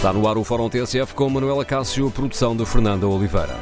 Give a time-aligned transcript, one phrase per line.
[0.00, 3.54] Está no ar o Fórum TSF com Manuela Cássio, produção de Fernanda Oliveira.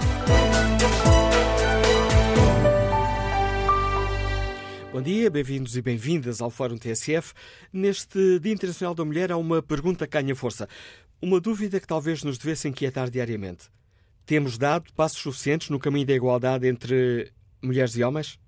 [4.92, 7.34] Bom dia, bem-vindos e bem-vindas ao Fórum TSF.
[7.72, 10.68] Neste Dia Internacional da Mulher há uma pergunta que ganha força.
[11.20, 13.68] Uma dúvida que talvez nos devesse inquietar diariamente.
[14.24, 18.38] Temos dado passos suficientes no caminho da igualdade entre mulheres e homens?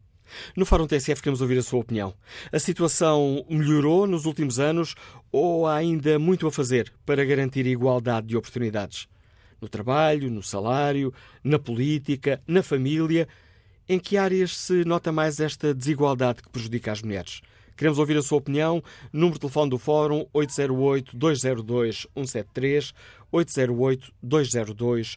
[0.56, 2.14] No Fórum TSF queremos ouvir a sua opinião.
[2.52, 4.95] A situação melhorou nos últimos anos
[5.32, 9.08] ou há ainda muito a fazer para garantir igualdade de oportunidades?
[9.60, 11.12] No trabalho, no salário,
[11.45, 13.28] na política, na família.
[13.88, 17.41] Em que áreas se nota mais esta desigualdade que prejudica as mulheres?
[17.77, 18.80] Queremos ouvir a sua opinião.
[19.12, 22.92] Número de telefone do Fórum 808-202-173,
[23.33, 25.16] 808-202-173.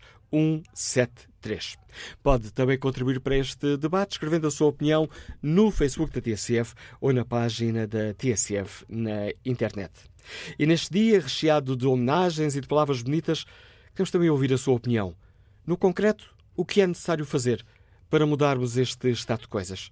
[2.24, 5.08] Pode também contribuir para este debate escrevendo a sua opinião
[5.42, 9.92] no Facebook da TSF ou na página da TSF na internet.
[10.58, 13.46] E neste dia, recheado de homenagens e de palavras bonitas,
[13.94, 15.16] queremos também ouvir a sua opinião.
[15.66, 17.66] No concreto, o que é necessário fazer
[18.10, 19.92] para mudarmos este estado de coisas?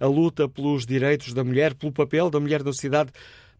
[0.00, 3.12] A luta pelos direitos da mulher, pelo papel da mulher na sociedade,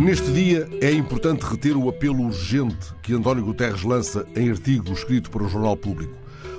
[0.00, 5.30] Neste dia é importante reter o apelo urgente que António Guterres lança em artigo escrito
[5.30, 6.14] para o Jornal Público.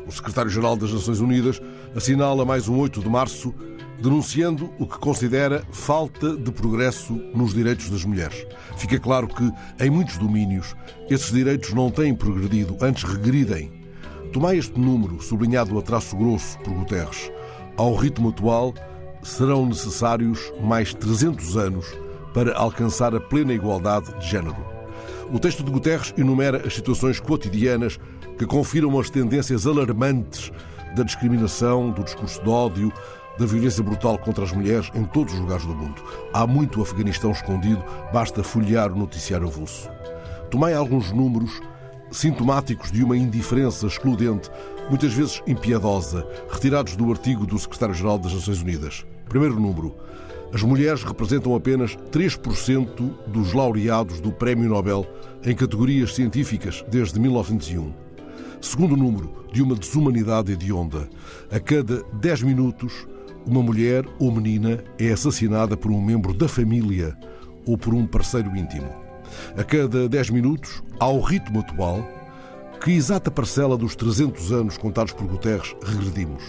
[0.06, 1.59] O secretário-geral das Nações Unidas
[1.96, 3.52] assinala mais um 8 de março,
[4.00, 8.46] denunciando o que considera falta de progresso nos direitos das mulheres.
[8.78, 9.52] Fica claro que,
[9.84, 10.75] em muitos domínios,
[11.09, 13.72] esses direitos não têm progredido, antes regridem.
[14.31, 17.31] Tomai este número, sublinhado a traço grosso por Guterres.
[17.75, 18.72] Ao ritmo atual,
[19.23, 21.88] serão necessários mais 300 anos
[22.33, 24.57] para alcançar a plena igualdade de género.
[25.31, 27.99] O texto de Guterres enumera as situações cotidianas
[28.37, 30.51] que confirmam as tendências alarmantes
[30.95, 32.91] da discriminação, do discurso de ódio,
[33.37, 36.01] da violência brutal contra as mulheres em todos os lugares do mundo.
[36.33, 39.89] Há muito Afeganistão escondido, basta folhear o noticiário avulso.
[40.49, 41.61] Tomai alguns números
[42.11, 44.49] sintomáticos de uma indiferença excludente,
[44.89, 49.05] muitas vezes impiedosa, retirados do artigo do Secretário-Geral das Nações Unidas.
[49.29, 49.95] Primeiro número.
[50.53, 55.07] As mulheres representam apenas 3% dos laureados do Prémio Nobel
[55.45, 57.94] em categorias científicas desde 1901.
[58.59, 61.09] Segundo número, de uma desumanidade hedionda.
[61.50, 63.07] A cada 10 minutos,
[63.45, 67.17] uma mulher ou menina é assassinada por um membro da família
[67.66, 68.90] ou por um parceiro íntimo.
[69.57, 72.06] A cada 10 minutos, ao ritmo atual,
[72.84, 76.44] que exata parcela dos 300 anos contados por Guterres regredimos?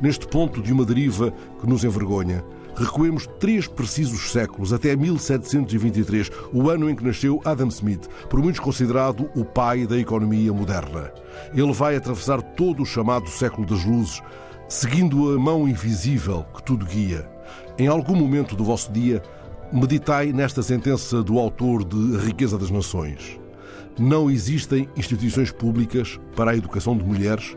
[0.00, 2.44] Neste ponto de uma deriva que nos envergonha,
[2.76, 8.60] recuemos três precisos séculos, até 1723, o ano em que nasceu Adam Smith, por muitos
[8.60, 11.12] considerado o pai da economia moderna.
[11.54, 14.22] Ele vai atravessar todo o chamado século das luzes,
[14.68, 17.28] seguindo a mão invisível que tudo guia.
[17.78, 19.22] Em algum momento do vosso dia,
[19.72, 23.38] meditai nesta sentença do autor de A Riqueza das Nações.
[23.98, 27.56] Não existem instituições públicas para a educação de mulheres,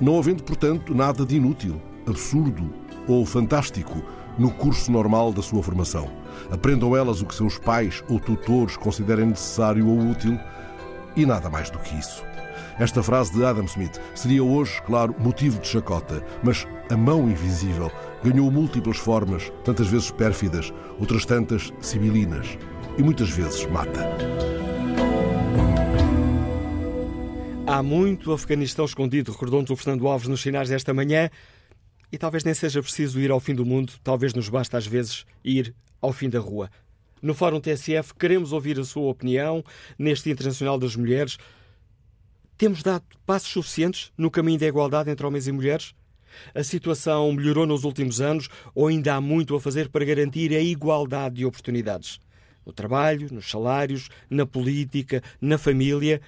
[0.00, 2.70] não havendo, portanto, nada de inútil, absurdo
[3.06, 4.02] ou fantástico
[4.40, 6.10] no curso normal da sua formação.
[6.50, 10.40] Aprendam elas o que seus pais ou tutores considerem necessário ou útil
[11.14, 12.24] e nada mais do que isso.
[12.78, 17.92] Esta frase de Adam Smith seria hoje, claro, motivo de chacota, mas a mão invisível
[18.24, 22.56] ganhou múltiplas formas, tantas vezes pérfidas, outras tantas sibilinas
[22.96, 24.08] e muitas vezes mata.
[27.66, 31.28] Há muito Afeganistão escondido, recordou-nos o Fernando Alves nos sinais desta manhã.
[32.12, 35.24] E talvez nem seja preciso ir ao fim do mundo, talvez nos basta às vezes
[35.44, 36.70] ir ao fim da rua.
[37.22, 39.62] No Fórum TSF queremos ouvir a sua opinião
[39.98, 41.36] neste Internacional das Mulheres.
[42.56, 45.94] Temos dado passos suficientes no caminho da igualdade entre homens e mulheres?
[46.54, 50.60] A situação melhorou nos últimos anos ou ainda há muito a fazer para garantir a
[50.60, 52.20] igualdade de oportunidades?
[52.64, 56.20] No trabalho, nos salários, na política, na família.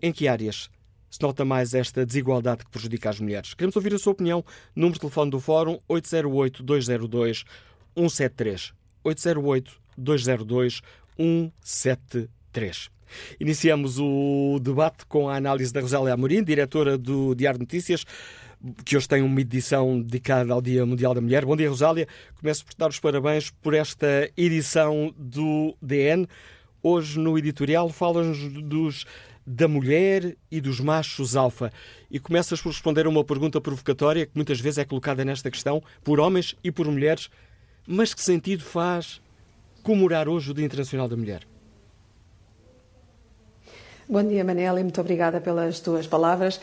[0.00, 0.70] Em que áreas
[1.16, 3.54] se nota mais esta desigualdade que prejudica as mulheres?
[3.54, 4.44] Queremos ouvir a sua opinião.
[4.74, 8.74] Número de telefone do Fórum 808-202-173.
[9.98, 12.90] 808-202-173.
[13.40, 18.04] Iniciamos o debate com a análise da Rosália Amorim, diretora do Diário Notícias
[18.84, 21.44] que hoje tem uma edição dedicada ao Dia Mundial da Mulher.
[21.44, 22.08] Bom dia, Rosália.
[22.40, 26.26] Começo por dar os parabéns por esta edição do DN.
[26.82, 29.04] Hoje, no editorial, falas dos
[29.46, 31.72] da mulher e dos machos alfa.
[32.10, 35.82] E começas por responder a uma pergunta provocatória que muitas vezes é colocada nesta questão
[36.02, 37.30] por homens e por mulheres.
[37.86, 39.20] Mas que sentido faz
[39.82, 41.46] comemorar hoje o Dia Internacional da Mulher?
[44.08, 46.60] Bom dia, Manela, e muito obrigada pelas tuas palavras.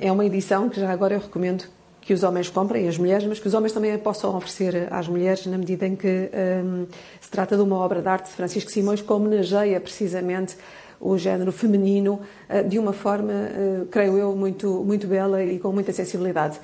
[0.00, 1.64] É uma edição que já agora eu recomendo
[2.00, 5.46] que os homens comprem, as mulheres, mas que os homens também possam oferecer às mulheres,
[5.46, 6.30] na medida em que
[6.62, 6.86] um,
[7.18, 10.56] se trata de uma obra de arte de Francisco Simões que homenageia precisamente
[11.04, 12.18] o género feminino
[12.48, 16.58] uh, de uma forma, uh, creio eu, muito, muito bela e com muita sensibilidade.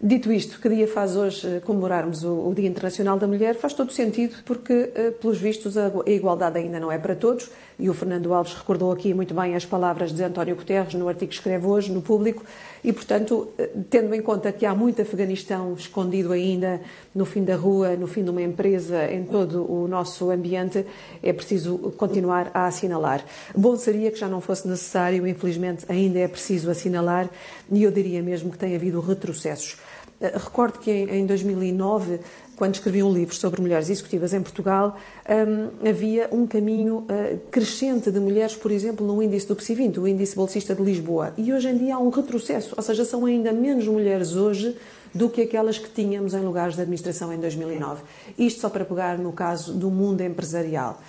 [0.00, 3.54] Dito isto, que dia faz hoje eh, comemorarmos o, Dia Internacional da Mulher?
[3.54, 4.90] Faz todo sentido, porque,
[5.22, 9.12] pelos vistos, a igualdade ainda não é para todos e o Fernando Alves recordou aqui
[9.12, 12.42] muito bem as palavras de António Guterres no artigo que escreve hoje no público
[12.82, 16.80] e, portanto, eh, tendo em conta que há muito Afeganistão escondido ainda
[17.14, 20.86] no fim da rua, no fim de uma empresa, em todo o nosso ambiente,
[21.22, 23.24] é preciso continuar a assinalar.
[23.54, 27.28] Bom seria que já não fosse necessário, infelizmente ainda é preciso assinalar
[27.70, 29.76] e eu diria mesmo que tem havido retrocessos.
[30.20, 32.20] Eh, recordo que em 2009
[32.56, 34.96] quando escrevi um livro sobre mulheres executivas em Portugal,
[35.28, 40.00] um, havia um caminho uh, crescente de mulheres, por exemplo, no índice do PSI 20,
[40.00, 41.34] o índice bolsista de Lisboa.
[41.36, 44.74] E hoje em dia há um retrocesso, ou seja, são ainda menos mulheres hoje
[45.14, 48.02] do que aquelas que tínhamos em lugares de administração em 2009.
[48.38, 51.00] Isto só para pegar no caso do mundo empresarial.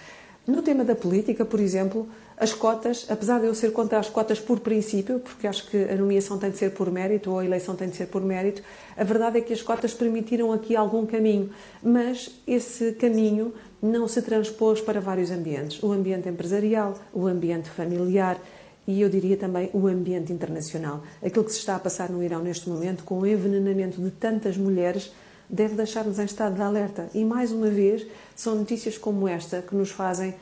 [0.45, 2.07] No tema da política, por exemplo,
[2.39, 5.95] as cotas, apesar de eu ser contra as cotas por princípio, porque acho que a
[5.95, 8.61] nomeação tem de ser por mérito ou a eleição tem de ser por mérito,
[8.95, 11.49] a verdade é que as cotas permitiram aqui algum caminho,
[11.81, 18.39] mas esse caminho não se transpôs para vários ambientes: o ambiente empresarial, o ambiente familiar
[18.87, 21.03] e eu diria também o ambiente internacional.
[21.23, 24.55] Aquilo que se está a passar no Irão neste momento, com o envenenamento de tantas
[24.55, 25.11] mulheres,
[25.49, 27.09] deve deixar-nos em estado de alerta.
[27.13, 30.33] E mais uma vez, são notícias como esta que nos fazem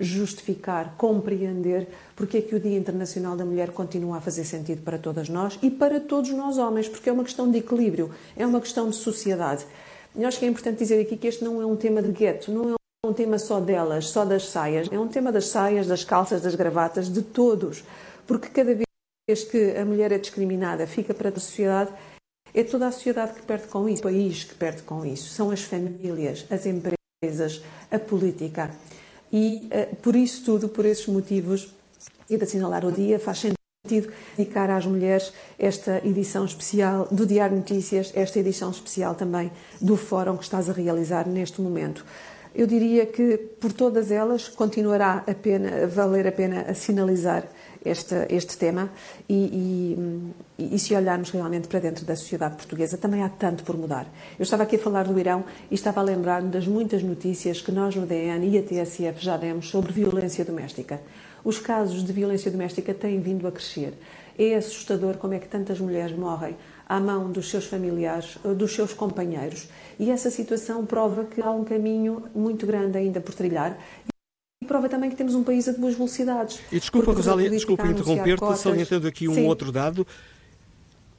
[0.00, 4.98] justificar, compreender porque é que o Dia Internacional da Mulher continua a fazer sentido para
[4.98, 8.60] todas nós e para todos nós homens, porque é uma questão de equilíbrio, é uma
[8.60, 9.66] questão de sociedade.
[10.16, 12.50] E acho que é importante dizer aqui que este não é um tema de gueto,
[12.50, 12.74] não é
[13.06, 16.54] um tema só delas, só das saias, é um tema das saias, das calças, das
[16.54, 17.84] gravatas, de todos,
[18.26, 21.92] porque cada vez que a mulher é discriminada, fica para a sociedade,
[22.54, 25.50] é toda a sociedade que perde com isso, o país que perde com isso, são
[25.50, 28.70] as famílias, as empresas, a política.
[29.34, 31.74] E uh, por isso tudo, por esses motivos,
[32.30, 37.56] e de assinalar o dia, faz sentido dedicar às mulheres esta edição especial do Diário
[37.56, 42.06] Notícias, esta edição especial também do fórum que estás a realizar neste momento.
[42.54, 47.44] Eu diria que por todas elas continuará a, pena, valer a pena assinalizar
[47.84, 48.90] este, este tema
[49.28, 53.76] e, e, e, se olharmos realmente para dentro da sociedade portuguesa, também há tanto por
[53.76, 54.06] mudar.
[54.38, 57.70] Eu estava aqui a falar do Irão e estava a lembrar-me das muitas notícias que
[57.70, 61.00] nós no DN e a TSF já demos sobre violência doméstica.
[61.44, 63.92] Os casos de violência doméstica têm vindo a crescer.
[64.38, 66.56] É assustador como é que tantas mulheres morrem
[66.88, 69.68] à mão dos seus familiares, dos seus companheiros.
[69.98, 73.78] E essa situação prova que há um caminho muito grande ainda por trilhar
[74.64, 76.60] prova também que temos um país a duas velocidades.
[76.72, 79.46] E desculpa, Rosália, desculpa interromper-te, salientando aqui um Sim.
[79.46, 80.06] outro dado.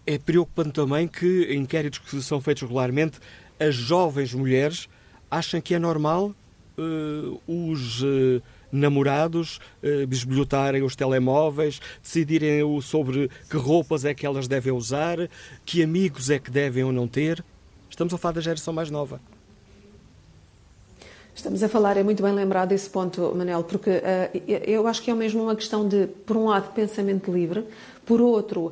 [0.06, 3.20] É preocupante também que, em inquéritos que são feitos regularmente,
[3.60, 4.88] as jovens mulheres
[5.32, 6.36] acham que é normal
[6.78, 14.48] uh, os uh, namorados uh, bisbilhotarem os telemóveis, decidirem sobre que roupas é que elas
[14.48, 15.18] devem usar,
[15.66, 17.44] que amigos é que devem ou não ter.
[17.90, 19.20] Estamos a falar da geração mais nova.
[21.36, 25.12] Estamos a falar, é muito bem lembrado esse ponto, Manel, porque uh, eu acho que
[25.12, 27.65] é mesmo uma questão de, por um lado, pensamento livre,
[28.06, 28.72] por outro, uh,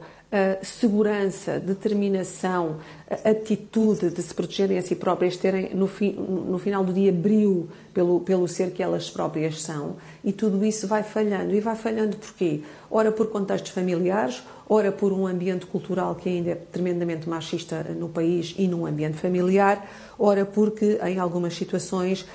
[0.66, 2.78] segurança, determinação,
[3.26, 7.68] atitude de se protegerem a si próprias, terem no, fi, no final do dia brilho
[7.94, 11.54] pelo, pelo ser que elas próprias são, e tudo isso vai falhando.
[11.54, 12.62] E vai falhando porquê?
[12.90, 18.08] Ora por contextos familiares, ora por um ambiente cultural que ainda é tremendamente machista no
[18.08, 19.86] país e num ambiente familiar,
[20.18, 22.26] ora porque em algumas situações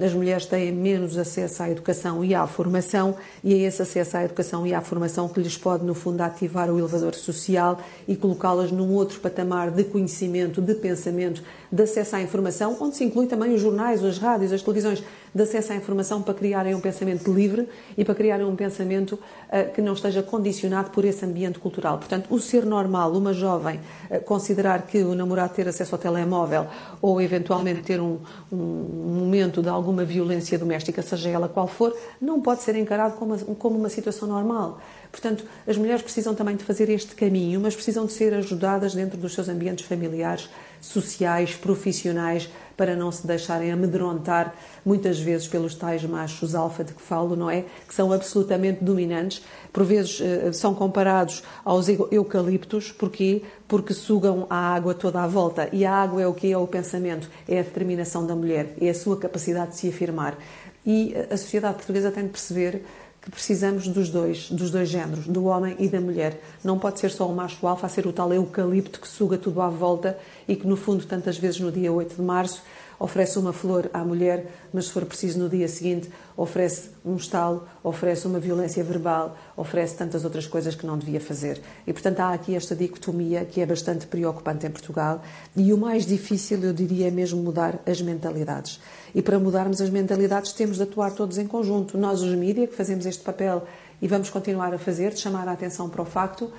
[0.00, 4.24] as mulheres têm menos acesso à educação e à formação, e é esse acesso à
[4.24, 8.72] educação e à formação que lhes pode, no fundo, ativar o elevador social e colocá-las
[8.72, 13.54] num outro patamar de conhecimento, de pensamento, de acesso à informação, onde se inclui também
[13.54, 15.02] os jornais, as rádios, as televisões,
[15.34, 19.72] de acesso à informação para criarem um pensamento livre e para criarem um pensamento uh,
[19.72, 21.98] que não esteja condicionado por esse ambiente cultural.
[21.98, 26.66] Portanto, o ser normal, uma jovem, uh, considerar que o namorado ter acesso ao telemóvel
[27.00, 28.18] ou eventualmente ter um,
[28.50, 33.34] um, momento de alguma violência doméstica, seja ela qual for, não pode ser encarado como
[33.34, 34.80] uma, como uma situação normal.
[35.10, 39.18] Portanto, as mulheres precisam também de fazer este caminho, mas precisam de ser ajudadas dentro
[39.18, 40.48] dos seus ambientes familiares,
[40.80, 42.48] sociais, profissionais,
[42.78, 44.54] para não se deixarem amedrontar
[44.86, 47.64] muitas vezes pelos tais machos alfa de que falo, não é?
[47.88, 49.42] Que são absolutamente dominantes.
[49.72, 52.92] Por vezes eh, são comparados aos eucaliptos.
[52.92, 53.42] Porquê?
[53.66, 55.68] Porque sugam a água toda à volta.
[55.72, 58.88] E a água é o que é o pensamento, é a determinação da mulher, é
[58.88, 60.38] a sua capacidade de se afirmar.
[60.86, 62.84] E a sociedade portuguesa tem de perceber
[63.28, 66.40] que precisamos dos dois, dos dois géneros, do homem e da mulher.
[66.64, 69.60] Não pode ser só o macho alfa a ser o tal eucalipto que suga tudo
[69.60, 70.18] à volta
[70.48, 72.62] e que, no fundo, tantas vezes no dia 8 de março,
[72.98, 77.66] oferece uma flor à mulher, mas se for preciso no dia seguinte, oferece um estalo,
[77.82, 81.60] oferece uma violência verbal, oferece tantas outras coisas que não devia fazer.
[81.86, 85.22] E, portanto, há aqui esta dicotomia que é bastante preocupante em Portugal
[85.56, 88.80] e o mais difícil, eu diria, é mesmo mudar as mentalidades.
[89.14, 91.96] E para mudarmos as mentalidades temos de atuar todos em conjunto.
[91.96, 93.66] Nós, os mídias, que fazemos este papel
[94.00, 96.52] e vamos continuar a fazer, de chamar a atenção para o facto,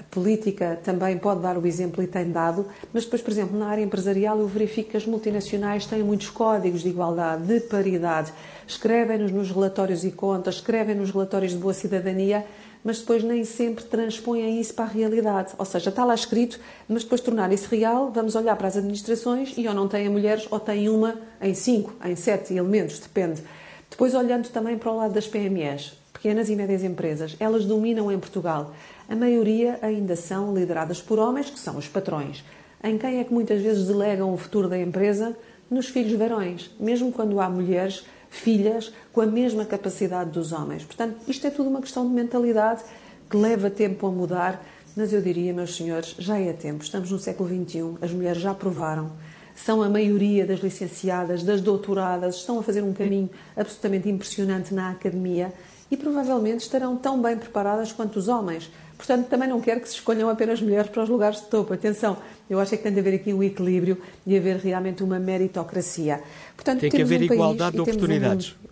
[0.00, 3.68] a política também pode dar o exemplo e tem dado, mas depois, por exemplo, na
[3.68, 8.32] área empresarial eu verifico que as multinacionais têm muitos códigos de igualdade, de paridade,
[8.66, 12.46] escrevem-nos nos relatórios e contas, escrevem nos relatórios de boa cidadania,
[12.82, 15.52] mas depois nem sempre transpõem isso para a realidade.
[15.58, 19.52] Ou seja, está lá escrito, mas depois tornar isso real, vamos olhar para as administrações
[19.58, 23.42] e ou não têm mulheres ou têm uma em cinco, em sete elementos, depende.
[23.90, 28.18] Depois olhando também para o lado das PMEs, pequenas e médias empresas, elas dominam em
[28.18, 28.74] Portugal.
[29.10, 32.44] A maioria ainda são lideradas por homens, que são os patrões.
[32.80, 35.36] Em quem é que muitas vezes delegam o futuro da empresa?
[35.68, 40.84] Nos filhos varões, mesmo quando há mulheres filhas com a mesma capacidade dos homens.
[40.84, 42.84] Portanto, isto é tudo uma questão de mentalidade
[43.28, 44.64] que leva tempo a mudar,
[44.96, 46.84] mas eu diria, meus senhores, já é tempo.
[46.84, 49.10] Estamos no século XXI, as mulheres já provaram,
[49.56, 54.90] são a maioria das licenciadas, das doutoradas, estão a fazer um caminho absolutamente impressionante na
[54.90, 55.52] academia
[55.90, 58.70] e provavelmente estarão tão bem preparadas quanto os homens.
[59.00, 61.72] Portanto, também não quero que se escolham apenas mulheres para os lugares de topo.
[61.72, 62.18] Atenção,
[62.50, 66.22] eu acho que tem de haver aqui um equilíbrio e haver realmente uma meritocracia.
[66.54, 68.54] Portanto, tem que haver um igualdade de oportunidades.
[68.54, 68.68] Um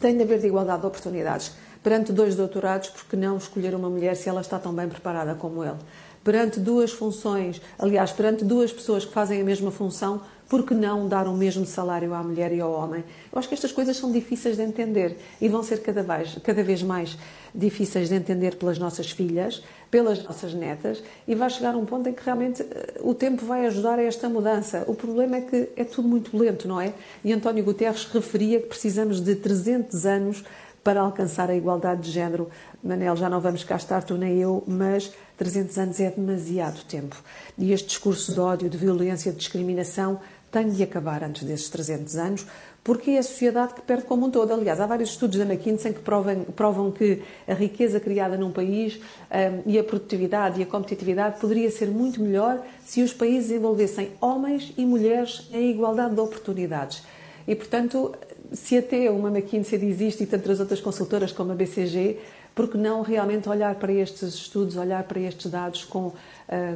[0.00, 1.52] tem de haver igualdade de oportunidades.
[1.84, 5.62] Perante dois doutorados, porque não escolher uma mulher se ela está tão bem preparada como
[5.62, 5.78] ele?
[6.24, 10.20] Perante duas funções, aliás, perante duas pessoas que fazem a mesma função,
[10.52, 13.02] por que não dar o mesmo salário à mulher e ao homem?
[13.32, 16.62] Eu acho que estas coisas são difíceis de entender e vão ser cada vez, cada
[16.62, 17.16] vez mais
[17.54, 22.12] difíceis de entender pelas nossas filhas, pelas nossas netas, e vai chegar um ponto em
[22.12, 24.84] que realmente eh, o tempo vai ajudar a esta mudança.
[24.86, 26.92] O problema é que é tudo muito lento, não é?
[27.24, 30.44] E António Guterres referia que precisamos de 300 anos
[30.84, 32.50] para alcançar a igualdade de género.
[32.82, 37.16] Manel, já não vamos cá estar, tu nem eu, mas 300 anos é demasiado tempo.
[37.56, 40.20] E este discurso de ódio, de violência, de discriminação
[40.52, 42.46] tem de acabar antes desses 300 anos,
[42.84, 44.52] porque é a sociedade que perde como um todo.
[44.52, 48.96] Aliás, há vários estudos da McKinsey que provam, provam que a riqueza criada num país
[48.96, 54.10] um, e a produtividade e a competitividade poderia ser muito melhor se os países envolvessem
[54.20, 57.02] homens e mulheres em igualdade de oportunidades.
[57.48, 58.14] E, portanto,
[58.52, 62.18] se até uma McKinsey diz isto e tantas outras consultoras como a BCG,
[62.54, 66.14] porque não realmente olhar para estes estudos, olhar para estes dados com, uh,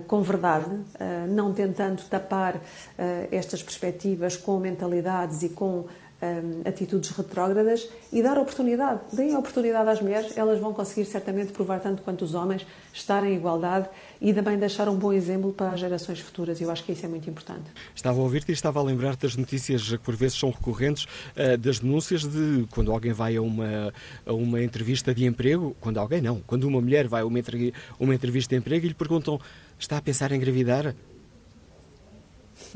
[0.06, 2.60] com verdade, uh, não tentando tapar uh,
[3.30, 5.86] estas perspectivas com mentalidades e com
[6.64, 9.00] atitudes retrógradas e dar oportunidade.
[9.12, 13.36] Deem oportunidade às mulheres, elas vão conseguir certamente provar tanto quanto os homens, estar em
[13.36, 13.88] igualdade
[14.20, 16.60] e também deixar um bom exemplo para as gerações futuras.
[16.60, 17.64] Eu acho que isso é muito importante.
[17.94, 21.58] Estava a ouvir-te e estava a lembrar das notícias que por vezes são recorrentes, uh,
[21.58, 23.92] das denúncias de quando alguém vai a uma,
[24.24, 28.54] a uma entrevista de emprego, quando alguém não, quando uma mulher vai a uma entrevista
[28.54, 29.38] de emprego e lhe perguntam
[29.78, 30.94] está a pensar em engravidar?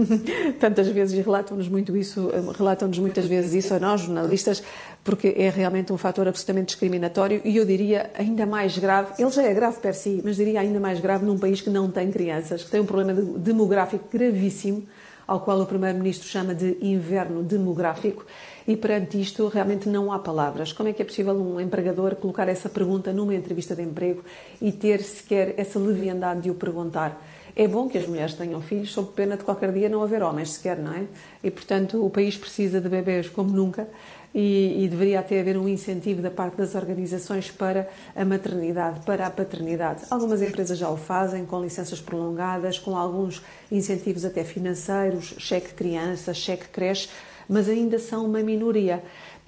[0.58, 4.62] Tantas vezes relatam-nos muito isso, relatam-nos muitas vezes isso a nós, jornalistas,
[5.04, 9.42] porque é realmente um fator absolutamente discriminatório e eu diria ainda mais grave, ele já
[9.42, 12.64] é grave per si, mas diria ainda mais grave num país que não tem crianças,
[12.64, 14.86] que tem um problema demográfico gravíssimo,
[15.26, 18.26] ao qual o Primeiro-Ministro chama de inverno demográfico,
[18.66, 20.72] e perante isto realmente não há palavras.
[20.72, 24.24] Como é que é possível um empregador colocar essa pergunta numa entrevista de emprego
[24.60, 27.20] e ter sequer essa leviandade de o perguntar?
[27.56, 30.52] É bom que as mulheres tenham filhos, sob pena de qualquer dia não haver homens
[30.52, 31.04] sequer, não é?
[31.42, 33.88] E, portanto, o país precisa de bebês como nunca
[34.34, 39.26] e, e, deveria até haver um incentivo da parte das organizações para a maternidade, para
[39.26, 40.02] a paternidade.
[40.08, 46.32] Algumas empresas já o fazem, com licenças prolongadas, com alguns incentivos até financeiros, cheque criança,
[46.32, 47.08] cheque creche,
[47.48, 49.02] mas ainda são uma minoria.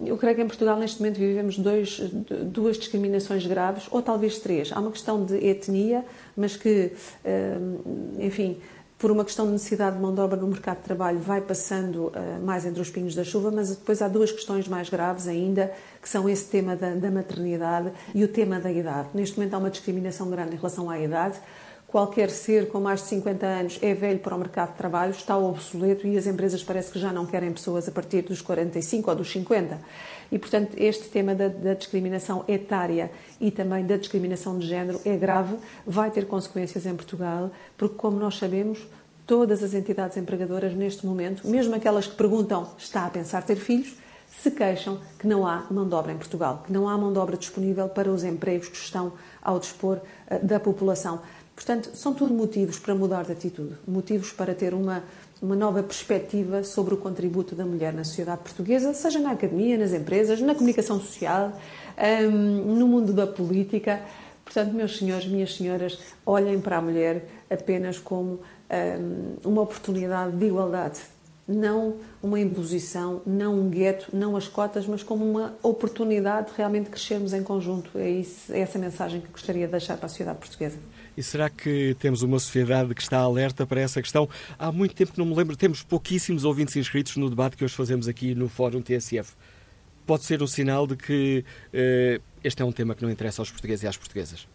[0.04, 2.00] Eu creio que em Portugal, neste momento, vivemos dois,
[2.46, 4.72] duas discriminações graves, ou talvez três.
[4.72, 6.04] Há uma questão de etnia,
[6.36, 6.92] mas que,
[7.24, 7.58] eh,
[8.18, 8.60] enfim,
[9.02, 12.06] por uma questão de necessidade de mão de obra no mercado de trabalho, vai passando
[12.06, 12.12] uh,
[12.44, 16.08] mais entre os pingos da chuva, mas depois há duas questões mais graves ainda, que
[16.08, 19.08] são esse tema da, da maternidade e o tema da idade.
[19.12, 21.36] Neste momento há uma discriminação grande em relação à idade.
[21.88, 25.36] Qualquer ser com mais de 50 anos é velho para o mercado de trabalho, está
[25.36, 29.16] obsoleto e as empresas parece que já não querem pessoas a partir dos 45 ou
[29.16, 29.80] dos 50.
[30.32, 35.14] E, portanto, este tema da, da, discriminação etária e também da discriminação de género é
[35.14, 38.88] grave, vai ter consequências em Portugal, porque, como nós sabemos,
[39.26, 43.94] todas as entidades empregadoras neste momento, mesmo aquelas que perguntam está a pensar ter filhos,
[44.26, 47.18] se queixam que não há mão de obra em Portugal, que não há mão de
[47.18, 49.12] obra disponível para os empregos que estão
[49.42, 51.20] ao dispor uh, da população.
[51.54, 55.04] Portanto, são tudo motivos para mudar de atitude, motivos para ter uma
[55.42, 59.92] uma nova perspectiva sobre o contributo da mulher na sociedade portuguesa, seja na academia, nas
[59.92, 61.52] empresas, na comunicação social,
[61.98, 64.00] um, no mundo da política.
[64.44, 68.38] Portanto, meus senhores, minhas senhoras, olhem para a mulher apenas como
[68.70, 71.00] um, uma oportunidade de igualdade,
[71.48, 76.88] não uma imposição, não um gueto, não as cotas, mas como uma oportunidade de realmente
[76.88, 77.98] crescermos em conjunto.
[77.98, 80.78] É, isso, é essa mensagem que gostaria de deixar para a sociedade portuguesa.
[81.16, 84.28] E será que temos uma sociedade que está alerta para essa questão?
[84.58, 87.74] Há muito tempo que não me lembro, temos pouquíssimos ouvintes inscritos no debate que hoje
[87.74, 89.34] fazemos aqui no Fórum TSF.
[90.06, 93.50] Pode ser um sinal de que uh, este é um tema que não interessa aos
[93.50, 94.48] portugueses e às portuguesas?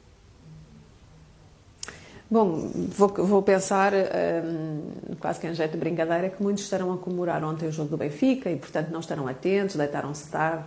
[2.30, 6.98] Bom, vou, vou pensar, um, quase que em jeito de brincadeira, que muitos estarão a
[6.98, 10.66] comemorar ontem o jogo do Benfica e, portanto, não estarão atentos, deitaram-se tarde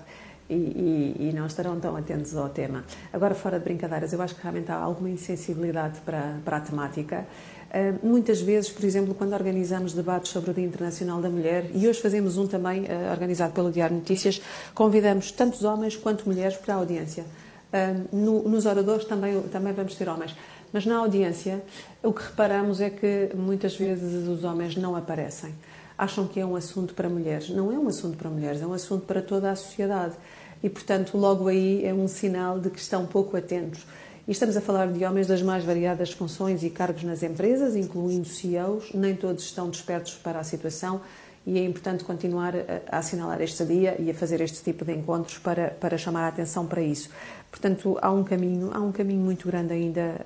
[0.55, 2.85] e, e, não estarão tão atentos ao tema.
[3.13, 7.27] Agora, fora de brincadeiras, eu acho que realmente há alguma insensibilidade para, para a temática.
[7.71, 11.87] Uh, muitas vezes, por exemplo, quando organizamos debates sobre o Dia Internacional da Mulher, e
[11.87, 14.43] hoje fazemos um também uh, organizado pelo Diário Notícias,
[14.75, 17.25] convidamos tantos homens quanto mulheres para a audiência.
[17.73, 20.35] Uh, no, nos oradores também, também vamos ter homens.
[20.73, 21.63] Mas na audiência,
[22.03, 25.55] o que reparamos é que muitas vezes os homens não aparecem.
[25.97, 27.51] Acham que é um assunto para mulheres.
[27.51, 30.15] Não é um assunto para mulheres, é um assunto para toda a sociedade
[30.62, 33.87] e, portanto, logo aí é um sinal de que estão pouco atentos.
[34.29, 38.29] E estamos a falar de homens das mais variadas funções e cargos nas empresas, incluindo
[38.29, 41.01] CEOs, nem todos estão despertos para a situação
[41.46, 45.38] e é importante continuar a, assinalar este dia e a fazer este tipo de encontros
[45.38, 47.09] para, para chamar a atenção para isso.
[47.51, 50.20] Portanto, há um caminho, há um caminho muito grande ainda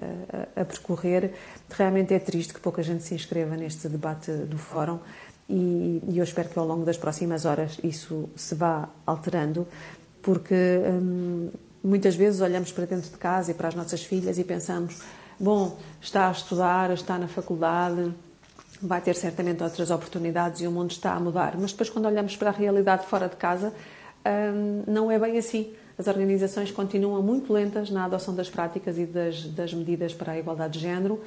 [0.57, 1.33] a, a percorrer.
[1.71, 4.99] Realmente é triste que pouca gente se inscreva neste debate do Fórum
[5.49, 9.67] e, e eu espero que ao longo das próximas horas isso se vá alterando,
[10.25, 11.51] porque hum,
[11.83, 15.01] muitas vezes olhamos para dentro de casa e para as nossas filhas e pensamos:
[15.39, 18.13] bom, está a estudar, está na faculdade,
[18.83, 21.57] vai ter certamente outras oportunidades e o mundo está a mudar.
[21.57, 23.73] Mas depois, quando olhamos para a realidade fora de casa,
[24.27, 25.73] hum, não é bem assim.
[25.97, 30.39] As organizações continuam muito lentas na adoção das práticas e das, das medidas para a
[30.39, 31.21] igualdade de género.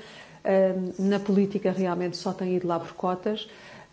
[0.43, 3.47] Hum, na política, realmente só tem ido lá por cotas.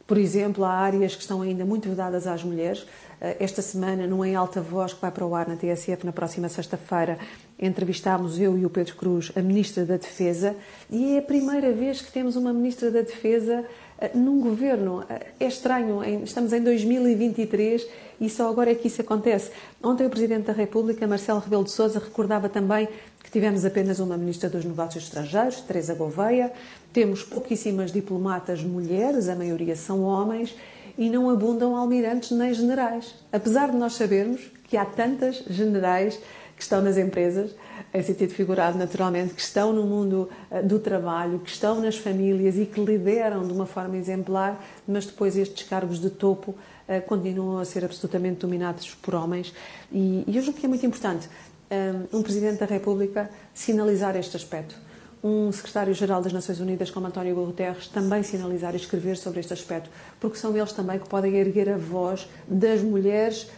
[0.06, 2.86] Por exemplo, há áreas que estão ainda muito vedadas às mulheres.
[3.24, 6.12] Eh, esta semana, no Em Alta Voz, que vai para o ar na TSF na
[6.12, 7.18] próxima sexta-feira,
[7.58, 10.54] entrevistámos eu e o Pedro Cruz, a Ministra da Defesa,
[10.90, 13.64] e é a primeira vez que temos uma Ministra da Defesa
[13.98, 15.04] eh, num governo.
[15.08, 17.86] Eh, é estranho, estamos em 2023
[18.20, 19.50] e só agora é que isso acontece.
[19.82, 22.88] Ontem o Presidente da República, Marcelo Rebelo de Sousa, recordava também
[23.22, 26.52] que tivemos apenas uma Ministra dos Negócios Estrangeiros, Teresa Gouveia,
[26.92, 30.54] temos pouquíssimas diplomatas mulheres, a maioria são homens,
[30.96, 33.14] e não abundam almirantes nem generais.
[33.32, 36.18] Apesar de nós sabermos que há tantas generais
[36.56, 37.50] que estão nas empresas,
[37.92, 42.56] em sentido figurado, naturalmente, que estão no mundo eh, do trabalho, que estão nas famílias
[42.56, 46.54] e que lideram de uma forma exemplar, mas depois estes cargos de topo
[46.86, 49.52] eh, continuam a ser absolutamente dominados por homens.
[49.92, 51.28] E, eu julgo que é muito importante
[51.70, 54.76] eh, um Presidente da República sinalizar este aspecto
[55.24, 59.88] um secretário-geral das Nações Unidas como António Guterres também sinalizar e escrever sobre este aspecto,
[60.20, 63.48] porque são eles também que podem erguer a voz das mulheres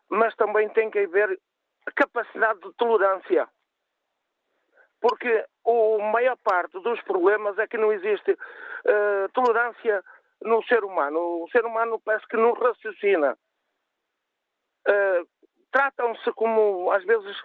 [0.10, 1.40] mas também tem que haver
[1.96, 3.48] capacidade de tolerância.
[5.00, 10.04] Porque a maior parte dos problemas é que não existe uh, tolerância
[10.42, 11.44] no ser humano.
[11.44, 13.38] O ser humano parece que não raciocina.
[14.88, 15.28] Uh,
[15.78, 17.36] Tratam-se como, às vezes,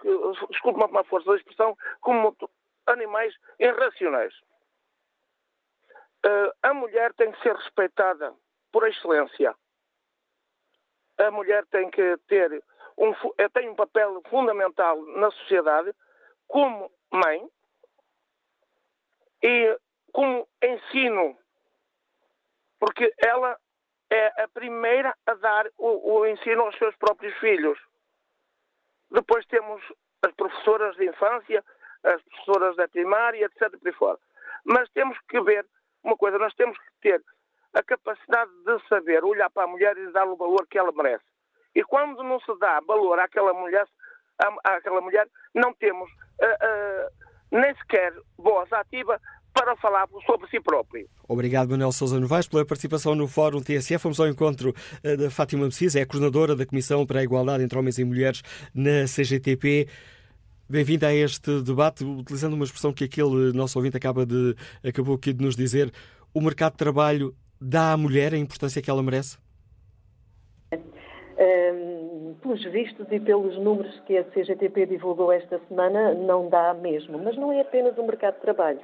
[0.49, 2.35] desculpe uma força da expressão, como
[2.87, 4.33] animais irracionais.
[6.25, 8.33] Uh, a mulher tem que ser respeitada
[8.71, 9.53] por excelência
[11.17, 12.63] a mulher tem que ter
[12.97, 15.93] um, eh, tem um papel fundamental na sociedade
[16.47, 17.47] como mãe
[19.41, 19.77] e
[20.11, 21.37] como ensino,
[22.79, 23.57] porque ela
[24.09, 27.79] é a primeira a dar o, o ensino aos seus próprios filhos.
[29.13, 29.81] Depois temos
[30.25, 31.63] as professoras de infância,
[32.03, 33.77] as professoras da primária, etc.
[33.77, 34.19] Por aí fora.
[34.65, 35.65] Mas temos que ver
[36.03, 37.23] uma coisa, nós temos que ter
[37.73, 41.23] a capacidade de saber olhar para a mulher e dar o valor que ela merece.
[41.75, 43.87] E quando não se dá valor àquela mulher,
[44.63, 49.19] àquela mulher não temos uh, uh, nem sequer voz ativa
[49.53, 51.07] para falar sobre si próprio.
[51.27, 54.03] Obrigado, Manuel Sousa Novaes, pela participação no Fórum TSF.
[54.03, 57.63] Vamos ao encontro uh, da Fátima Messias, é a coordenadora da Comissão para a Igualdade
[57.63, 58.41] entre Homens e Mulheres
[58.73, 59.87] na CGTP.
[60.67, 65.31] Bem-vinda a este debate, utilizando uma expressão que aquele nosso ouvinte acaba de, acabou aqui
[65.31, 65.91] de nos dizer.
[66.33, 69.37] O mercado de trabalho dá à mulher a importância que ela merece?
[70.73, 77.19] Um, pelos vistos e pelos números que a CGTP divulgou esta semana, não dá mesmo.
[77.19, 78.79] Mas não é apenas o mercado de trabalho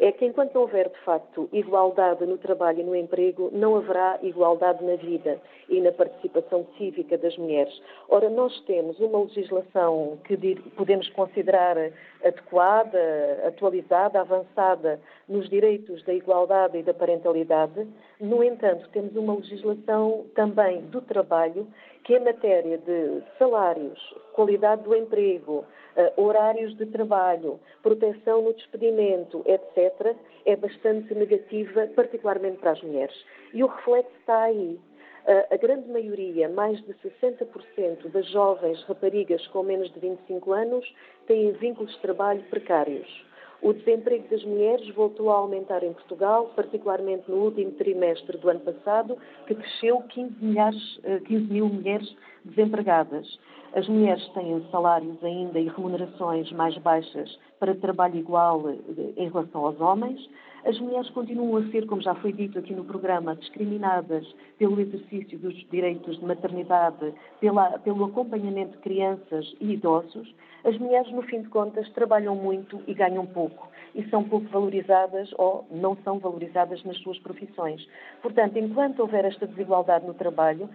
[0.00, 4.18] é que enquanto não houver, de facto, igualdade no trabalho e no emprego, não haverá
[4.22, 7.72] igualdade na vida e na participação cívica das mulheres.
[8.08, 10.36] Ora, nós temos uma legislação que
[10.76, 11.76] podemos considerar
[12.24, 12.98] adequada,
[13.46, 17.86] atualizada, avançada nos direitos da igualdade e da parentalidade.
[18.20, 21.66] No entanto, temos uma legislação também do trabalho
[22.04, 23.98] que, em matéria de salários,
[24.32, 25.64] qualidade do emprego,
[25.96, 33.14] uh, horários de trabalho, proteção no despedimento, etc., é bastante negativa, particularmente para as mulheres.
[33.52, 34.80] E o reflexo está aí.
[35.24, 40.94] Uh, a grande maioria, mais de 60% das jovens raparigas com menos de 25 anos,
[41.26, 43.31] têm vínculos de trabalho precários.
[43.62, 48.58] O desemprego das mulheres voltou a aumentar em Portugal, particularmente no último trimestre do ano
[48.58, 52.12] passado, que cresceu 15, milhares, 15 mil mulheres
[52.44, 53.38] desempregadas.
[53.72, 58.74] As mulheres têm salários ainda e remunerações mais baixas para trabalho igual eh,
[59.16, 60.28] em relação aos homens.
[60.64, 64.24] As mulheres continuam a ser, como já foi dito aqui no programa, discriminadas
[64.58, 70.32] pelo exercício dos direitos de maternidade, pela, pelo acompanhamento de crianças e idosos.
[70.64, 73.68] As mulheres, no fim de contas, trabalham muito e ganham pouco.
[73.94, 77.86] e são pouco valorizadas ou não são valorizadas nas suas profissões.
[78.22, 80.68] Portanto, enquanto houver esta desigualdade no trabalho,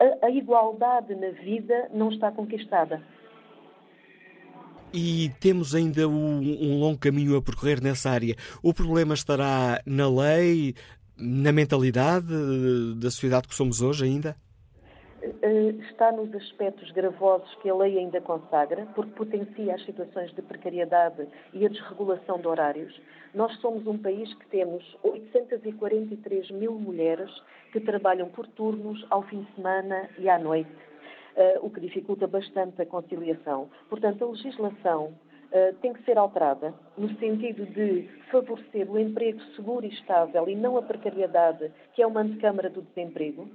[0.00, 3.02] a, a igualdade na vida não está conquistada.
[4.92, 8.34] E temos ainda um, um, longo caminho a percorrer nessa área.
[8.62, 10.74] O problema estará na lei,
[11.16, 12.26] na mentalidade
[12.96, 14.36] da sociedade que somos hoje ainda?
[15.22, 20.40] Eh, está nos aspectos gravosos que a lei ainda consagra, porque potencia as situações de
[20.40, 22.98] precariedade e a desregulação de horários.
[23.34, 27.30] Nós somos um país que temos 843 mil mulheres
[27.70, 30.70] que trabalham por turnos ao fim de semana e à noite,
[31.36, 33.68] eh, o que dificulta bastante a conciliação.
[33.88, 35.14] Portanto, a legislação
[35.50, 40.54] Uh, tem que ser alterada no sentido de favorecer o emprego seguro e estável e
[40.54, 43.48] não a precariedade, que é uma antecâmara do desemprego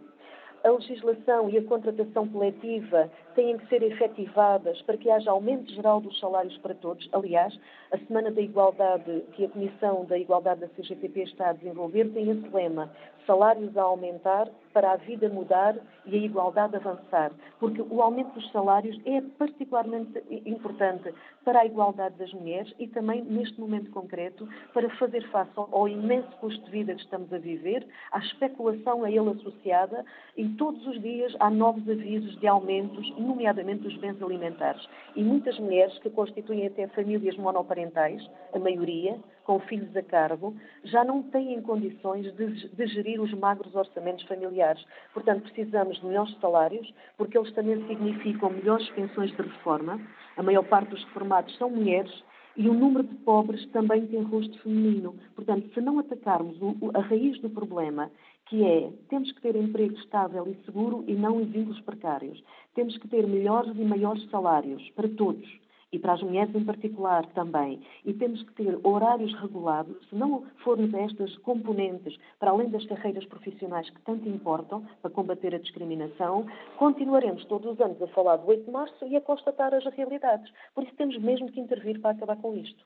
[0.65, 6.01] a legislação e a contratação coletiva têm que ser efetivadas para que haja aumento geral
[6.01, 7.07] dos salários para todos.
[7.11, 7.55] Aliás,
[7.91, 12.31] a Semana da Igualdade, que a Comissão da Igualdade da CGTP está a desenvolver, tem
[12.31, 12.91] esse lema:
[13.25, 17.31] salários a aumentar para a vida mudar e a igualdade avançar.
[17.59, 23.23] Porque o aumento dos salários é particularmente importante para a igualdade das mulheres e também,
[23.23, 27.87] neste momento concreto, para fazer face ao imenso custo de vida que estamos a viver,
[28.11, 33.83] à especulação a ele associada e todos os dias há novos avisos de aumentos, nomeadamente
[33.83, 34.85] dos bens alimentares.
[35.15, 41.03] E muitas mulheres que constituem até famílias monoparentais, a maioria, com filhos a cargo, já
[41.03, 44.83] não têm condições de, de, gerir os magros orçamentos familiares.
[45.13, 50.01] Portanto, precisamos de melhores salários, porque eles também significam melhores pensões de reforma.
[50.35, 52.11] A maior parte dos reformados são mulheres
[52.57, 55.15] e o número de pobres também tem rosto feminino.
[55.35, 56.57] Portanto, se não atacarmos
[56.93, 58.09] a raiz do problema,
[58.47, 62.41] que é temos que ter emprego estável e seguro e não em vínculos precários,
[62.73, 65.64] temos que ter melhores e maiores salários para todos
[65.95, 67.79] e para as mulheres em particular também.
[68.05, 69.95] E temos que ter horários regulados.
[70.09, 75.09] Se não formos a estas componentes, para além das carreiras profissionais que tanto importam para
[75.09, 76.45] combater a discriminação,
[76.77, 80.51] continuaremos todos os anos a falar do 8 de março e a constatar as realidades.
[80.73, 82.83] Por isso temos mesmo que intervir para acabar com isto.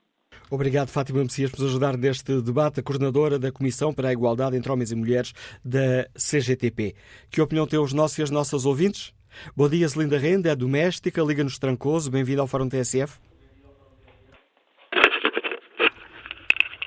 [0.48, 4.70] Obrigado, Fátima Messias, por ajudar neste debate, a coordenadora da Comissão para a Igualdade entre
[4.70, 5.32] Homens e Mulheres
[5.64, 6.94] da CGTP.
[7.28, 9.12] Que opinião têm os nossos e as nossas ouvintes?
[9.56, 12.10] Bom dia, Celinda Renda, é doméstica, liga-nos Trancoso.
[12.10, 13.18] Bem-vindo ao Fórum TSF.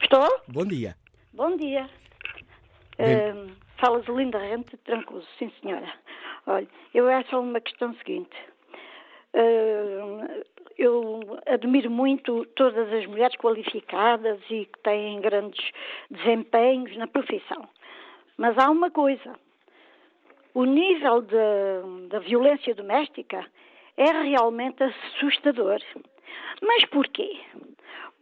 [0.04, 0.42] Estou?
[0.48, 0.96] Bom dia.
[1.34, 1.90] Bom dia.
[3.00, 5.92] Uh, fala Zelinda Rente de Trancoso, sim senhora.
[6.46, 8.36] Olha, eu acho uma questão seguinte.
[9.34, 10.44] Uh,
[10.78, 15.64] eu admiro muito todas as mulheres qualificadas e que têm grandes
[16.12, 17.68] desempenhos na profissão.
[18.38, 19.36] Mas há uma coisa:
[20.54, 21.22] o nível
[22.10, 23.46] da violência doméstica
[23.98, 25.80] é realmente assustador.
[26.62, 27.40] Mas porquê?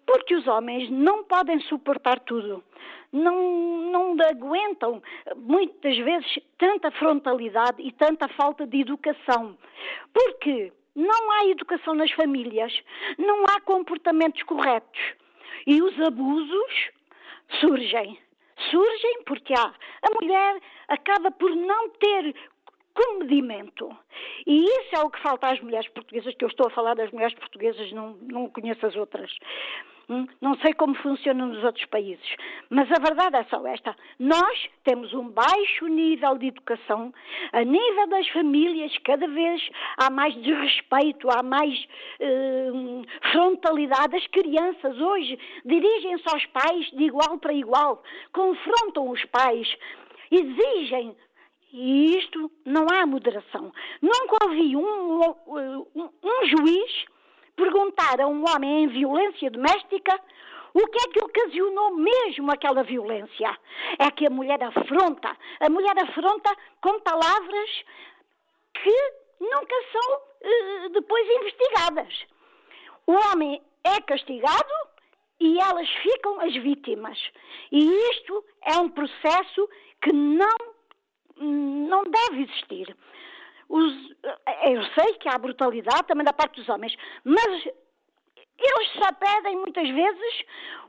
[0.06, 2.64] Porque os homens não podem suportar tudo.
[3.12, 3.36] Não,
[3.92, 5.02] não aguentam,
[5.36, 9.58] muitas vezes, tanta frontalidade e tanta falta de educação.
[10.14, 12.74] Porque não há educação nas famílias,
[13.18, 15.02] não há comportamentos corretos.
[15.68, 16.90] E os abusos
[17.60, 18.18] surgem
[18.70, 19.68] surgem porque há.
[19.68, 22.36] A mulher acaba por não ter
[22.94, 23.90] comedimento.
[24.46, 27.12] E isso é o que falta às mulheres portuguesas, que eu estou a falar das
[27.12, 29.32] mulheres portuguesas, não, não conheço as outras.
[30.10, 30.28] Hum?
[30.42, 32.36] Não sei como funciona nos outros países,
[32.70, 33.96] mas a verdade é só esta.
[34.20, 37.14] Nós temos um baixo nível de educação,
[37.54, 39.62] a nível das famílias, cada vez
[39.98, 41.88] há mais desrespeito, há mais
[42.20, 44.18] hum, frontalidade.
[44.18, 49.68] As crianças hoje dirigem-se aos pais de igual para igual, confrontam os pais,
[50.30, 51.16] exigem
[51.74, 53.72] e isto não há moderação.
[54.02, 57.06] Nunca ouvi um, um, um, juiz
[57.56, 60.20] perguntar a um homem em violência doméstica
[60.74, 63.58] o que é que ocasionou mesmo aquela violência.
[64.00, 65.36] É que a mulher afronta.
[65.60, 67.70] A mulher afronta com palavras
[68.74, 72.26] que nunca são uh, depois investigadas.
[73.06, 74.74] O homem é castigado
[75.40, 77.20] e elas ficam as vítimas.
[77.72, 79.70] E isto é um processo
[80.02, 80.58] que não,
[81.38, 82.96] não deve existir.
[83.72, 83.94] Os,
[84.66, 87.64] eu sei que há brutalidade também da parte dos homens, mas
[88.60, 90.44] eles só pedem muitas vezes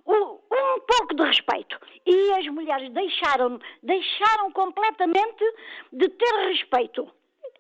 [0.05, 0.39] um,
[0.81, 1.79] pouco de respeito.
[2.05, 5.45] E as mulheres deixaram, deixaram completamente
[5.93, 7.09] de ter respeito.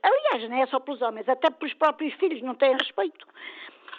[0.02, 3.24] Aliás, não é só pelos homens, até pelos próprios filhos não têm respeito.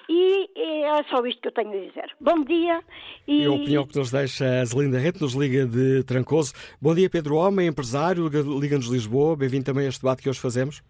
[0.09, 2.11] E é só isto que eu tenho a dizer.
[2.19, 2.83] Bom dia.
[3.25, 6.53] E, e a opinião que nos deixa a Zelinda Rete, nos liga de Trancoso.
[6.81, 8.27] Bom dia, Pedro Homem, empresário,
[8.59, 9.37] Liga-nos Lisboa.
[9.37, 10.83] Bem-vindo também a este debate que hoje fazemos.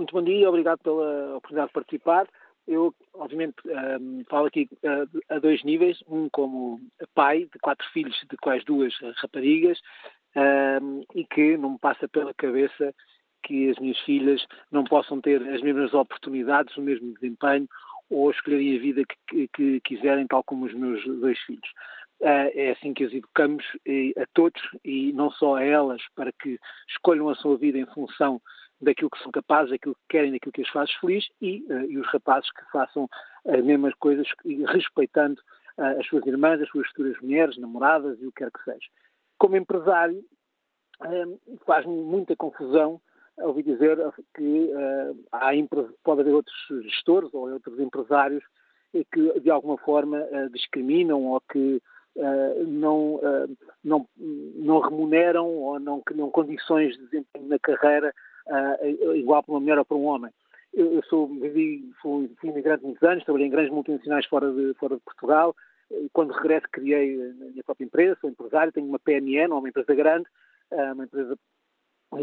[0.00, 2.26] Muito bom dia, obrigado pela oportunidade de participar.
[2.66, 3.56] eu, obviamente,
[4.00, 6.02] um, falo aqui uh, a dois níveis.
[6.08, 6.80] Um como
[7.14, 9.78] pai de quatro filhos, de quais duas raparigas,
[10.82, 12.94] um, e que não me passa pela cabeça
[13.42, 17.68] que as minhas filhas não possam ter as mesmas oportunidades, o mesmo desempenho
[18.08, 21.68] ou escolherem a vida que, que, que quiserem, tal como os meus dois filhos.
[22.22, 26.32] Uh, é assim que as educamos e, a todos e não só a elas, para
[26.32, 26.58] que
[26.88, 28.40] escolham a sua vida em função
[28.80, 31.98] daquilo que são capazes, daquilo que querem, daquilo que as faz feliz e, uh, e
[31.98, 33.08] os rapazes que façam
[33.46, 34.26] as mesmas coisas,
[34.68, 35.40] respeitando
[35.78, 38.88] uh, as suas irmãs, as suas futuras mulheres, namoradas e o que quer que seja.
[39.38, 40.22] Como empresário,
[41.64, 43.00] faz-me muita confusão
[43.38, 43.96] ouvi dizer
[44.36, 44.70] que
[45.32, 45.50] há
[46.04, 48.44] pode haver outros gestores ou outros empresários
[49.10, 51.80] que de alguma forma discriminam ou que
[52.66, 53.18] não,
[53.82, 58.12] não, não remuneram ou não criam condições de desempenho na carreira
[59.14, 60.32] igual para uma mulher ou para um homem.
[60.72, 64.74] Eu, eu sou, vivi, fui, fui imigrante muitos anos, trabalhei em grandes multinacionais fora de,
[64.74, 65.54] fora de Portugal.
[66.12, 70.26] Quando regresso, criei a minha própria empresa, sou empresário, tenho uma PMN, uma empresa grande,
[70.94, 71.36] uma empresa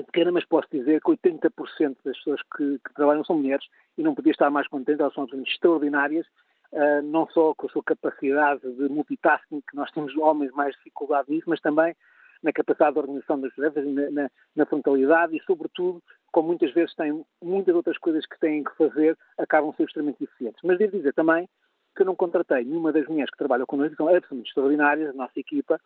[0.05, 3.65] pequena, mas posso dizer que 80% das pessoas que, que, trabalham são mulheres
[3.97, 6.25] e não podia estar mais contente, elas são absolutamente extraordinárias,
[6.73, 11.31] uh, não só com a sua capacidade de multitasking, que nós temos homens mais dificuldade
[11.31, 11.95] nisso, mas também
[12.43, 16.93] na capacidade de organização das tarefas, na, na, na, frontalidade e, sobretudo, como muitas vezes
[16.95, 20.61] têm muitas outras coisas que têm que fazer, acabam sendo extremamente eficientes.
[20.63, 21.47] Mas devo dizer também
[21.95, 25.39] que eu não contratei nenhuma das mulheres que trabalham connosco, são absolutamente extraordinárias, a nossa
[25.39, 25.79] equipa,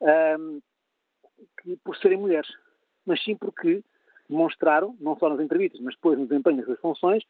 [0.00, 0.60] um,
[1.60, 2.48] que, por serem mulheres
[3.06, 3.82] mas sim porque
[4.28, 7.24] demonstraram, não só nas entrevistas, mas depois no desempenho das suas funções,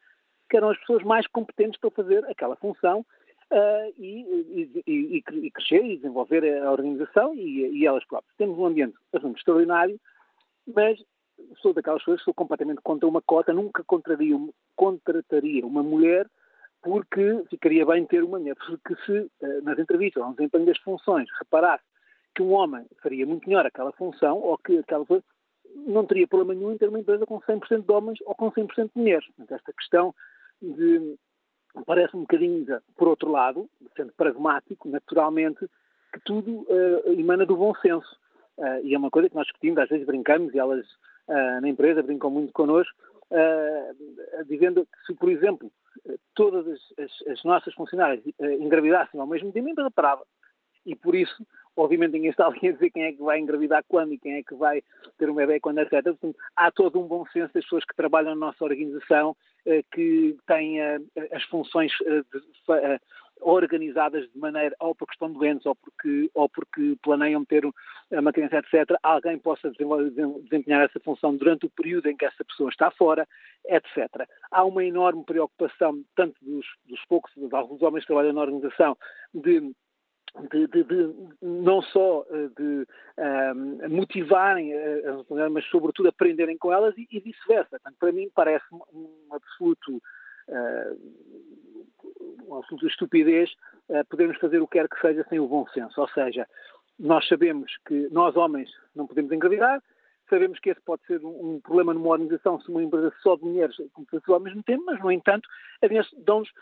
[0.49, 3.05] que eram as pessoas mais competentes para fazer aquela função
[3.51, 4.21] uh, e,
[4.61, 8.35] e, e, e, crescer e desenvolver a organização e, elas próprias.
[8.37, 9.99] Temos um ambiente bastante extraordinário,
[10.73, 10.99] mas
[11.61, 14.35] sou daquelas pessoas que sou completamente contra uma cota, nunca contraria,
[14.75, 16.27] contrataria uma mulher
[16.83, 20.77] porque ficaria bem ter uma mulher, porque se ah, nas entrevistas ou no desempenho das
[20.79, 21.83] funções reparasse
[22.35, 25.23] que um homem faria muito melhor aquela função ou que aquela coisa,
[25.87, 28.85] não teria problema nenhum em ter uma empresa com 100% de homens ou com 100%
[28.85, 29.25] de mulheres.
[29.27, 30.13] Portanto, esta questão
[30.61, 31.15] de,
[31.85, 35.67] parece um bocadinho, por outro lado, sendo pragmático, naturalmente,
[36.13, 38.15] que tudo uh, emana do bom senso.
[38.57, 40.85] Uh, e é uma coisa que nós discutimos, às vezes brincamos, e elas
[41.27, 42.93] uh, na empresa brincam muito connosco,
[44.47, 45.71] dizendo que se, por exemplo,
[46.35, 48.23] todas as, as, as nossas funcionárias
[48.59, 50.23] engravidassem ao mesmo tempo, a empresa parava.
[50.85, 51.43] E por isso
[51.75, 54.43] obviamente ninguém está ali a dizer quem é que vai engravidar quando e quem é
[54.43, 54.83] que vai
[55.17, 56.03] ter um bebê quando, etc.
[56.03, 59.35] Portanto, há todo um bom senso das pessoas que trabalham na nossa organização,
[59.91, 60.99] que têm eh,
[61.31, 62.99] as funções eh,
[63.41, 67.63] organizadas de maneira, ou porque estão doentes, ou porque, ou porque planeiam ter
[68.11, 72.69] uma criança, etc., alguém possa desempenhar essa função durante o período em que essa pessoa
[72.69, 73.27] está fora,
[73.67, 74.27] etc.
[74.51, 78.97] Há uma enorme preocupação, tanto dos, dos poucos, de alguns homens que trabalham na organização,
[79.33, 79.73] de
[80.49, 82.87] de, de, de, não só eh, de
[83.55, 87.79] um, motivarem eh, as mulheres, mas sobretudo aprenderem com elas e, e vice-versa.
[87.99, 90.01] Para mim parece um absoluto,
[90.47, 90.99] uh,
[92.47, 93.51] uma absoluta estupidez
[93.89, 96.01] uh, podermos fazer o que quer que seja sem o bom senso.
[96.01, 96.47] Ou seja,
[96.99, 99.83] nós sabemos que nós homens não podemos engravidar,
[100.29, 103.45] sabemos que esse pode ser um, um problema numa organização se uma empresa só de
[103.45, 105.47] mulheres começar ao mesmo tempo, mas, no entanto,
[106.25, 106.53] dão-nos uh,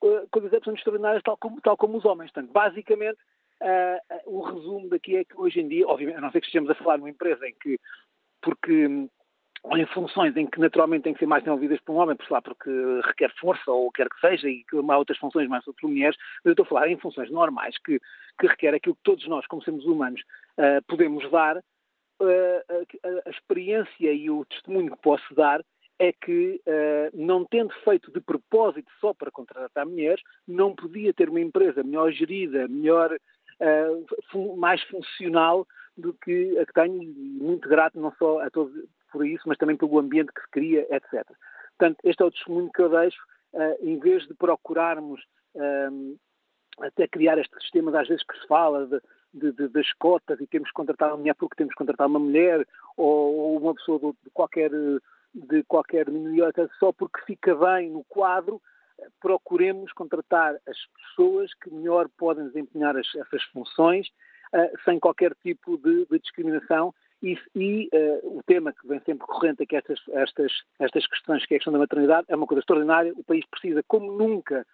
[0.00, 2.30] coisas absolutamente extraordinárias, tal como, tal como os homens.
[2.30, 3.18] Portanto, basicamente,
[3.62, 6.70] uh, o resumo daqui é que hoje em dia, obviamente, a não ser que estejamos
[6.70, 7.78] a falar numa empresa em que,
[8.42, 9.08] porque
[9.62, 12.30] ou em funções em que naturalmente têm que ser mais desenvolvidas por um homem, por
[12.30, 12.70] lá, porque
[13.04, 16.46] requer força ou quer que seja, e que há outras funções mais por mulheres, mas
[16.46, 17.98] eu estou a falar em funções normais que,
[18.38, 20.20] que requer aquilo que todos nós, como seres humanos,
[20.58, 21.62] uh, podemos dar, uh,
[22.22, 25.60] a, a, experiência e o testemunho que posso dar
[25.98, 31.28] é que, uh, não tendo feito de propósito só para contratar mulheres, não podia ter
[31.28, 33.16] uma empresa melhor gerida, melhor,
[34.30, 38.74] fun mais funcional do que a que tenho, e muito grato não só a todos
[39.10, 41.24] por isso, mas também pelo ambiente que se cria, etc.
[41.78, 43.22] Portanto, este é o testemunho que eu deixo,
[43.54, 45.22] uh, em vez de procurarmos
[46.80, 49.00] até criar estes sistemas, às vezes que se fala de,
[49.32, 52.18] de, de, das cotas e temos que contratar uma mulher porque temos que contratar uma
[52.18, 54.70] mulher ou, ou uma pessoa de, de qualquer
[55.36, 58.60] de qualquer minoria, só porque fica bem no quadro,
[59.20, 64.08] procuremos contratar as pessoas que melhor podem desempenhar as, essas funções
[64.54, 66.94] uh, sem qualquer tipo de, de discriminação.
[67.22, 71.44] E, e uh, o tema que vem sempre corrente é que estas, estas, estas questões,
[71.44, 73.12] que é a questão da maternidade, é uma coisa extraordinária.
[73.16, 74.66] O país precisa, como nunca,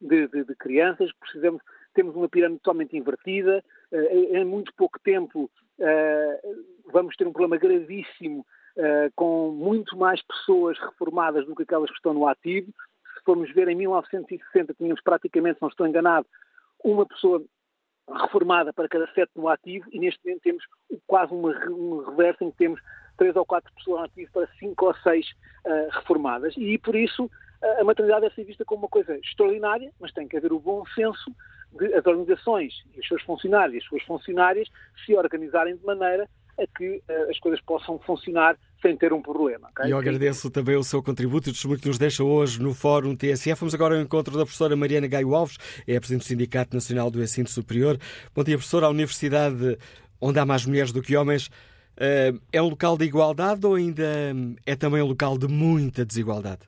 [0.00, 1.62] de, de, de crianças, precisamos,
[1.94, 3.62] temos uma pirâmide totalmente invertida,
[3.92, 5.50] uh, em muito pouco tempo
[6.90, 8.46] vamos ter um problema gravíssimo
[8.76, 12.72] uh, com muito mais pessoas reformadas do que aquelas que estão no ativo.
[13.16, 16.26] Se formos ver, em 1960 tínhamos praticamente, se não estou enganado,
[16.84, 17.42] uma pessoa
[18.08, 20.64] reformada para cada sete no ativo e neste momento temos
[21.08, 22.80] quase uma, uma reversa em que temos
[23.16, 25.26] três ou quatro pessoas no ativo para cinco ou seis
[25.66, 26.54] uh, reformadas.
[26.56, 27.28] E por isso
[27.80, 30.84] a maternidade deve ser vista como uma coisa extraordinária, mas tem que haver o bom
[30.94, 31.34] senso
[31.72, 34.68] de as organizações e os seus funcionários e as suas funcionárias
[35.04, 39.68] se organizarem de maneira a que uh, as coisas possam funcionar sem ter um problema.
[39.70, 39.86] Okay?
[39.86, 42.74] E eu agradeço também o seu contributo e o testemunho que nos deixa hoje no
[42.74, 43.60] Fórum TSF.
[43.60, 47.10] Vamos agora ao encontro da professora Mariana Gaio Alves, é a Presidente do Sindicato Nacional
[47.10, 47.98] do Ensino Superior.
[48.34, 48.86] Bom dia, professora.
[48.86, 49.78] A universidade
[50.20, 51.50] onde há mais mulheres do que homens
[51.98, 54.04] eh, é um local de igualdade ou ainda
[54.64, 56.60] é também um local de muita desigualdade?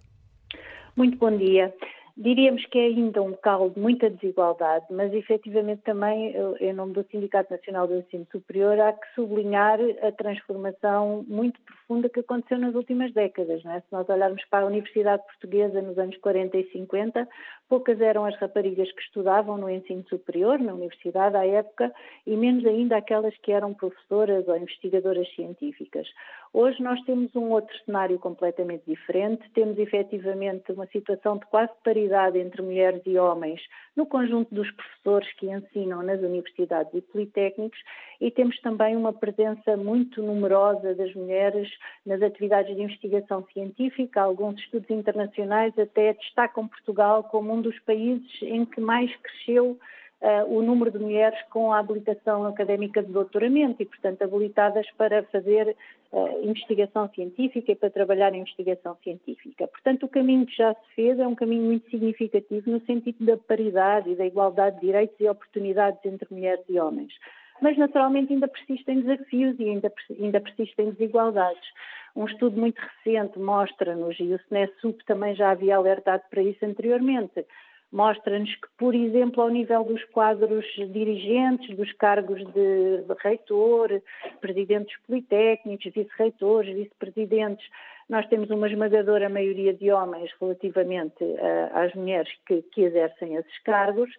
[0.97, 1.73] Muito bom dia.
[2.21, 7.07] Diríamos que é ainda um local de muita desigualdade, mas efetivamente também, em nome do
[7.12, 12.75] Sindicato Nacional do Ensino Superior, há que sublinhar a transformação muito profunda que aconteceu nas
[12.75, 13.64] últimas décadas.
[13.64, 13.79] É?
[13.79, 17.29] Se nós olharmos para a Universidade Portuguesa nos anos 40 e 50,
[17.69, 21.93] poucas eram as raparigas que estudavam no ensino superior, na universidade à época,
[22.27, 26.09] e menos ainda aquelas que eram professoras ou investigadoras científicas.
[26.53, 32.39] Hoje nós temos um outro cenário completamente diferente, temos efetivamente uma situação de quase paridade
[32.39, 33.61] entre mulheres e homens
[33.95, 37.79] no conjunto dos professores que ensinam nas universidades e politécnicos
[38.21, 41.69] e temos também uma presença muito numerosa das mulheres
[42.07, 44.23] nas atividades de investigação científica.
[44.23, 49.79] Alguns estudos internacionais até destacam Portugal como um dos países em que mais cresceu
[50.21, 55.23] uh, o número de mulheres com a habilitação académica de doutoramento e, portanto, habilitadas para
[55.25, 55.77] fazer
[56.13, 59.67] uh, investigação científica e para trabalhar em investigação científica.
[59.67, 63.37] Portanto, o caminho que já se fez é um caminho muito significativo no sentido da
[63.37, 67.13] paridade e da igualdade de direitos e oportunidades entre mulheres e homens.
[67.61, 71.69] Mas, naturalmente, ainda persistem desafios e ainda, ainda persistem desigualdades.
[72.15, 77.45] Um estudo muito recente mostra-nos, e o SNESUP também já havia alertado para isso anteriormente,
[77.93, 84.03] mostra-nos que, por exemplo, ao nível dos quadros dirigentes, dos cargos de reitor,
[84.41, 87.67] presidentes politécnicos, vice-reitores, vice-presidentes,
[88.09, 93.59] nós temos uma esmagadora maioria de homens relativamente uh, às mulheres que, que, exercem esses
[93.61, 94.11] cargos.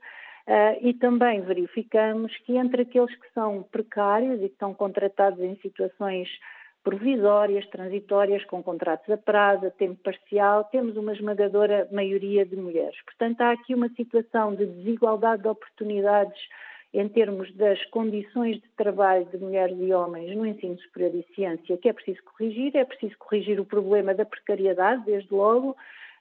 [0.50, 5.56] Uh, e também verificamos que entre aqueles que são precários e que estão contratados em
[5.58, 6.28] situações
[6.84, 13.00] provisórias, transitórias, com contratos a prazo, a tempo parcial, temos uma esmagadora maioria de mulheres.
[13.06, 16.41] Portanto, há aqui uma situação de desigualdade de oportunidades
[16.95, 21.78] em termos das condições de trabalho de mulheres e homens no ensino superior e ciência,
[21.78, 22.76] que é preciso corrigir.
[22.76, 25.78] É preciso corrigir o problema da precariedade, desde logo,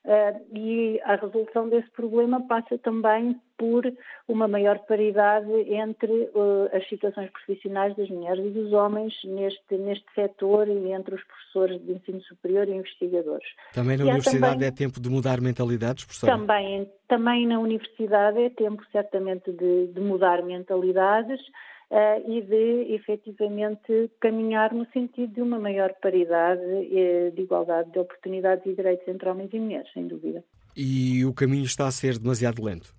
[0.08, 3.84] Uh, e a resolução desse problema passa também por
[4.26, 10.06] uma maior paridade entre uh, as situações profissionais das mulheres e dos homens neste, neste
[10.14, 13.46] setor e entre os professores de ensino superior e investigadores.
[13.74, 16.26] Também na e universidade também, é tempo de mudar mentalidades, professor?
[16.26, 21.42] Também, também na universidade é tempo, certamente, de, de mudar mentalidades
[21.90, 27.98] uh, e de efetivamente caminhar no sentido de uma maior paridade, uh, de igualdade de
[27.98, 30.44] oportunidades e direitos entre homens e mulheres, sem dúvida.
[30.76, 32.94] E o caminho está a ser demasiado lento?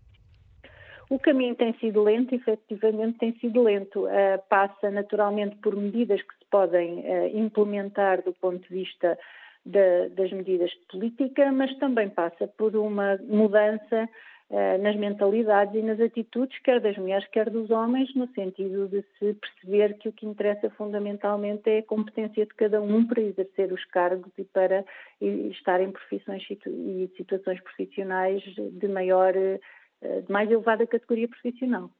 [1.09, 4.05] O caminho tem sido lento, efetivamente tem sido lento.
[4.05, 9.17] Uh, passa naturalmente por medidas que se podem uh, implementar do ponto de vista
[9.65, 14.07] das medidas de política, mas também passa por uma mudança eh,
[14.81, 19.35] nas mentalidades e nas atitudes, quer das mulheres, quer dos homens, no sentido de se
[19.35, 23.85] perceber que o que interessa fundamentalmente é a competência de cada um para exercer os
[23.85, 24.83] cargos e para
[25.21, 29.59] estar em profissões e situações profissionais de maior, eh,
[30.01, 31.91] de mais elevada categoria profissional.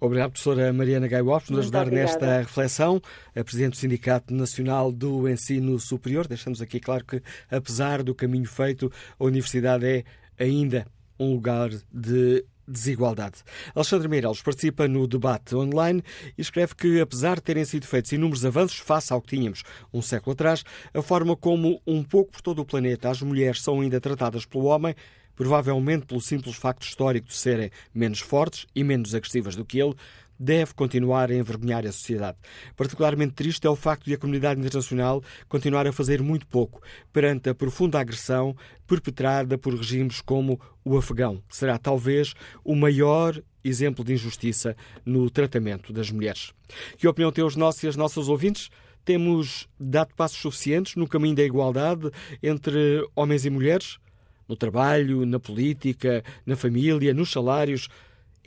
[0.00, 2.06] Obrigado, professora Mariana Alves, por nos ajudar obrigada.
[2.06, 3.00] nesta reflexão.
[3.36, 6.26] A Presidente do Sindicato Nacional do Ensino Superior.
[6.26, 10.04] Deixamos aqui claro que, apesar do caminho feito, a Universidade é
[10.38, 10.86] ainda
[11.18, 13.42] um lugar de desigualdade.
[13.74, 16.02] Alexandre Meireles participa no debate online
[16.36, 19.62] e escreve que, apesar de terem sido feitos inúmeros avanços face ao que tínhamos
[19.92, 20.62] um século atrás,
[20.92, 24.64] a forma como, um pouco por todo o planeta, as mulheres são ainda tratadas pelo
[24.64, 24.94] homem,
[25.34, 29.94] provavelmente pelo simples facto histórico de serem menos fortes e menos agressivas do que ele,
[30.38, 32.38] deve continuar a envergonhar a sociedade.
[32.76, 36.80] Particularmente triste é o facto de a comunidade internacional continuar a fazer muito pouco
[37.12, 42.34] perante a profunda agressão perpetrada por regimes como o afegão, que será talvez
[42.64, 46.52] o maior exemplo de injustiça no tratamento das mulheres.
[46.96, 48.70] Que opinião têm os nossos e as nossas ouvintes?
[49.04, 52.10] Temos dado passos suficientes no caminho da igualdade
[52.42, 53.98] entre homens e mulheres?
[54.46, 57.88] No trabalho, na política, na família, nos salários?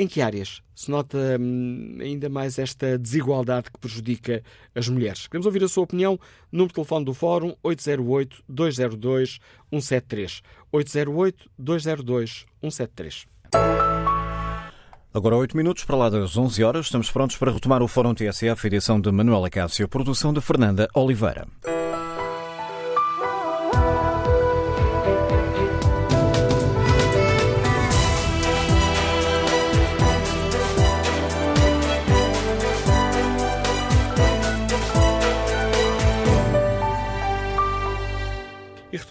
[0.01, 4.41] Em que áreas se nota hum, ainda mais esta desigualdade que prejudica
[4.73, 5.27] as mulheres?
[5.27, 6.19] Queremos ouvir a sua opinião.
[6.51, 10.41] Número de telefone do Fórum 808-202-173.
[10.73, 13.27] 808-202-173.
[15.13, 16.87] Agora 8 minutos para lá das 11 horas.
[16.87, 21.47] Estamos prontos para retomar o Fórum TSF, edição de Manuela Cássio, produção de Fernanda Oliveira.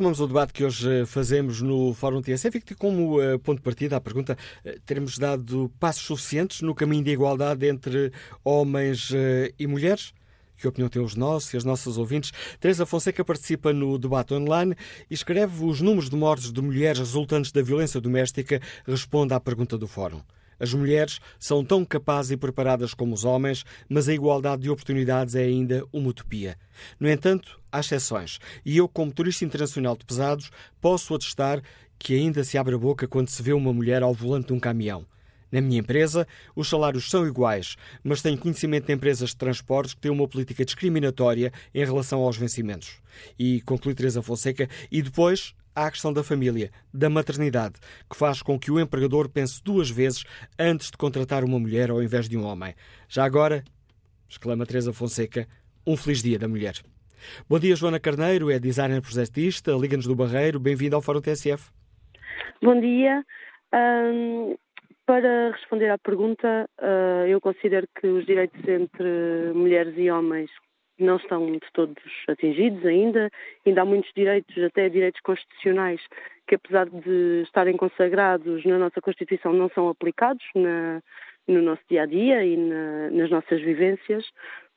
[0.00, 3.62] Retomamos o debate que hoje fazemos no Fórum TSF e que como uh, ponto de
[3.62, 4.34] partida a pergunta:
[4.64, 8.10] uh, teremos dado passos suficientes no caminho de igualdade entre
[8.42, 9.10] homens
[9.58, 10.14] e mulheres?
[10.56, 12.32] Que opinião têm os nossos e as nossas ouvintes?
[12.58, 14.74] Teresa Fonseca participa no debate online
[15.10, 18.58] e escreve os números de mortes de mulheres resultantes da violência doméstica.
[18.86, 20.22] Responde à pergunta do Fórum.
[20.60, 25.34] As mulheres são tão capazes e preparadas como os homens, mas a igualdade de oportunidades
[25.34, 26.56] é ainda uma utopia.
[27.00, 30.50] No entanto, há exceções, e eu, como turista internacional de pesados,
[30.80, 31.62] posso atestar
[31.98, 34.60] que ainda se abre a boca quando se vê uma mulher ao volante de um
[34.60, 35.06] caminhão.
[35.50, 40.00] Na minha empresa, os salários são iguais, mas tenho conhecimento de empresas de transportes que
[40.00, 43.00] têm uma política discriminatória em relação aos vencimentos.
[43.38, 45.54] E conclui Teresa Fonseca, e depois
[45.86, 47.74] a questão da família, da maternidade,
[48.08, 50.24] que faz com que o empregador pense duas vezes
[50.58, 52.74] antes de contratar uma mulher ao invés de um homem.
[53.08, 53.64] Já agora,
[54.28, 55.46] exclama Teresa Fonseca,
[55.86, 56.74] um feliz dia da mulher.
[57.48, 61.70] Bom dia, Joana Carneiro, é designer projetista, Liga-nos do Barreiro, bem-vindo ao Fórum TSF.
[62.62, 63.24] Bom dia.
[63.74, 64.56] Um,
[65.06, 70.50] para responder à pergunta, uh, eu considero que os direitos entre mulheres e homens
[71.02, 73.30] não estão de todos atingidos ainda.
[73.66, 76.00] Ainda há muitos direitos, até direitos constitucionais,
[76.46, 81.02] que apesar de estarem consagrados na nossa Constituição, não são aplicados na,
[81.46, 84.24] no nosso dia a dia e na, nas nossas vivências.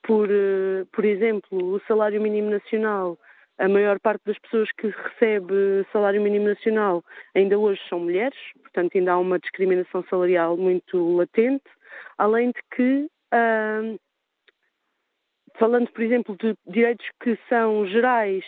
[0.03, 3.17] Por, eh, por exemplo, o salário mínimo nacional.
[3.57, 7.03] A maior parte das pessoas que recebe salário mínimo nacional
[7.35, 11.63] ainda hoje são mulheres, portanto, ainda há uma discriminação salarial muito latente,
[12.17, 13.99] além de que uh,
[15.57, 18.43] falando, por exemplo, de direitos que são gerais,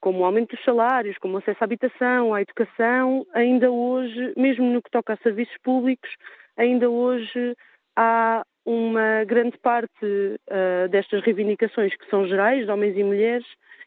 [0.00, 4.70] como o aumento dos salários, como o acesso à habitação, à educação, ainda hoje, mesmo
[4.70, 6.08] no que toca a serviços públicos,
[6.56, 7.56] ainda hoje
[7.96, 13.46] há uma grande parte uh, destas reivindicações que são gerais, de homens e mulheres,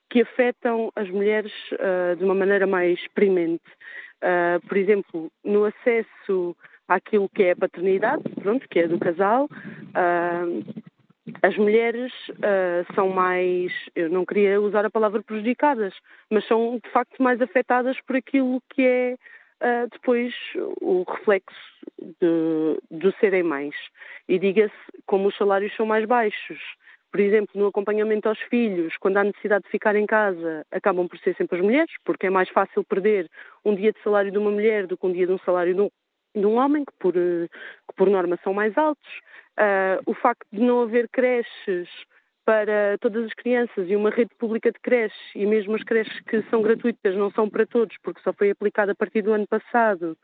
[0.09, 3.63] que afetam as mulheres uh, de uma maneira mais premente.
[4.23, 6.55] Uh, por exemplo, no acesso
[6.87, 9.47] àquilo que é a paternidade, pronto, que é do casal,
[11.41, 15.93] as mulheres uh, são mais, eu não queria usar a palavra prejudicadas,
[16.29, 19.15] mas são de facto mais afetadas por aquilo que é
[19.61, 20.33] uh, depois
[20.81, 21.55] o reflexo
[22.21, 23.75] de, serem mães.
[24.27, 24.73] E diga-se,
[25.05, 26.59] como os salários são mais baixos,
[27.11, 31.17] por exemplo, no acompanhamento aos filhos, quando há necessidade de ficar em casa, acabam por
[31.19, 33.27] ser sempre as mulheres, porque é mais fácil perder
[33.65, 35.81] um dia de salário de uma mulher do que um dia de um salário de
[35.81, 35.89] um,
[36.35, 39.09] de um homem, que por, que por norma são mais altos.
[39.57, 41.89] Uh, o facto de não haver creches
[42.45, 46.41] para todas as crianças e uma rede pública de creches, e mesmo as creches que
[46.49, 50.17] são gratuitas não são para todos, porque só foi aplicada a partir do ano passado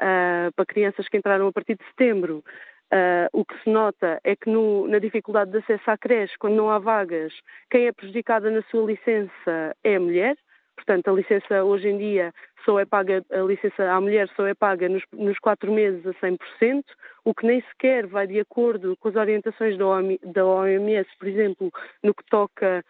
[0.00, 2.42] uh, para crianças que entraram a partir de setembro.
[2.90, 6.54] Uh, o que se nota é que no, na dificuldade de acesso à creche, quando
[6.54, 7.34] não há vagas,
[7.68, 10.36] quem é prejudicada na sua licença é a mulher,
[10.76, 12.32] Portanto, a licença hoje em dia
[12.64, 16.12] só é paga, a licença à mulher só é paga nos, nos quatro meses a
[16.14, 16.84] 100%,
[17.24, 21.72] o que nem sequer vai de acordo com as orientações da, OMS, por exemplo,
[22.02, 22.84] no que toca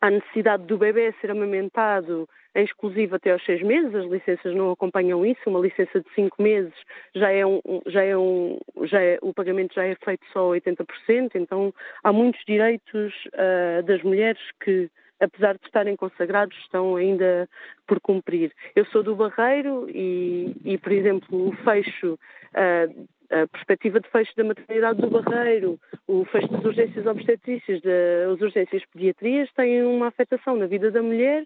[0.00, 4.70] à necessidade do bebê ser amamentado em exclusivo até aos seis meses, as licenças não
[4.72, 6.74] acompanham isso, uma licença de cinco meses
[7.14, 11.32] já é um, já é um, já é, o pagamento já é feito só 80%,
[11.34, 14.90] então há muitos direitos uh, das mulheres que
[15.20, 17.48] apesar de estarem consagrados, estão ainda
[17.86, 18.52] por cumprir.
[18.74, 22.18] Eu sou do Barreiro e, e por exemplo, o fecho,
[22.54, 28.82] a, perspectiva de fecho da maternidade do Barreiro, o fecho das urgências obstetrícias, das urgências
[28.86, 31.44] pediatrias, têm uma afetação na vida da mulher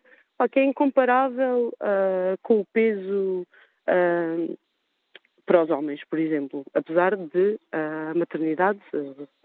[0.50, 3.46] que é incomparável uh, com o peso
[3.88, 4.58] uh,
[5.44, 8.80] para os homens, por exemplo, apesar de a maternidade,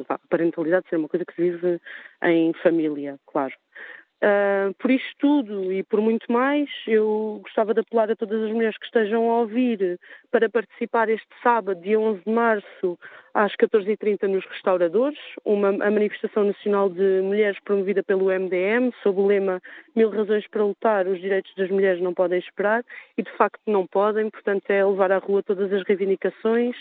[0.08, 1.82] a parentalidade ser uma coisa que se vive
[2.24, 3.54] em família, claro.
[4.18, 8.52] Uh, por isto tudo e por muito mais, eu gostava de apelar a todas as
[8.52, 10.00] mulheres que estejam a ouvir
[10.32, 12.98] para participar este sábado, dia 11 de março,
[13.32, 19.28] às 14h30 nos restauradores, uma a manifestação nacional de mulheres promovida pelo MDM, sob o
[19.28, 19.62] lema
[19.96, 22.84] Mil razões para lutar, os direitos das mulheres não podem esperar,
[23.16, 26.76] e de facto não podem, portanto é levar à rua todas as reivindicações,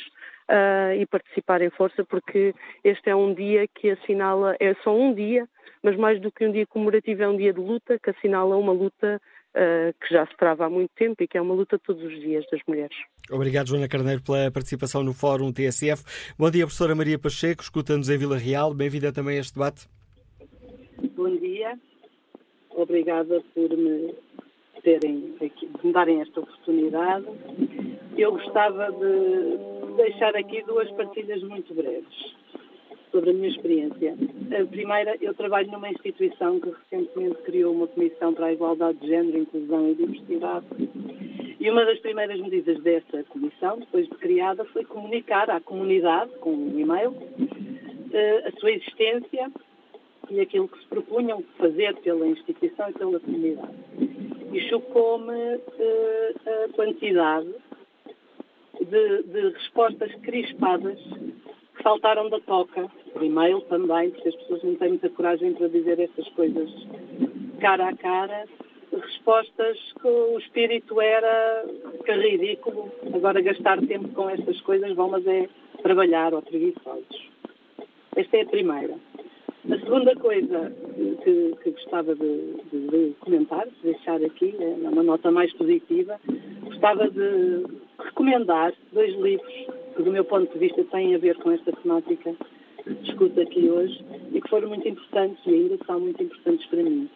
[0.51, 5.15] uh, e participar em força, porque este é um dia que assinala, é só um
[5.15, 5.49] dia,
[5.83, 8.73] mas mais do que um dia comemorativo, é um dia de luta que assinala uma
[8.73, 9.21] luta
[9.57, 12.21] uh, que já se trava há muito tempo e que é uma luta todos os
[12.21, 12.97] dias das mulheres.
[13.31, 16.35] Obrigado, Joana Carneiro, pela participação no Fórum TSF.
[16.39, 18.73] Bom dia, professora Maria Pacheco, escuta-nos em Vila Real.
[18.75, 19.89] Bem-vinda também a este debate.
[21.15, 21.79] Bom dia.
[22.71, 24.15] Obrigada por me
[24.83, 27.27] terem aqui, de me darem esta oportunidade.
[28.17, 32.35] Eu gostava de deixar aqui duas partilhas muito breves
[33.11, 34.15] sobre a minha experiência.
[34.61, 39.09] A primeira, eu trabalho numa instituição que recentemente criou uma comissão para a igualdade de
[39.09, 40.67] género, inclusão e diversidade.
[41.59, 46.53] E uma das primeiras medidas dessa comissão, depois de criada, foi comunicar à comunidade, com
[46.53, 47.15] um e-mail,
[48.13, 49.51] eh, a sua existência
[50.31, 53.75] e aquilo que se propunham fazer pela instituição e pela comunidade.
[54.53, 57.53] E chocou-me uh, a quantidade
[58.85, 60.99] de, de, respostas crispadas
[61.77, 65.69] que faltaram da toca, por e-mail também, porque as pessoas não têm muita coragem para
[65.69, 66.71] dizer essas coisas
[67.61, 68.47] cara a cara.
[68.93, 71.65] Respostas que o espírito era
[72.05, 75.49] que ridículo, agora gastar tempo com estas coisas, vão, mas é
[75.83, 77.29] trabalhar ou preguiçosos.
[78.15, 78.95] Esta é a primeira.
[79.69, 80.73] A segunda coisa
[81.25, 86.21] que, que gostava de, de, de, comentar, de deixar aqui, é uma nota mais positiva,
[86.63, 87.65] gostava de
[87.99, 89.53] recomendar dois livros
[89.97, 92.33] que, do meu ponto de vista, têm a ver com esta temática
[92.85, 96.83] que discuto aqui hoje e que foram muito importantes e ainda são muito importantes para
[96.85, 97.11] mim.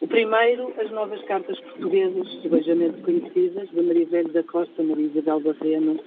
[0.00, 5.40] O primeiro, As Novas Cartas Portuguesas, subejamente conhecidas, de Maria Velho da Costa, Maria Isabel
[5.40, 5.98] Barreno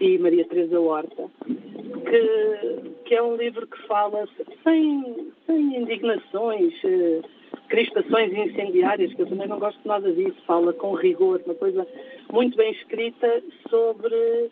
[0.00, 4.28] e Maria Teresa Horta, que, que é um livro que fala
[4.64, 7.20] sem, sem indignações, eh,
[7.68, 11.86] crispações incendiárias, que eu também não gosto nada disso, fala com rigor, uma coisa
[12.32, 14.50] muito bem escrita sobre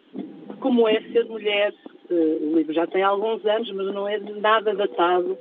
[0.60, 1.74] como é ser mulher.
[2.10, 5.36] Eh, o livro já tem alguns anos, mas não é nada datado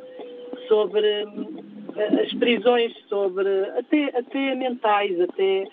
[0.68, 3.48] sobre eh, as prisões, sobre
[3.78, 5.68] até, até mentais, até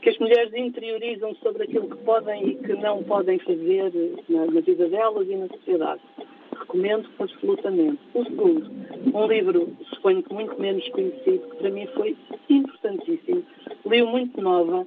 [0.00, 3.92] que as mulheres interiorizam sobre aquilo que podem e que não podem fazer
[4.28, 6.00] na, na vida delas e na sociedade.
[6.60, 7.98] Recomendo absolutamente.
[8.14, 8.70] O segundo,
[9.14, 12.16] um livro, suponho que muito menos conhecido, que para mim foi
[12.48, 13.44] importantíssimo.
[13.86, 14.86] Li-o muito nova,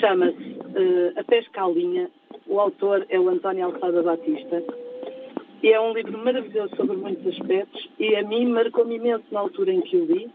[0.00, 2.10] chama-se uh, A Pesca à Linha.
[2.46, 4.62] O autor é o António Alçada Batista.
[5.62, 9.72] E é um livro maravilhoso sobre muitos aspectos e a mim marcou-me imenso na altura
[9.72, 10.30] em que o li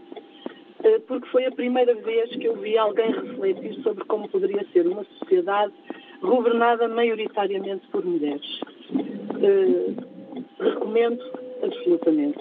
[0.84, 4.88] eh, porque foi a primeira vez que eu vi alguém refletir sobre como poderia ser
[4.88, 5.74] uma sociedade
[6.22, 8.62] governada maioritariamente por mulheres.
[8.92, 10.19] Uh,
[10.60, 11.22] recomendo
[11.64, 12.40] absolutamente.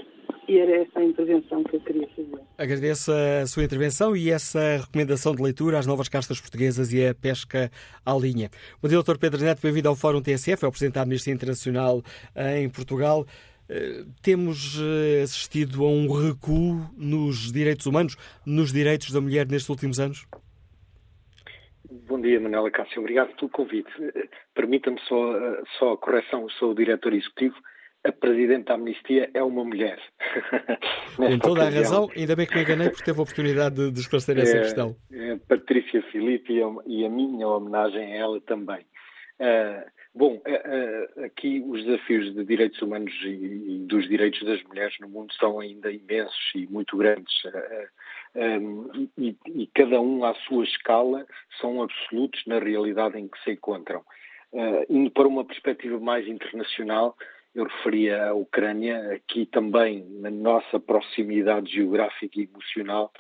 [0.48, 2.40] E era essa a intervenção que eu queria fazer.
[2.56, 7.14] Agradeço a sua intervenção e essa recomendação de leitura às novas castas portuguesas e a
[7.14, 7.70] pesca
[8.04, 8.48] à linha.
[8.82, 9.18] O Dr.
[9.20, 12.02] Pedro Neto, bem-vindo ao Fórum TSF, é o Presidente da Amnistia Internacional
[12.34, 13.26] em Portugal.
[13.70, 18.16] Eh, temos eh, assistido a um recuo nos direitos humanos,
[18.46, 20.26] nos direitos da mulher nestes últimos anos?
[22.08, 23.00] Bom dia, Manuela Cássio.
[23.00, 23.90] Obrigado pelo convite.
[24.00, 25.34] Eh, permita-me só,
[25.78, 27.56] só a correção, sou o diretor executivo.
[28.04, 30.00] A Presidente da Amnistia é uma mulher.
[31.16, 34.00] Com toda a razão, ainda bem que me enganei porque teve a oportunidade de, de
[34.00, 34.96] esclarecer essa é, questão.
[35.12, 38.86] É Patrícia Filipe e a, e a, minha homenagem a ela também.
[39.40, 44.96] Uh, Bom, eh, eh, aqui os desafios de direitos humanos e dos direitos das mulheres
[44.98, 47.32] no mundo são ainda imensos e muito grandes.
[47.44, 48.58] Eh,
[49.16, 51.24] e, e cada um à sua escala
[51.60, 54.02] são absolutos na realidade em que se encontram.
[54.88, 57.16] Indo para uma perspectiva mais internacional,
[57.54, 63.12] eu referia a Ucrânia, aqui também na nossa proximidade geográfica e emocional,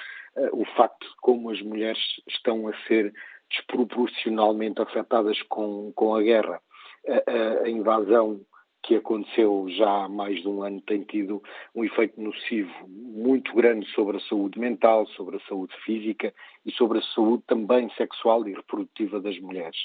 [0.52, 1.98] o facto de como as mulheres
[2.28, 3.12] estão a ser
[3.50, 6.60] desproporcionalmente afetadas com, com a guerra
[7.08, 8.40] a, a invasão
[8.82, 11.42] que aconteceu já há mais de um ano tem tido
[11.74, 16.32] um efeito nocivo muito grande sobre a saúde mental, sobre a saúde física
[16.64, 19.76] e sobre a saúde também sexual e reprodutiva das mulheres.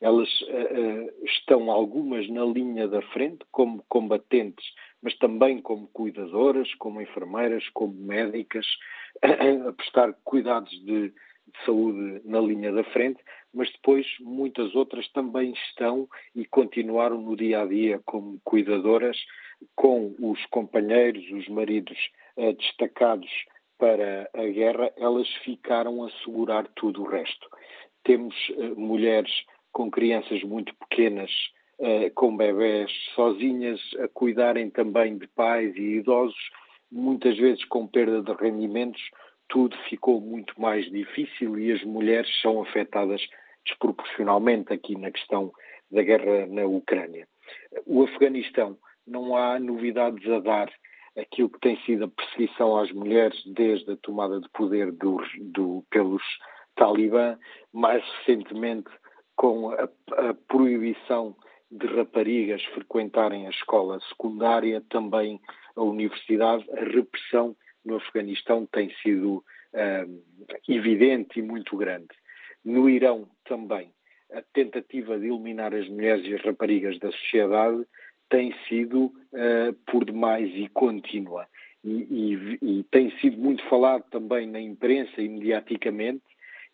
[0.00, 4.64] Elas uh, estão algumas na linha da frente como combatentes,
[5.02, 8.66] mas também como cuidadoras, como enfermeiras, como médicas,
[9.24, 13.22] uh, a prestar cuidados de, de saúde na linha da frente,
[13.54, 19.16] mas depois muitas outras também estão e continuaram no dia a dia como cuidadoras,
[19.74, 21.96] com os companheiros, os maridos
[22.36, 23.30] eh, destacados
[23.78, 27.48] para a guerra, elas ficaram a segurar tudo o resto.
[28.04, 28.34] Temos
[28.76, 29.32] mulheres
[29.76, 31.30] com crianças muito pequenas,
[31.78, 36.50] eh, com bebés sozinhas, a cuidarem também de pais e idosos,
[36.90, 39.02] muitas vezes com perda de rendimentos,
[39.50, 43.20] tudo ficou muito mais difícil e as mulheres são afetadas
[43.66, 45.52] desproporcionalmente aqui na questão
[45.92, 47.28] da guerra na Ucrânia.
[47.84, 50.72] O Afeganistão, não há novidades a dar.
[51.18, 55.20] Aquilo que tem sido a perseguição às mulheres desde a tomada de poder do,
[55.52, 56.22] do, pelos
[56.74, 57.38] Talibã,
[57.74, 58.88] mais recentemente
[59.36, 59.88] com a,
[60.28, 61.36] a proibição
[61.70, 65.40] de raparigas frequentarem a escola secundária, também
[65.74, 70.22] a universidade, a repressão no Afeganistão tem sido uh,
[70.68, 72.08] evidente e muito grande.
[72.64, 73.92] No Irão também,
[74.32, 77.84] a tentativa de eliminar as mulheres e as raparigas da sociedade
[78.28, 81.46] tem sido uh, por demais e contínua.
[81.84, 86.24] E, e, e, tem sido muito falado também na imprensa e mediaticamente,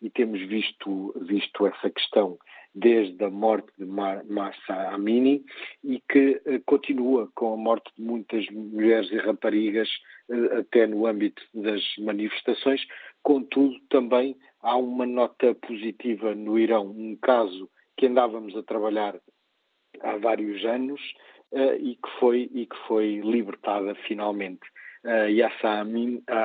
[0.03, 2.37] e temos visto, visto essa questão
[2.75, 5.43] desde a morte de Massa Amini
[5.83, 9.87] e que uh, continua com a morte de muitas mulheres e raparigas
[10.29, 12.81] uh, até no âmbito das manifestações.
[13.21, 19.17] Contudo, também há uma nota positiva no Irão, um caso que andávamos a trabalhar
[20.01, 20.99] há vários anos
[21.51, 24.67] uh, e, que foi, e que foi libertada finalmente.
[25.05, 25.85] Uh, Yassa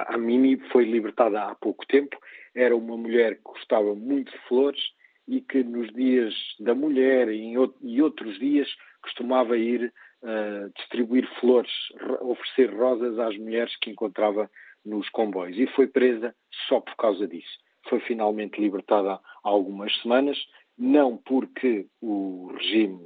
[0.09, 2.16] Amini foi libertada há pouco tempo,
[2.59, 4.82] era uma mulher que gostava muito de flores
[5.28, 8.68] e que nos dias da mulher e, e outros dias
[9.00, 9.92] costumava ir
[10.22, 11.70] uh, distribuir flores,
[12.20, 14.50] oferecer rosas às mulheres que encontrava
[14.84, 16.34] nos comboios e foi presa
[16.68, 17.59] só por causa disso.
[17.88, 20.36] Foi finalmente libertada há algumas semanas,
[20.76, 22.98] não porque o regime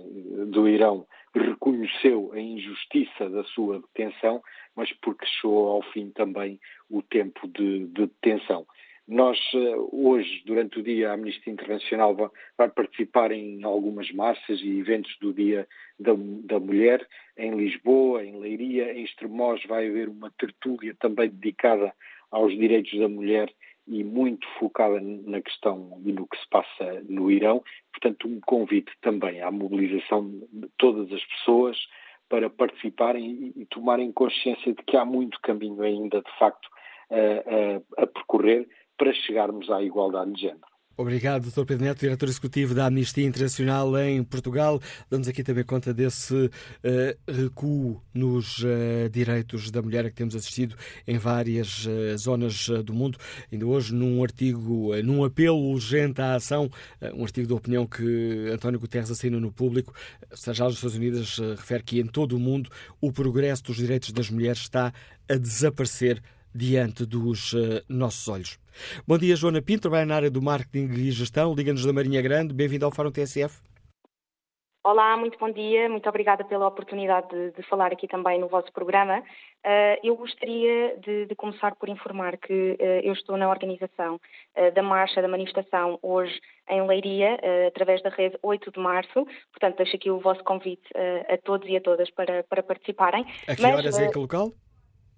[0.46, 4.42] do Irão reconheceu a injustiça da sua detenção,
[4.74, 6.58] mas porque chegou ao fim também
[6.90, 8.66] o tempo de, de detenção.
[9.06, 14.60] Nós, eh, hoje, durante o dia, a Amnistia Internacional vai, vai participar em algumas marchas
[14.60, 15.66] e eventos do Dia
[15.98, 16.12] da,
[16.44, 21.92] da, Mulher, em Lisboa, em Leiria, em Estremoz vai haver uma tertúlia também dedicada
[22.30, 23.52] aos direitos da mulher
[23.86, 27.62] e muito focada na questão e no que se passa no Irão.
[27.90, 31.76] Portanto, um convite também à mobilização de todas as pessoas
[32.28, 36.68] para participarem e, tomarem consciência de que há muito caminho ainda, de facto,
[37.10, 38.66] a, a, a percorrer
[39.02, 40.60] para chegarmos à igualdade de género.
[40.96, 41.64] Obrigado, Dr.
[41.64, 44.78] Pedro Neto, diretor executivo da Amnistia Internacional em Portugal.
[45.10, 46.50] Damos aqui também conta desse uh,
[47.26, 52.94] recuo nos uh, direitos da mulher a que temos assistido em várias uh, zonas do
[52.94, 53.18] mundo.
[53.50, 56.70] Ainda hoje, num artigo, num apelo urgente à ação,
[57.14, 59.92] um artigo de opinião que António Guterres assina no público,
[60.32, 64.30] seja as Nações Unidas refere que em todo o mundo o progresso dos direitos das
[64.30, 64.92] mulheres está
[65.28, 66.22] a desaparecer
[66.54, 67.54] diante dos
[67.88, 68.58] nossos olhos.
[69.06, 72.54] Bom dia, Joana Pinto, trabalha na área do marketing e gestão, Liga-nos da Marinha Grande.
[72.54, 73.60] Bem-vindo ao Fórum TSF.
[74.84, 75.88] Olá, muito bom dia.
[75.88, 79.20] Muito obrigada pela oportunidade de, de falar aqui também no vosso programa.
[79.20, 84.72] Uh, eu gostaria de, de, começar por informar que uh, eu estou na organização uh,
[84.74, 86.36] da marcha, da manifestação, hoje
[86.68, 87.38] em Leiria,
[87.68, 89.24] através da rede 8 de março.
[89.52, 90.88] Portanto, deixo aqui o vosso convite
[91.28, 93.24] a todos e a todas para, para participarem.
[93.46, 94.52] A que Mas, horas é que local?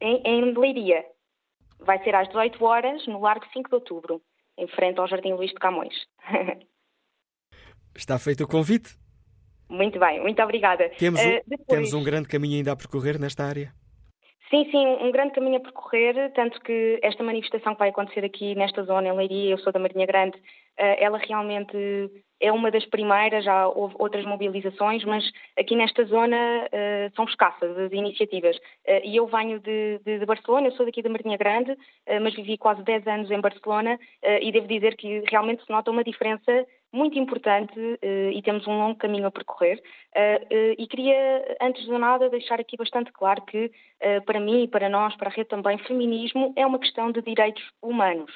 [0.01, 1.05] Em, em Leiria,
[1.81, 4.23] vai ser às 18 horas no Largo 5 de Outubro,
[4.59, 5.95] em frente ao Jardim Luís de Camões.
[7.97, 8.97] Está feito o convite?
[9.69, 10.91] Muito bem, muito obrigada.
[10.99, 11.67] Temos, uh, depois...
[11.67, 13.73] temos um grande caminho ainda a percorrer nesta área?
[14.51, 18.55] Sim, sim, um grande caminho a percorrer, tanto que esta manifestação que vai acontecer aqui
[18.55, 20.41] nesta zona, em Leiria, eu sou da Marinha Grande,
[20.77, 21.77] ela realmente
[22.45, 25.25] é uma das primeiras, já houve outras mobilizações, mas
[25.59, 28.57] aqui nesta zona uh, são escassas as iniciativas.
[28.57, 31.77] Uh, e eu venho de, de, de, Barcelona, eu sou daqui da Marinha Grande,
[32.23, 33.99] mas vivi quase 10 anos em Barcelona
[34.41, 37.75] e devo dizer que realmente se nota uma diferença muito importante
[38.33, 39.83] e temos um longo caminho a percorrer.
[40.79, 43.71] e queria, antes de nada, deixar aqui bastante claro que,
[44.27, 47.63] para mim e para nós, para a rede também, feminismo é uma questão de direitos
[47.83, 48.31] humanos.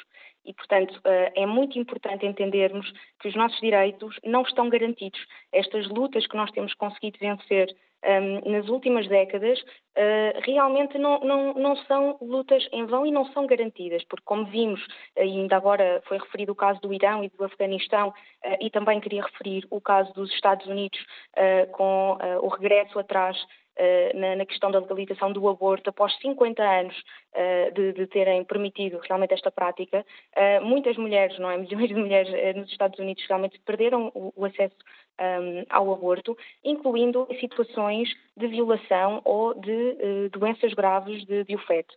[0.44, 5.20] E, portanto, eh, é muito importante entendermos que os nossos direitos não estão garantidos.
[5.52, 7.68] Estas lutas que nós temos conseguido vencer
[8.04, 13.10] um, ehm, nas últimas décadas uh, realmente não, não, não, são lutas em vão e
[13.10, 17.24] não são garantidas, porque, como vimos, uh, ainda agora foi referido o caso do Irão
[17.24, 20.98] e do Afeganistão, uh, e também queria referir o caso dos Estados Unidos
[21.72, 23.36] com o regresso atrás
[24.14, 26.96] na, na, questão da legalização do aborto, após 50 anos
[27.34, 30.04] uh, de, de, terem permitido realmente esta prática,
[30.36, 31.56] uh, muitas mulheres, não é?
[31.58, 34.76] Milhões de mulheres nos Estados Unidos realmente perderam o, o acesso
[35.20, 41.92] um, ao aborto, incluindo situações de violação ou de doenças graves de, de o feto.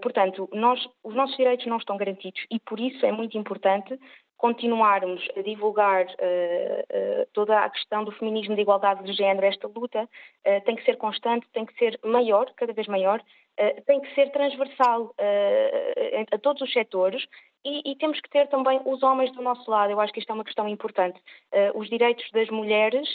[0.00, 3.98] portanto, nós, os nossos direitos não estão garantidos e por isso é muito importante
[4.40, 9.68] continuarmos a divulgar uh, uh, toda a questão do feminismo de igualdade de género, esta
[9.68, 13.22] luta uh, tem que ser constante, tem que ser maior, cada vez maior,
[13.84, 15.14] tem que ser transversal
[16.32, 17.22] a todos os setores
[17.62, 19.90] e, e, temos que ter também os homens do nosso lado.
[19.90, 21.20] Eu acho que isto é uma questão importante.
[21.74, 23.06] os direitos das mulheres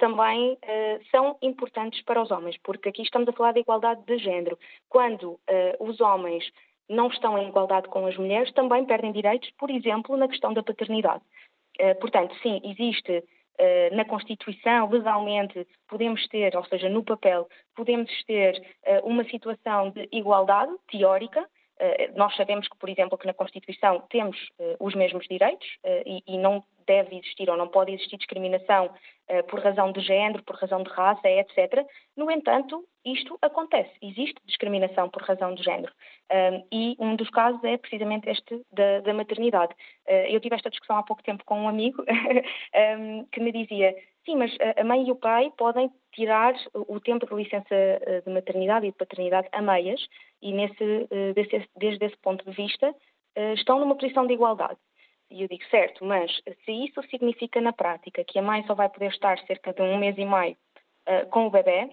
[0.00, 0.58] também
[1.12, 4.58] são importantes para os homens, porque aqui estamos a falar de igualdade de género.
[4.88, 5.38] Quando
[5.78, 6.50] os homens
[6.88, 10.62] não estão em igualdade com as mulheres, também perdem direitos, por exemplo, na questão da
[10.62, 11.22] paternidade.
[12.00, 13.22] portanto, sim, existe
[13.60, 19.90] Uh, na Constituição, legalmente, podemos ter, ou seja, no papel, podemos ter uh, uma situação
[19.90, 21.44] de igualdade teórica, eh,
[22.14, 26.22] nós sabemos que, por exemplo, que na Constituição temos uh, os mesmos direitos uh, e,
[26.26, 30.56] e, não deve existir ou não pode existir discriminação uh, por razão de género, por
[30.56, 31.86] razão de raça, etc.
[32.16, 33.90] No entanto, isto acontece.
[34.02, 35.92] Existe discriminação por razão de género.
[36.72, 39.74] e um dos casos é precisamente este da, da maternidade.
[40.28, 42.04] eu tive esta discussão há pouco tempo com um amigo
[42.98, 43.94] um, que me dizia
[44.28, 47.74] Sim, mas a mãe e o pai podem tirar o tempo de licença
[48.22, 50.06] de maternidade e de paternidade a meias,
[50.42, 52.94] e nesse, eh, desse, desde esse ponto de vista
[53.34, 54.78] eh, estão numa posição de igualdade.
[55.30, 56.30] E eu digo, certo, mas
[56.66, 59.96] se isso significa na prática que a mãe só vai poder estar cerca de um
[59.96, 60.56] mês e meio
[61.30, 61.88] com o bebê,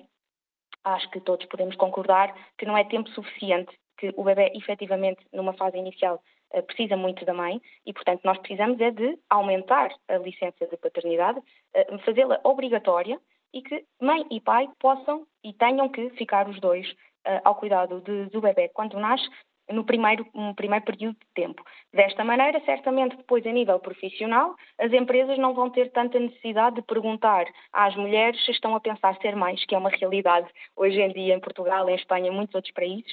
[0.83, 5.53] acho que todos podemos concordar que não é tempo suficiente, que o bebê efetivamente numa
[5.53, 6.21] fase inicial
[6.67, 11.39] precisa muito da mãe e, portanto, nós precisamos é de aumentar a licença de paternidade,
[11.39, 13.19] uh, fazê-la obrigatória
[13.53, 18.01] e que mãe e pai possam e tenham que ficar os dois uh, ao cuidado
[18.01, 19.27] de, do bebê quando nasce
[19.69, 20.25] no primeiro,
[20.55, 21.63] primeiro período de tempo.
[21.93, 26.81] Desta maneira, certamente depois a nível profissional, as empresas não vão ter tanta necessidade de
[26.83, 31.11] perguntar às mulheres se estão a pensar ser mães, que é uma realidade hoje em
[31.11, 33.11] dia em Portugal, em Espanha, em muitos outros países,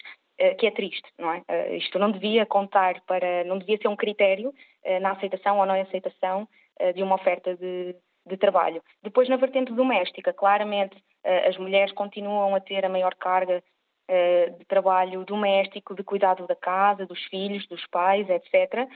[0.55, 1.39] que é triste, não é?
[1.39, 4.53] Uh, isto não devia contar para, não devia ser um critério
[5.01, 6.49] na aceitação ou não aceitação
[6.95, 7.95] de uma oferta de,
[8.27, 8.83] de trabalho.
[9.01, 10.97] Depois, na vertente doméstica, claramente
[11.49, 13.63] as mulheres continuam a ter a maior carga
[14.09, 18.87] eh, de trabalho doméstico, de cuidado da casa, dos filhos, dos pais, etc.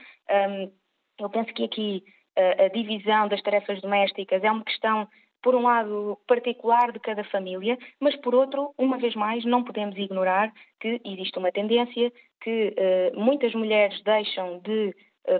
[1.19, 2.03] eu penso que aqui
[2.35, 5.07] eh, a divisão das tarefas domésticas é uma questão,
[5.47, 9.97] por um lado, particular de cada família, mas por outro, uma vez mais, não podemos
[9.97, 14.93] ignorar que existe uma tendência que eh, muitas mulheres deixam de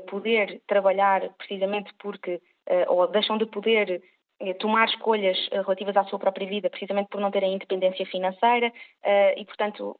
[0.10, 2.42] poder trabalhar precisamente porque,
[2.88, 4.02] ou deixam de poder
[4.60, 8.72] tomar escolhas eh, relativas à sua própria vida, precisamente por não terem independência financeira,
[9.04, 9.98] eh, e, portanto,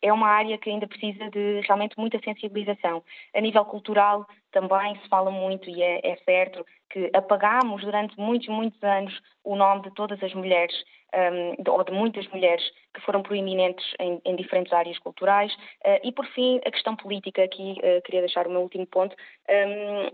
[0.00, 3.02] é uma área que ainda precisa de realmente muita sensibilização.
[3.34, 8.48] A nível cultural também se fala muito, e é, é certo, que apagámos durante muitos,
[8.48, 10.74] muitos anos o nome de todas as mulheres,
[11.14, 12.64] um, ou de muitas mulheres
[12.94, 15.52] que foram proeminentes em, em diferentes áreas culturais.
[15.84, 19.14] Uh, e, por fim, a questão política, aqui uh, queria deixar o meu último ponto.
[19.48, 20.10] Um,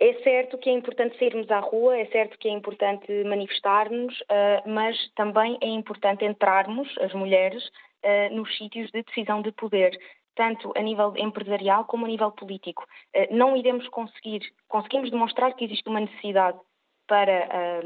[0.00, 4.68] é certo que é importante sairmos à rua, é certo que é importante manifestar-nos, uh,
[4.68, 9.96] mas também é importante entrarmos, as mulheres, uh, nos sítios de decisão de poder,
[10.34, 12.84] tanto a nível empresarial como a nível político.
[13.14, 16.58] Uh, não iremos conseguir, conseguimos demonstrar que existe uma necessidade
[17.06, 17.82] para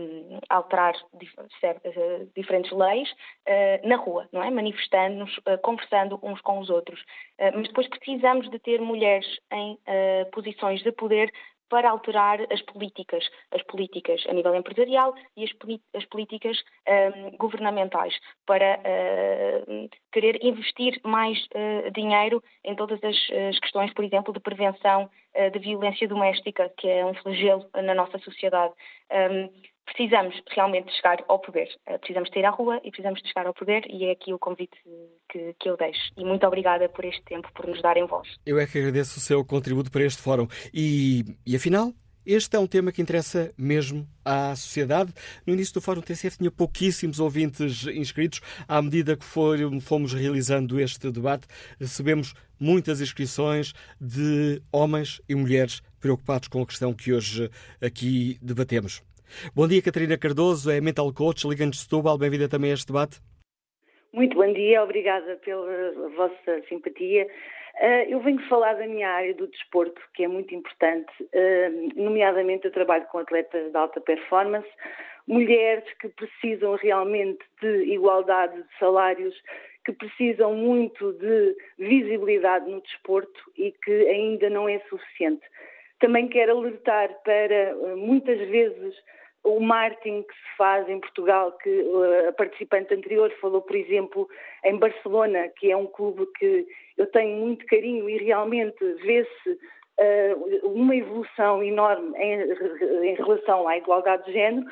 [0.49, 0.95] alterar
[2.37, 3.13] diferentes leis
[3.83, 4.49] na rua, não é?
[4.49, 7.05] Manifestando-nos, conversando uns com os outros.
[7.37, 9.77] mas depois precisamos de ter mulheres em
[10.31, 11.33] posições de poder
[11.69, 15.51] para alterar as políticas, as políticas a nível empresarial e as,
[15.95, 16.59] as políticas
[16.89, 18.14] um, governamentais,
[18.47, 23.16] para uh, querer investir mais uh, dinheiro em todas as,
[23.49, 27.95] as, questões, por exemplo, de prevenção uh, de violência doméstica, que é um flagelo na
[27.95, 28.73] nossa sociedade.
[29.11, 29.51] Um,
[29.93, 31.68] precisamos realmente chegar ao poder.
[31.86, 34.76] Eh, precisamos ir à rua e precisamos chegar ao poder e é aqui o convite
[35.30, 36.12] que, que eu deixo.
[36.16, 38.28] E muito obrigada por este tempo, por nos darem voz.
[38.45, 40.47] Eu é que agradeço o seu contributo para este fórum.
[40.72, 41.93] E, e afinal,
[42.26, 45.14] este é um tema que interessa mesmo à sociedade.
[45.47, 48.41] No início do Fórum TCF tinha pouquíssimos ouvintes inscritos.
[48.68, 51.47] À medida que fomos realizando este debate,
[51.80, 59.03] recebemos muitas inscrições de homens e mulheres preocupados com a questão que hoje aqui debatemos.
[59.55, 62.18] Bom dia, Catarina Cardoso, é Mental Coach, Liga-nos de Setúbal.
[62.18, 63.20] Bem-vinda também a este debate.
[64.12, 67.26] Muito bom dia, obrigada pela vossa simpatia.
[67.81, 72.64] Uh, eu venho falar da minha área do desporto, que é muito importante, uh, nomeadamente
[72.64, 74.68] eu trabalho com atletas de alta performance,
[75.29, 79.35] mulheres que precisam realmente de igualdade de salários,
[79.85, 85.47] que precisam muito de visibilidade no desporto e que ainda não é suficiente.
[86.01, 88.94] Também quero alertar para uh, muitas vezes
[89.44, 94.28] o marketing que se faz em Portugal, que uh, a participante anterior falou, por exemplo,
[94.64, 100.68] em Barcelona, que é um clube que eu tenho muito carinho e realmente vê-se uh,
[100.68, 104.66] uma evolução enorme em, relação à igualdade de género,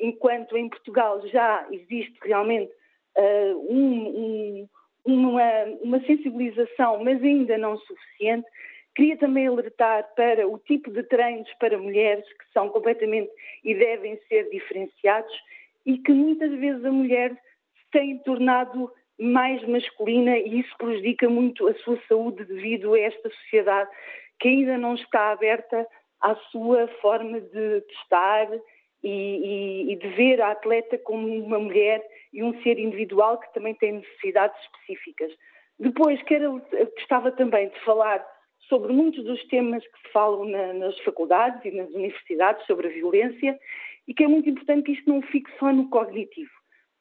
[0.00, 2.72] enquanto em Portugal já existe realmente
[3.68, 4.68] um,
[5.06, 5.38] um,
[5.82, 8.46] uma sensibilização, mas ainda não suficiente
[8.96, 13.30] Queria também alertar para o tipo de treinos para mulheres que são completamente
[13.62, 15.32] e devem ser diferenciados
[15.84, 17.36] e que muitas vezes a mulher
[17.92, 23.90] tem tornado mais masculina e isso prejudica muito a sua saúde devido a esta sociedade
[24.40, 25.86] que ainda não está aberta
[26.22, 28.48] à sua forma de estar
[29.02, 33.52] e, e, e de ver a atleta como uma mulher e um ser individual que
[33.52, 35.32] também tem necessidades específicas.
[35.78, 36.62] Depois, quero,
[36.96, 38.26] gostava também de falar
[38.68, 42.90] sobre muitos dos temas que se falam na, nas faculdades e nas universidades sobre a
[42.90, 43.58] violência
[44.06, 46.50] e que é muito importante que isto não fique só no cognitivo.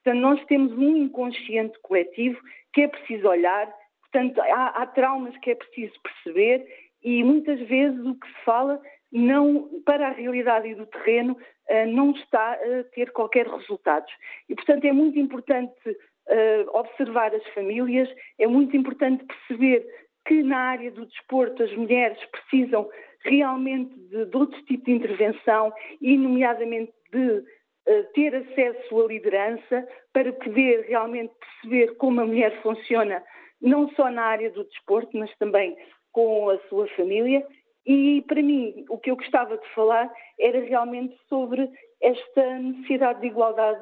[0.04, 2.40] Portanto, nós temos um inconsciente coletivo
[2.74, 6.66] que é preciso olhar, portanto, há, há traumas que é preciso perceber
[7.04, 11.38] e muitas vezes o que se fala não, para a realidade e do terreno
[11.68, 14.12] eh, não está a ter qualquer resultados.
[14.50, 19.86] E, portanto, é muito importante uh, observar as famílias, é muito importante perceber
[20.26, 22.90] que na área do desporto as mulheres precisam
[23.26, 29.88] realmente de, de outro tipo de intervenção e, nomeadamente, de uh, ter acesso à liderança
[30.14, 33.24] para poder realmente perceber como a mulher funciona,
[33.62, 35.76] não só na área do desporto, mas também
[36.12, 37.46] com a sua família.
[37.86, 41.70] E, para mim, o que eu gostava de falar era realmente sobre
[42.02, 43.82] esta necessidade de igualdade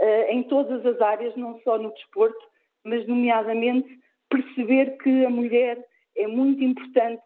[0.00, 2.38] uh, em todas as áreas, não só no desporto,
[2.84, 3.88] mas, nomeadamente,
[4.30, 5.78] perceber que a mulher
[6.16, 7.22] é muito importante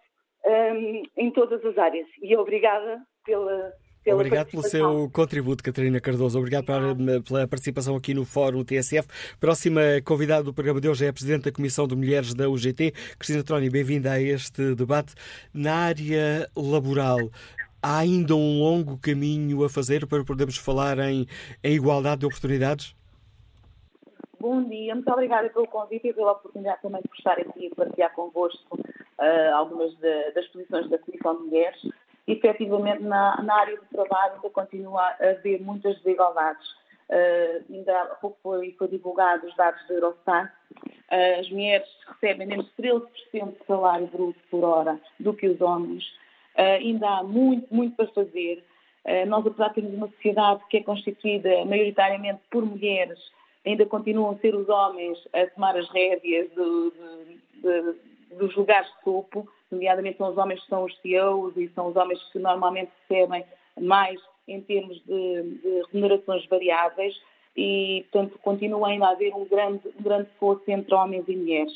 [0.46, 2.06] um, em todas as áreas.
[2.22, 3.72] E obrigada pela,
[4.04, 6.38] pela Obrigado pelo seu contributo, Catarina Cardoso.
[6.38, 9.08] Obrigado pela, pela, participação aqui no Fórum TSF.
[9.40, 12.92] Próxima convidada do programa de hoje é a Presidente da Comissão de Mulheres da UGT,
[13.18, 13.70] Cristina Tróni.
[13.70, 15.14] Bem-vinda a este debate.
[15.52, 17.30] Na área laboral,
[17.82, 21.26] há ainda um longo caminho a fazer para podermos falar em,
[21.62, 22.94] em igualdade de oportunidades?
[24.44, 28.12] Bom dia, muito obrigada pelo convite e pela oportunidade também de estar aqui a partilhar
[28.12, 31.80] convosco uh, algumas de, das posições da Comissão de Mulheres.
[32.28, 36.68] Efetivamente, na, na, área do trabalho ainda continua a haver muitas desigualdades.
[37.08, 40.52] Uh, ainda há pouco foi, foi divulgado os dados da Eurostat.
[40.76, 46.04] Uh, as mulheres recebem menos 13% de salário bruto por hora do que os homens.
[46.54, 48.62] Uh, ainda há muito, muito para fazer.
[49.26, 53.18] Nós, apesar de termos uma sociedade que é constituída maioritariamente por mulheres,
[53.64, 58.88] ainda continuam a ser os homens a tomar as rédeas do, de, de, dos lugares
[58.88, 62.38] de topo, nomeadamente são os homens que são os CEOs e são os homens que
[62.38, 63.44] normalmente recebem
[63.80, 67.14] mais em termos de, de remunerações variáveis
[67.56, 71.72] e, portanto, continua ainda a haver um grande, um grande fosso entre homens e mulheres.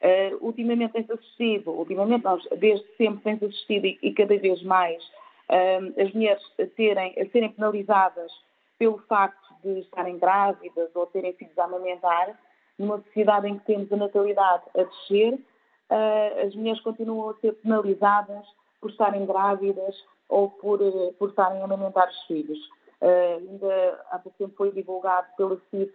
[0.00, 5.02] Uh, ultimamente tem-se assistido, ultimamente nós, desde sempre tem-se assistido e, e, cada vez mais
[5.02, 8.30] uh, as mulheres a, terem, a serem penalizadas
[8.78, 12.38] pelo facto de estarem grávidas ou terem filhos a amamentar,
[12.78, 17.52] numa sociedade em que temos a natalidade a descer, uh, as mulheres continuam a ser
[17.54, 18.46] penalizadas
[18.80, 19.94] por estarem grávidas
[20.28, 20.80] ou por,
[21.18, 22.58] por estarem a amamentar os filhos.
[23.00, 25.86] ainda há pouco tempo foi divulgado pela que,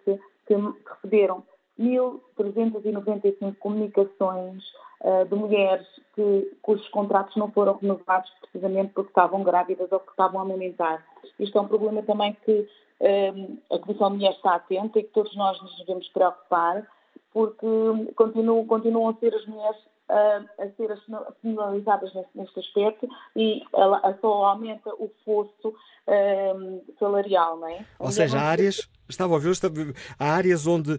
[0.45, 0.55] que
[0.85, 1.43] receberam
[1.79, 4.63] 1.395 comunicações
[5.01, 10.11] uh, de mulheres que, cujos contratos não foram renovados precisamente porque estavam grávidas ou porque
[10.11, 11.05] estavam a amamentar.
[11.39, 12.67] Isto é um problema também que
[12.99, 16.85] uh, a Comissão de Mulheres está atenta e que todos nós nos devemos preocupar,
[17.31, 17.67] porque
[18.15, 19.77] continuam, continuam a ser as mulheres
[20.09, 20.99] uh, a ser
[21.41, 25.73] penalizadas neste, neste aspecto e ela, só aumenta o fosso
[26.97, 27.85] salarial, não é?
[27.99, 29.51] Ou seja, há áreas, estava a ouvir,
[30.17, 30.97] há áreas onde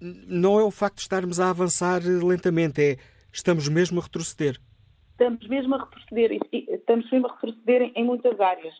[0.00, 2.96] não é o facto de estarmos a avançar lentamente, é
[3.32, 4.58] estamos mesmo a retroceder.
[5.12, 8.74] Estamos mesmo a retroceder, estamos mesmo a retroceder em muitas áreas.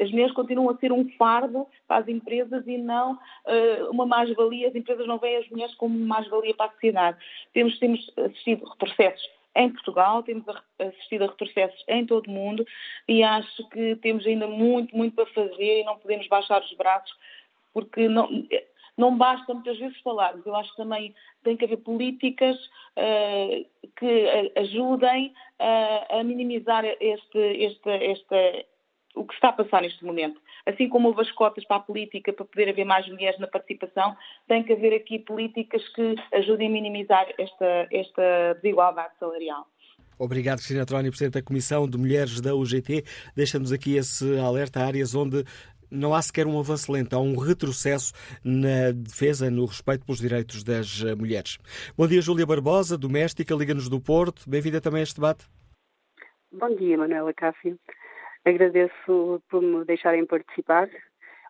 [0.00, 4.68] As mulheres continuam a ser um fardo para as empresas e não uh, uma mais-valia.
[4.68, 7.16] As empresas não veem as mulheres como mais-valia para a sociedade.
[7.54, 9.22] Temos, temos assistido retrocessos
[9.56, 10.44] em Portugal, temos
[10.78, 12.66] assistido a retrocessos em todo o mundo
[13.06, 17.12] e acho que temos ainda muito, muito para fazer e não podemos baixar os braços
[17.72, 18.28] porque não,
[18.98, 23.64] não basta muitas vezes falarmos, eu acho que também tem que haver políticas uh,
[23.96, 25.28] que ajudem
[25.60, 28.66] uh, a minimizar este, este, este,
[29.14, 30.40] o que está a passar neste momento.
[30.66, 34.16] Assim como houve as cotas para a política para poder haver mais mulheres na participação,
[34.48, 39.66] tem que haver aqui políticas que ajudem a minimizar esta, esta desigualdade salarial.
[40.18, 43.04] Obrigado, Cristina Tróni, Presidente da Comissão de Mulheres da UGT.
[43.36, 45.44] Deixa-nos aqui esse alerta a áreas onde
[45.90, 48.12] não há sequer um avanço lento, há um retrocesso
[48.44, 51.58] na defesa, no respeito pelos direitos das eh, mulheres.
[51.96, 54.48] Bom dia, Júlia Barbosa, doméstica, Liga-nos do Porto.
[54.48, 55.46] Bem-vinda também a este debate.
[56.52, 57.78] Bom dia, Manuela Cássio.
[58.44, 60.88] Agradeço por me deixarem participar.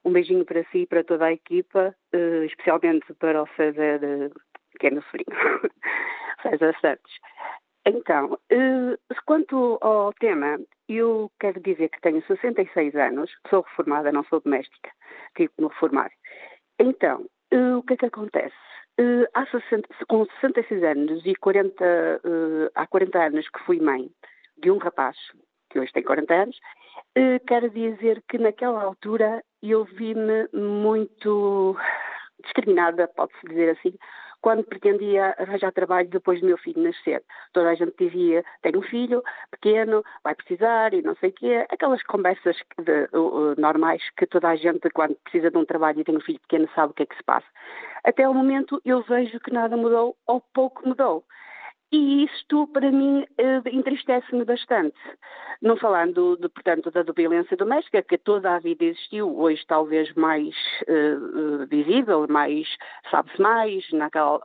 [0.05, 4.31] Um beijinho para si e para toda a equipa, eh, especialmente para o César, eh,
[4.79, 5.27] que é meu sobrinho,
[6.43, 7.13] César Santos.
[7.89, 10.59] Então, eh, quanto ao tema,
[10.91, 14.91] eu quero dizer que tenho 66 anos, sou reformada, não sou doméstica,
[15.35, 16.11] tive que me reformar.
[16.79, 18.55] Então, eh, o que é que acontece?
[18.99, 22.21] Eh, há 60, com 66 anos e 40,
[22.75, 24.11] há 40 anos que fui mãe
[24.59, 25.17] de um rapaz,
[25.71, 26.61] que hoje tem 40 anos,
[27.47, 31.75] quero dizer que naquela altura eu vi-me muito
[32.45, 33.95] discriminada, pode-se dizer assim,
[34.41, 37.23] quando pretendia arranjar trabalho depois do meu filho nascer.
[37.53, 41.67] Toda a gente dizia, tem um filho pequeno, vai precisar e não sei o quê.
[41.71, 46.05] Aquelas conversas de, uh, normais que toda a gente, quando precisa de um trabalho e
[46.05, 47.47] tem um filho pequeno, sabe o que é que se passa.
[48.05, 51.25] Até o momento eu vejo que nada mudou ou pouco mudou.
[51.91, 54.99] E isto, para mim, eh, entristece-me bastante.
[55.63, 60.55] Não falando, de, portanto, da violência doméstica, que toda a vida existiu, hoje talvez mais
[60.87, 62.69] uh, visível, mais,
[63.11, 64.39] sabe-se mais, naquela,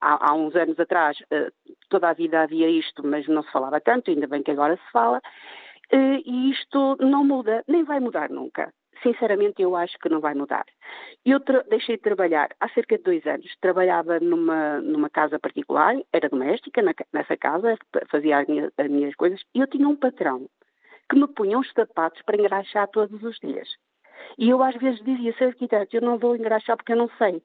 [0.00, 1.52] há, há, uns anos atrás uh,
[1.90, 4.90] toda a vida havia isto, mas não se falava tanto, ainda bem que agora se
[4.90, 8.72] fala, uh, e isto não muda, nem vai mudar nunca
[9.02, 10.64] sinceramente eu acho que não vai mudar.
[11.24, 13.54] Eu deixei de trabalhar há cerca de dois anos.
[13.60, 17.76] Trabalhava numa, numa casa particular, era doméstica na, nessa casa,
[18.10, 20.48] fazia as minhas, as minhas coisas, e eu tinha um patrão
[21.08, 23.68] que me punha uns sapatos para engraxar todos os dias.
[24.38, 27.42] E eu às vezes dizia, ser arquiteto, eu não vou engraxar porque eu não sei.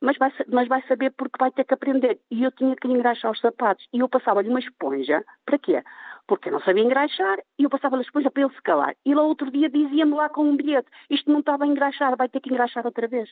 [0.00, 2.18] Mas vai, mas vai saber porque vai ter que aprender.
[2.30, 3.86] E eu tinha que lhe engraxar os sapatos.
[3.92, 5.24] E eu passava-lhe uma esponja.
[5.44, 5.82] Para quê?
[6.30, 8.94] porque eu não sabia engraxar e eu passava a esponja para ele se calar.
[9.04, 12.28] E lá outro dia dizia-me lá com um bilhete: Isto não estava a engraxar, vai
[12.28, 13.28] ter que engraxar outra vez.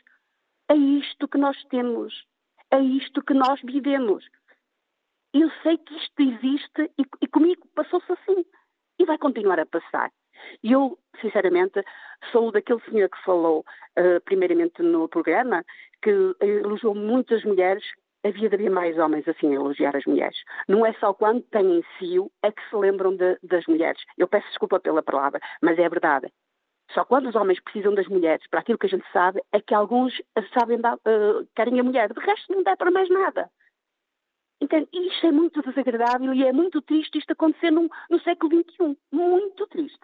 [0.69, 2.27] É isto que nós temos.
[2.73, 4.29] É isto que nós vivemos.
[5.33, 8.45] Eu sei que isto existe e, e comigo passou-se assim.
[8.99, 10.11] E vai continuar a passar.
[10.63, 11.83] E eu, sinceramente,
[12.33, 13.65] sou daquele senhor que falou,
[13.99, 15.65] uh, primeiramente no programa,
[16.03, 16.11] que
[16.41, 17.85] elogiou muitas mulheres
[18.25, 20.37] havia de haver mais homens assim a elogiar as mulheres.
[20.67, 24.03] Não é só quando têm fio é que se lembram de, das mulheres.
[24.17, 26.33] Eu peço desculpa pela palavra, mas é verdade.
[26.93, 29.75] Só quando os homens precisam das mulheres para aquilo que a gente sabe é que
[29.75, 30.15] alguns
[30.55, 32.13] sabem uh, querem a mulher.
[32.13, 33.51] De resto não dá para mais nada.
[34.61, 38.99] Então, isto é muito desagradável e é muito triste isto acontecer no, no século XXI.
[39.13, 40.01] Muito triste.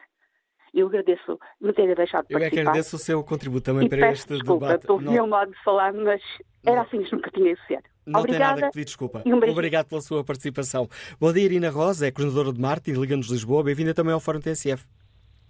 [0.75, 2.63] Eu agradeço me ter deixado Eu é participar.
[2.63, 4.83] Eu agradeço o seu contributo também para este desculpa, debate.
[4.83, 5.29] Estou não...
[5.29, 6.21] modo de falar, mas
[6.67, 7.81] era assim mesmo que tinha de ser.
[8.05, 8.45] Não Obrigada.
[8.45, 9.23] tem nada que pedir desculpa.
[9.25, 10.89] Um Obrigado pela sua participação.
[11.21, 13.63] Bom dia, Irina Rosa, é coordenadora de marketing, Liga-nos Lisboa.
[13.63, 14.85] Bem-vinda também ao Fórum TSF.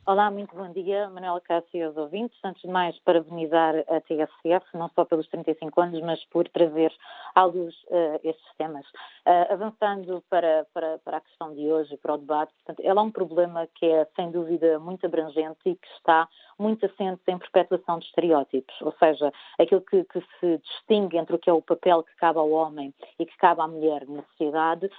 [0.06, 2.38] Olá, muito bom dia, Manuela Cássio e ouvintes.
[2.44, 6.92] Antes de mais, parabenizar a TSF, não só pelos 35 anos, mas por trazer
[7.34, 8.84] à luz uh, estes temas.
[9.26, 13.04] Uh, avançando para, para, para, a questão de hoje, para o debate, portanto, ela é
[13.04, 16.28] um problema que é, sem dúvida, muito abrangente e que está
[16.58, 21.38] muito assente em perpetuação de estereótipos, ou seja, aquilo que, que se distingue entre o
[21.38, 24.90] que é o papel que cabe ao homem e que cabe à mulher na sociedade,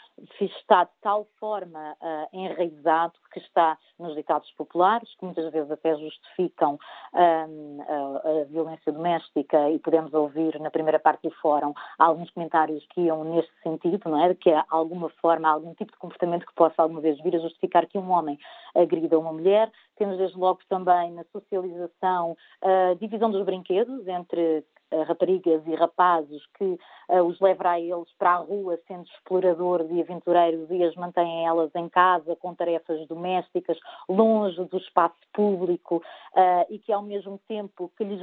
[0.41, 5.95] está de tal forma uh, enraizado que está nos ditados populares, que muitas vezes até
[5.95, 6.79] justificam
[7.13, 12.85] um, a, a, violência doméstica e podemos ouvir na primeira parte do fórum alguns comentários
[12.93, 14.33] que iam neste sentido, não é?
[14.35, 17.85] Que há alguma forma, algum tipo de comportamento que possa alguma vez vir a justificar
[17.87, 18.37] que um homem
[18.75, 19.71] agrida uma mulher.
[19.97, 24.63] Temos desde logo também na socialização a divisão dos brinquedos entre
[25.03, 26.79] raparigas e rapazes que
[27.09, 31.45] uh, os levará a eles para a rua sendo exploradores e aventureiros e as mantém
[31.45, 33.77] elas em casa com tarefas domésticas,
[34.07, 38.21] longe do espaço público uh, e que ao mesmo tempo que lhes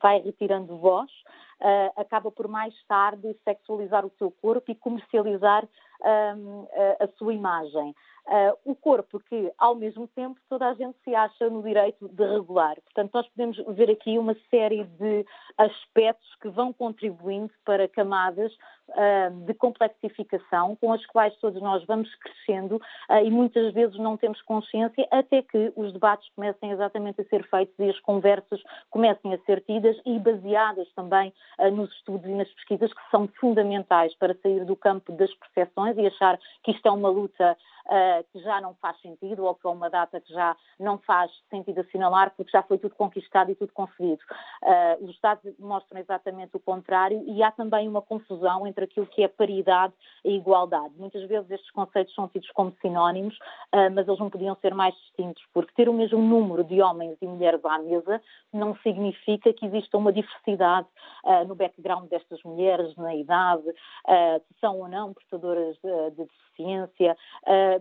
[0.00, 1.10] vai retirando voz,
[1.96, 5.66] acaba por mais tarde sexualizar o seu corpo e comercializar
[7.00, 7.92] a sua imagem.
[8.28, 12.26] Uh, o corpo que, ao mesmo tempo, toda a gente se acha no direito de
[12.26, 12.74] regular.
[12.82, 15.24] Portanto, nós podemos ver aqui uma série de
[15.56, 18.52] aspectos que vão contribuindo para camadas
[19.46, 24.40] de complexificação com as quais todos nós vamos crescendo uh, e muitas vezes não temos
[24.42, 29.38] consciência até que os debates comecem exatamente a ser feitos e as conversas comecem a
[29.40, 31.32] ser tidas e baseadas também
[31.72, 36.06] nos estudos e nas pesquisas que são fundamentais para sair do campo das percepções e
[36.06, 37.56] achar que isto é uma luta
[38.32, 41.80] que já não faz sentido ou que é uma data que já não faz sentido
[41.80, 44.20] assinalar porque já foi tudo conquistado e tudo conseguido.
[45.00, 49.28] Os Estados mostram exatamente o contrário e há também uma confusão entre aquilo que é
[49.28, 49.92] paridade
[50.24, 50.94] e igualdade.
[50.96, 53.36] Muitas vezes estes conceitos são tidos como sinónimos,
[53.74, 57.16] uh, mas eles não podiam ser mais distintos, porque ter o mesmo número de homens
[57.20, 58.20] e mulheres à mesa
[58.52, 60.88] não significa que exista uma diversidade
[61.24, 63.64] uh, no background destas mulheres, na idade,
[64.48, 67.16] se são ou não portadoras de, de deficiência,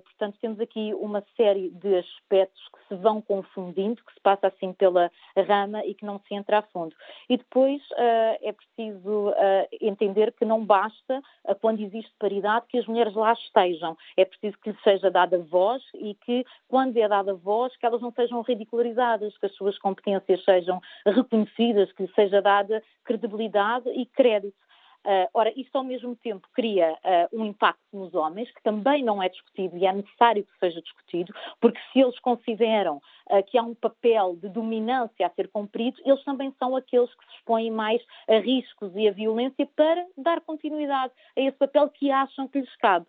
[0.03, 4.73] portanto, temos aqui uma série de aspectos que se vão confundindo, que se passa assim
[4.73, 5.11] pela
[5.47, 6.95] rama e que não se entra a fundo.
[7.29, 9.33] E depois é preciso
[9.81, 11.21] entender que não basta basta,
[11.61, 13.97] quando existe paridade, que as mulheres lá estejam.
[14.15, 18.01] É preciso que lhes seja dada voz e que, quando é dada voz, que elas
[18.01, 24.05] não sejam ridicularizadas, que as suas competências sejam reconhecidas, que lhes seja dada credibilidade e
[24.05, 24.66] crédito.
[25.05, 29.23] Uh, ora, isto ao mesmo tempo cria uh, um impacto nos homens, que também não
[29.23, 33.63] é discutido e é necessário que seja discutido, porque se eles consideram uh, que há
[33.63, 38.01] um papel de dominância a ser cumprido, eles também são aqueles que se expõem mais
[38.27, 42.75] a riscos e a violência para dar continuidade a esse papel que acham que lhes
[42.75, 43.05] cabe.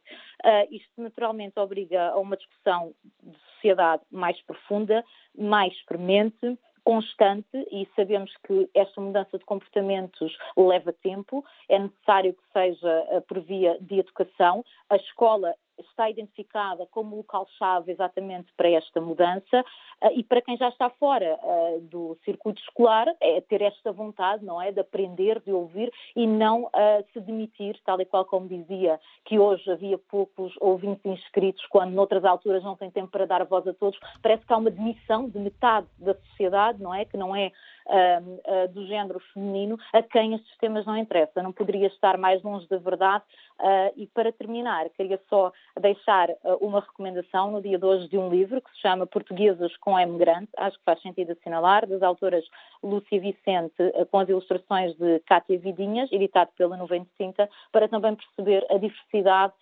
[0.70, 5.04] isto naturalmente obriga a uma discussão de sociedade mais profunda,
[5.36, 6.58] mais premente,
[6.88, 13.20] constante e sabemos que esta mudança de comportamentos leva tempo, é necessário que seja eh,
[13.28, 14.64] por via de educação.
[14.88, 19.64] A escola está identificada como local-chave exatamente para esta mudança
[20.02, 24.44] uh, e para quem já está fora uh, do circuito escolar é ter esta vontade,
[24.44, 28.48] não é, de aprender, de ouvir e não uh, se demitir, tal e qual como
[28.48, 33.44] dizia que hoje havia poucos ouvintes inscritos quando noutras alturas não tem tempo para dar
[33.44, 33.98] voz a todos.
[34.22, 37.52] Parece que há uma demissão de metade da sociedade, não é, que não é
[37.88, 41.42] uh, do género feminino, a quem estes temas não interessam.
[41.42, 43.24] Não poderia estar mais longe da verdade.
[43.58, 46.28] Uh, e para terminar, queria só deixar
[46.60, 50.16] uma recomendação no dia de hoje de um livro que se chama Portuguesas com M
[50.18, 52.44] grande, acho que faz sentido assinalar, das autoras
[52.82, 53.74] Lúcia Vicente,
[54.10, 58.78] com as ilustrações de Cátia Vidinhas, editado pela Nuvem de Cinta, para também perceber a
[58.78, 59.52] diversidade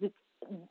[0.00, 0.12] de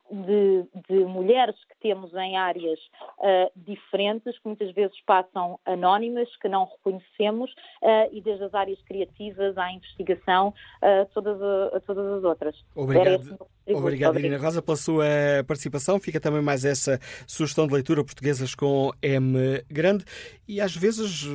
[0.10, 2.80] de, de, mulheres que temos em áreas
[3.19, 8.81] uh, diferentes, que muitas vezes passam anónimas, que não reconhecemos, uh, e desde as áreas
[8.84, 12.56] criativas à investigação, uh, todas, a, todas as outras.
[12.76, 13.38] Obrigado,
[13.68, 15.06] obrigado Irina Rosa, pela sua
[15.48, 15.99] participação.
[15.99, 20.06] Fica também mais essa sugestão de leitura portuguesas com M grande.
[20.48, 21.27] E às vezes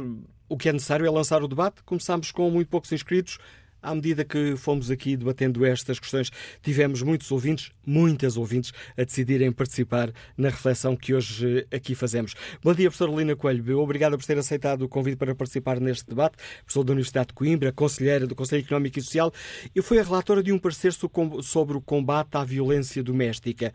[0.48, 1.82] o que é necessário é lançar o debate.
[1.82, 3.38] Começamos com muito poucos inscritos.
[3.82, 6.30] À medida que fomos aqui debatendo estas questões,
[6.62, 12.36] tivemos muitos ouvintes, muitas ouvintes, a decidirem participar na reflexão que hoje aqui fazemos.
[12.62, 13.80] Bom dia, professora Lina Coelho.
[13.80, 16.36] Obrigado por ter aceitado o convite para participar neste debate.
[16.59, 19.32] Professora da Universidade de Coimbra, conselheira do Conselho Económico e Social.
[19.74, 23.74] Eu fui a relatora de um parecer sobre o combate à violência doméstica.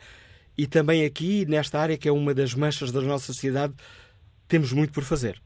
[0.58, 3.74] E também aqui, nesta área, que é uma das manchas da nossa sociedade,
[4.48, 5.42] temos muito por fazer.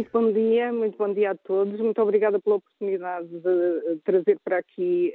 [0.00, 1.78] Muito bom dia, muito bom dia a todos.
[1.78, 5.12] Muito obrigada pela oportunidade de trazer para aqui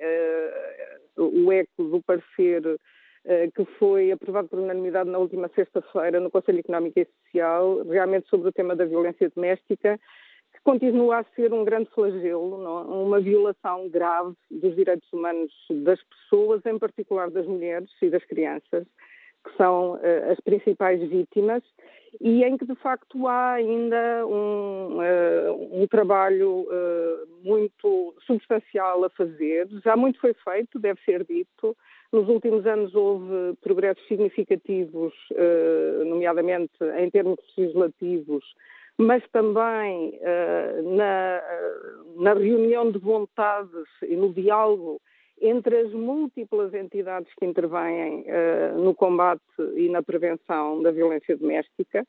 [1.17, 6.29] uh, o eco do parecer uh, que foi aprovado por unanimidade na última sexta-feira no
[6.29, 9.99] Conselho Económico e Social, realmente sobre o tema da violência doméstica,
[10.53, 13.05] que continua a ser um grande flagelo, não?
[13.05, 15.51] uma violação grave dos direitos humanos
[15.83, 18.85] das pessoas, em particular das mulheres e das crianças,
[19.43, 21.63] que são uh, as principais vítimas
[22.21, 29.09] e em que de facto há ainda um, uh, um trabalho uh, muito substancial a
[29.09, 29.67] fazer.
[29.83, 31.75] Já muito foi feito, deve ser dito.
[32.11, 38.43] Nos últimos anos houve progressos significativos, uh, nomeadamente em termos legislativos,
[38.97, 40.17] mas também
[40.95, 41.41] na,
[42.15, 45.01] na reunião de vontades e no diálogo
[45.41, 49.41] entre as múltiplas entidades que intervêm uh, no combate
[49.75, 52.05] e na prevenção da violência doméstica.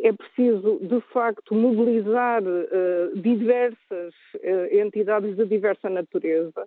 [0.00, 6.66] É preciso, de facto, mobilizar uh, diversas uh, entidades de diversa natureza.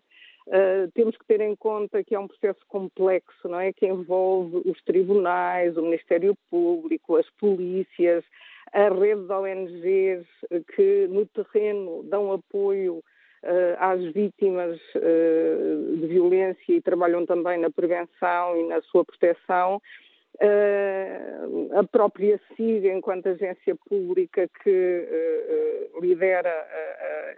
[0.94, 3.74] temos que ter em conta que é um processo complexo, não é?
[3.74, 8.24] Que envolve os tribunais, o Ministério Público, as polícias,
[8.72, 10.26] a rede de ONGs
[10.74, 13.04] que no terreno dão apoio
[13.80, 15.56] às vítimas eh,
[16.00, 19.82] de violência e trabalham também na prevenção e na sua proteção.
[20.40, 26.54] Uh, a própria SIG, enquanto agência pública que uh, lidera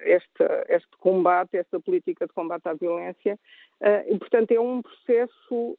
[0.02, 3.40] este, este, combate, esta política de combate à violência,
[4.08, 5.78] e, portanto, é um processo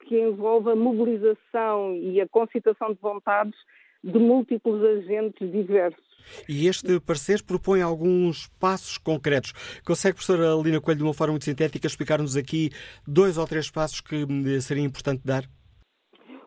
[0.00, 3.58] que envolve a mobilização e a concitação de vontades
[4.02, 6.08] de múltiplos agentes diversos.
[6.48, 9.52] E este parecer propõe alguns passos concretos.
[9.84, 12.70] Consegue, professora Lina Coelho, de uma forma muito sintética, explicar-nos aqui
[13.06, 15.44] dois ou três passos que hum, seria importante dar?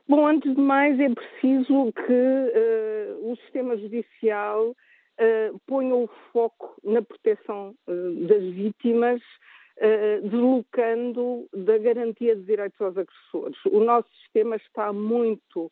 [0.08, 6.76] Bom, antes de mais, é preciso que uh, o sistema judicial uh, ponha o foco
[6.84, 9.22] na proteção uh, das vítimas,
[10.22, 13.58] deslocando da garantia de direitos aos agressores.
[13.66, 15.72] O nosso sistema está muito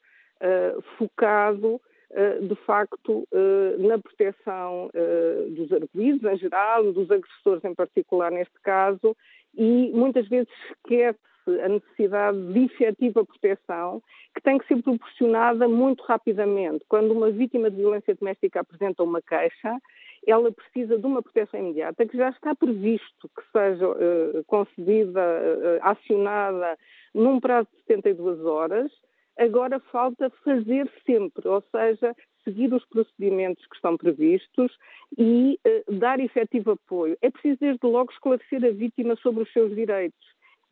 [0.97, 7.75] focado eh, de facto, eh, na proteção eh, dos arguídos em geral, dos agressores em
[7.75, 9.15] particular neste caso,
[9.55, 11.19] e muitas vezes esquece
[11.63, 14.01] a necessidade de efetiva proteção
[14.33, 16.83] que tem que ser proporcionada muito rapidamente.
[16.87, 19.77] Quando uma vítima de violência doméstica apresenta uma queixa,
[20.25, 26.77] ela precisa de uma proteção imediata que já está previsto que seja concedida, acionada
[27.13, 28.91] num prazo de 72 horas.
[29.39, 32.13] Agora falta fazer sempre, ou seja,
[32.43, 34.77] seguir os procedimentos que estão previstos
[35.17, 37.17] e uh, dar efetivo apoio.
[37.21, 40.19] É preciso, desde logo, esclarecer a vítima sobre os seus direitos,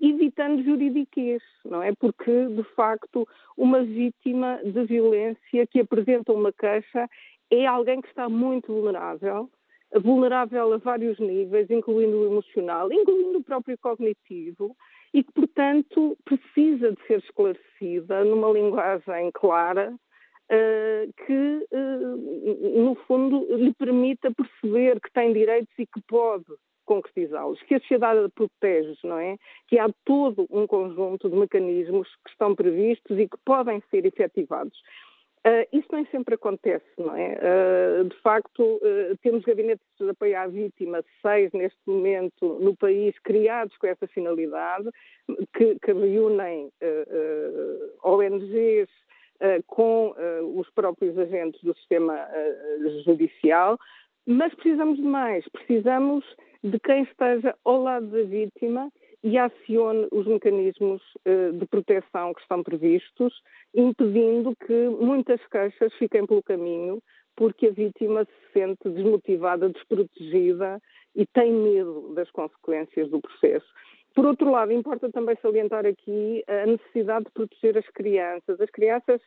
[0.02, 1.94] evitando juridiquês, não é?
[1.98, 3.26] Porque, de facto,
[3.56, 7.10] uma vítima de violência que apresenta uma queixa
[7.50, 9.50] é alguém que está muito vulnerável,
[9.96, 14.76] vulnerável a vários níveis, incluindo o emocional, incluindo o próprio cognitivo,
[15.14, 23.48] e que, portanto, precisa de ser esclarecida numa linguagem clara, uh, que, uh, no fundo,
[23.56, 26.46] lhe permita perceber que tem direitos e que pode
[26.88, 29.36] concretizá-los, que a sociedade protege, não é?
[29.68, 34.80] Que há todo um conjunto de mecanismos que estão previstos e que podem ser efetivados.
[35.48, 37.38] Uh, isso nem sempre acontece, não é?
[37.38, 43.18] Uh, de facto, uh, temos gabinetes de apoio à vítima, seis neste momento no país,
[43.20, 44.90] criados com essa finalidade,
[45.56, 46.70] que, que reúnem
[48.04, 48.90] ONGs
[49.68, 50.14] com
[50.56, 52.28] os próprios agentes do sistema
[53.06, 53.78] judicial,
[54.26, 56.26] mas precisamos de mais, precisamos
[56.64, 58.92] de quem esteja ao lado da vítima
[59.24, 63.34] e acione os mecanismos uh, de proteção que estão previstos,
[63.74, 67.02] impedindo que muitas queixas fiquem pelo caminho,
[67.36, 70.80] porque a vítima se sente desmotivada, desprotegida
[71.16, 73.68] e tem medo das consequências do processo.
[74.16, 78.60] Por outro lado, importa também salientar aqui a necessidade de proteger as crianças.
[78.60, 79.22] As crianças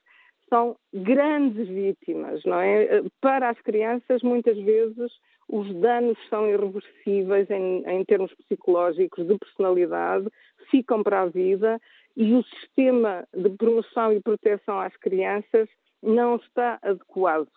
[0.49, 3.03] são grandes vítimas, não é?
[3.21, 5.13] Para as crianças, muitas vezes,
[5.53, 10.29] os danos são irreversíveis em, em termos psicológicos, de personalidade,
[10.71, 11.81] ficam para a vida
[12.17, 15.69] e o sistema de promoção e proteção às crianças
[16.03, 17.49] não está adequado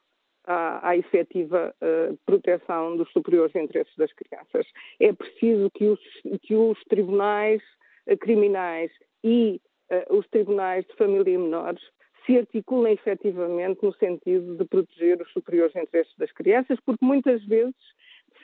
[0.46, 4.66] à, à efetiva uh, proteção dos superiores interesses das crianças.
[5.00, 6.00] É preciso que os,
[6.42, 7.62] que os tribunais
[8.08, 8.92] uh, criminais
[9.24, 9.62] e
[9.92, 11.84] uh, os tribunais de família e menores
[12.26, 17.76] se articulem efetivamente no sentido de proteger os superiores interesses das crianças, porque muitas vezes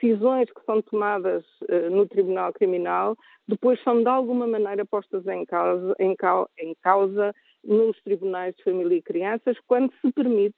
[0.01, 5.45] decisões que são tomadas uh, no Tribunal Criminal depois são de alguma maneira postas em
[5.45, 6.15] causa, em,
[6.60, 7.34] em causa
[7.64, 10.56] nos tribunais de família e crianças quando se permite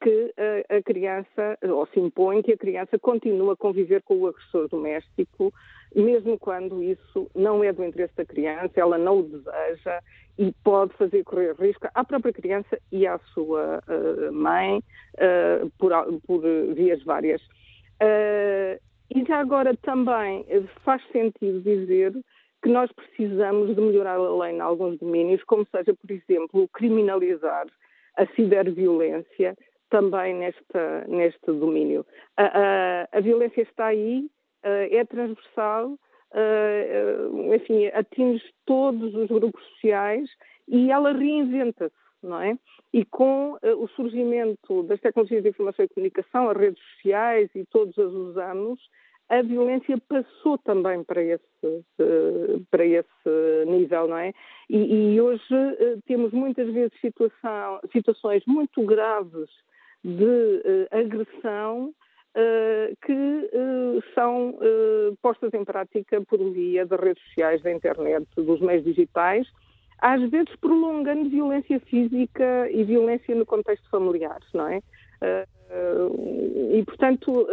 [0.00, 4.26] que a, a criança, ou se impõe que a criança continue a conviver com o
[4.28, 5.52] agressor doméstico,
[5.94, 10.00] mesmo quando isso não é do interesse da criança, ela não o deseja
[10.38, 14.82] e pode fazer correr risco à própria criança e à sua uh, mãe
[15.78, 15.92] por,
[16.26, 16.42] por,
[16.74, 17.40] vias várias.
[19.10, 20.44] E já agora também
[20.84, 22.12] faz sentido dizer
[22.62, 27.66] que nós precisamos de melhorar a lei em alguns domínios, como seja, por exemplo, criminalizar
[28.16, 29.56] a ciberviolência
[29.90, 32.04] também nesta, neste domínio.
[32.36, 34.28] A, a, a violência está aí,
[34.62, 35.96] é transversal,
[37.54, 40.28] enfim, atinge todos os grupos sociais
[40.68, 42.58] e ela reinventa-se, não é?
[42.92, 47.64] E com uh, o surgimento das tecnologias de informação e comunicação, as redes sociais e
[47.66, 48.80] todos as usamos,
[49.28, 54.32] a violência passou também para esse, uh, para esse nível, não é?
[54.68, 59.50] E, e hoje uh, temos muitas vezes situação, situações muito graves
[60.06, 64.54] de uh, agressão uh, que uh, são
[65.20, 69.48] postas em prática por via das redes sociais, da internet, dos meios digitais,
[69.98, 74.80] às vezes prolongando violência física e violência no contexto familiar, não é?
[76.72, 77.48] e, portanto,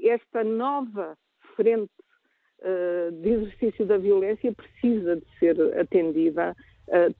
[0.00, 1.16] esta nova
[1.54, 1.92] frente
[3.22, 6.56] de exercício da violência precisa de ser atendida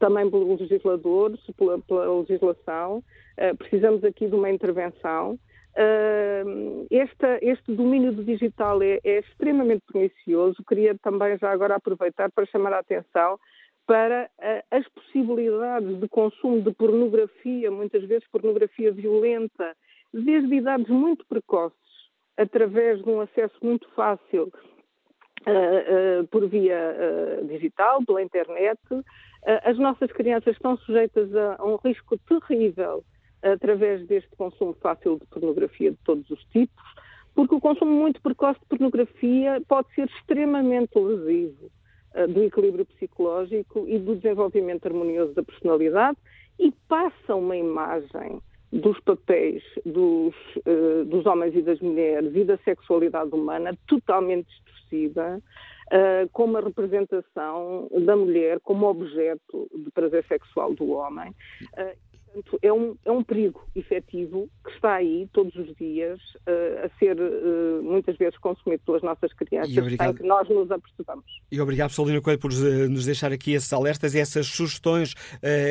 [0.01, 3.05] também pelos legisladores, pela, pela legislação.
[3.59, 5.39] Precisamos aqui de uma intervenção
[5.75, 10.63] Uh, esta, este domínio do digital é, é, extremamente pernicioso.
[10.69, 13.39] Queria também já agora aproveitar para chamar a atenção
[13.87, 19.75] para uh, as possibilidades de consumo de pornografia, muitas vezes pornografia violenta,
[20.13, 21.79] desde idades muito precoces,
[22.37, 24.53] através de um acesso muito fácil
[25.41, 28.79] uh, por via digital, pela internet.
[29.65, 33.03] as nossas crianças estão sujeitas a, a um risco terrível
[33.43, 36.83] através deste consumo fácil de pornografia de todos os tipos,
[37.35, 41.71] porque o consumo muito precoce de pornografia pode ser extremamente lesivo
[42.15, 46.19] uh, do equilíbrio psicológico e do desenvolvimento harmonioso da personalidade
[46.59, 48.41] e passa uma imagem
[48.73, 50.35] dos papéis dos,
[50.67, 55.43] uh, dos homens e das mulheres e da sexualidade humana totalmente distorcida,
[55.93, 61.31] uh, com uma representação da mulher como objeto de prazer sexual do homem.
[61.77, 66.87] Uh, Portanto, é um, é um perigo efetivo que está aí todos os dias uh,
[66.87, 71.25] a ser uh, muitas vezes consumido pelas nossas crianças, sem que nós nos apercebamos.
[71.51, 75.15] E obrigado, Solina Coelho, por uh, nos deixar aqui esses alertas e essas sugestões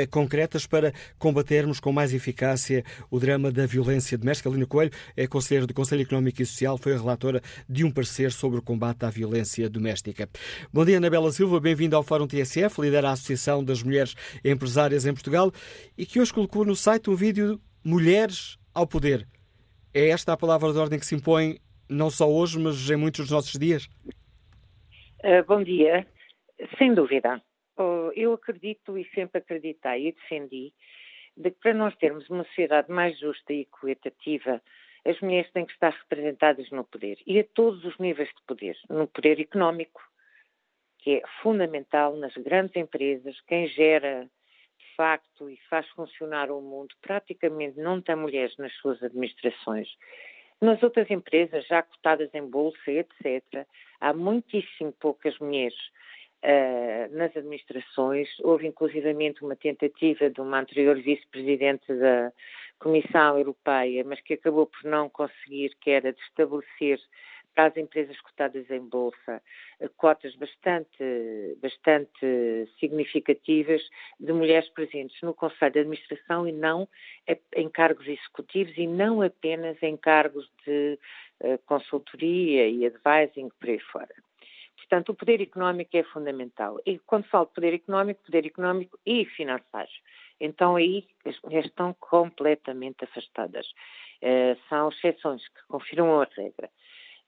[0.10, 4.50] concretas para combatermos com mais eficácia o drama da violência doméstica.
[4.50, 8.32] Lina Coelho é conselheira do Conselho Económico e Social, foi a relatora de um parecer
[8.32, 10.30] sobre o combate à violência doméstica.
[10.72, 15.14] Bom dia, Anabela Silva, bem-vinda ao Fórum TSF, lidera a Associação das Mulheres Empresárias em
[15.14, 15.52] Portugal
[15.98, 19.28] e que hoje colocou no site um vídeo Mulheres ao Poder.
[19.94, 21.58] É esta a palavra de ordem que se impõe
[21.90, 23.88] não só hoje, mas em muitos dos nossos dias?
[25.24, 26.06] Uh, bom dia.
[26.78, 27.42] Sem dúvida.
[27.78, 30.74] Oh, eu acredito e sempre acreditei e defendi
[31.36, 34.62] de que para nós termos uma sociedade mais justa e equitativa,
[35.06, 38.78] as mulheres têm que estar representadas no poder e a todos os níveis de poder.
[38.90, 40.02] No poder económico,
[41.00, 44.30] que é fundamental nas grandes empresas, quem gera
[45.02, 49.88] facto e faz funcionar o mundo, praticamente não tem mulheres nas suas administrações.
[50.62, 53.66] Nas outras empresas, já cotadas em bolsa, etc.,
[54.00, 55.76] há muitíssimo poucas mulheres
[56.44, 58.30] uh, nas administrações.
[58.42, 62.32] Houve inclusivamente uma tentativa de uma anterior vice-presidente da
[62.78, 67.00] Comissão Europeia, mas que acabou por não conseguir, que era de estabelecer
[67.54, 69.42] para as empresas cotadas em bolsa,
[69.80, 73.82] eh, cotas bastante, bastante significativas
[74.20, 76.88] de mulheres presentes no Conselho de Administração e não
[77.56, 80.98] em cargos executivos e não apenas em cargos de
[81.42, 84.16] uh, consultoria e advising por aí fora.
[84.78, 86.78] Portanto, o poder económico é fundamental.
[86.86, 89.90] E quando falo de poder económico, poder económico e financeiro.
[90.40, 93.68] Então aí as mulheres estão completamente afastadas.
[94.22, 96.70] Uh, são exceções que confirmam a regra.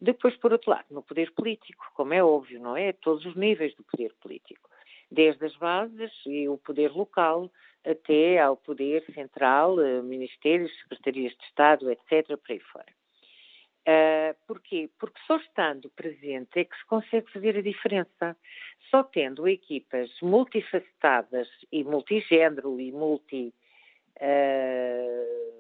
[0.04, 2.92] Depois, por outro lado, no poder político, como é óbvio, não é?
[2.92, 4.70] Todos os níveis do poder político.
[5.10, 7.50] Desde as bases e o poder local
[7.86, 12.94] até ao poder central, eh, ministérios, secretarias de Estado, etc., por aí fora.
[13.88, 14.90] Uh, porquê?
[15.00, 18.36] Porque só estando presente é que se consegue fazer a diferença.
[18.90, 23.54] Só tendo equipas multifacetadas e multigênero e multi.
[24.18, 25.53] Uh,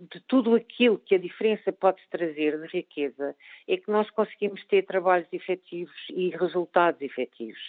[0.00, 3.34] de tudo aquilo que a diferença pode trazer de riqueza
[3.66, 7.60] é que nós conseguimos ter trabalhos efetivos e resultados efetivos.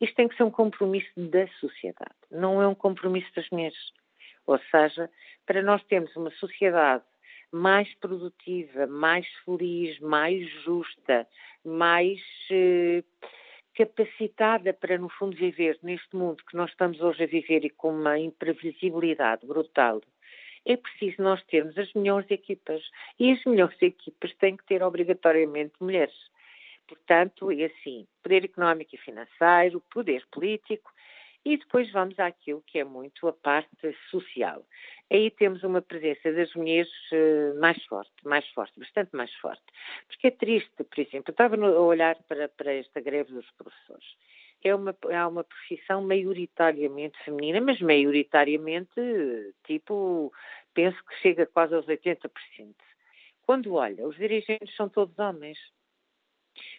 [0.00, 3.92] Isto tem que ser um compromisso da sociedade, não é um compromisso das mulheres.
[4.46, 5.10] Ou seja,
[5.44, 7.04] para nós termos uma sociedade
[7.52, 11.26] mais produtiva, mais feliz, mais justa,
[11.64, 13.02] mais eh,
[13.74, 17.90] capacitada para, no fundo, viver neste mundo que nós estamos hoje a viver e com
[17.90, 20.00] uma imprevisibilidade brutal
[20.66, 22.82] é preciso nós termos as melhores equipas.
[23.18, 26.14] E as melhores equipas têm que ter obrigatoriamente mulheres.
[26.88, 30.92] Portanto, é assim, poder económico e financeiro, poder político,
[31.44, 34.66] e depois vamos àquilo que é muito a parte social.
[35.10, 39.62] Aí temos uma presença das mulheres eh, mais forte, mais forte, bastante mais forte.
[40.08, 44.06] Porque é triste, por exemplo, eu estava a olhar para, para esta greve dos professores
[44.66, 49.00] é uma, é uma profissão maioritariamente feminina, mas maioritariamente,
[49.64, 50.32] tipo,
[50.74, 52.30] penso que chega quase aos 80%.
[53.42, 55.58] Quando olha, os dirigentes são todos homens.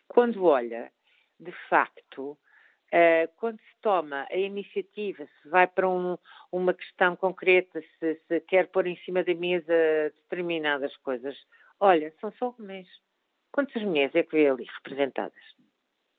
[0.07, 0.91] Quando olha,
[1.39, 6.17] de facto, uh, quando se toma a iniciativa, se vai para um,
[6.51, 9.73] uma questão concreta, se, se quer pôr em cima da mesa
[10.15, 11.37] determinadas coisas,
[11.79, 12.87] olha, são só homens.
[13.51, 15.41] Quantas mulheres é que vê ali representadas?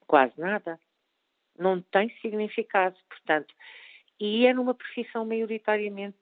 [0.07, 0.81] Quase nada
[1.59, 3.55] não tem significado, portanto,
[4.21, 6.17] e é numa profissão maioritariamente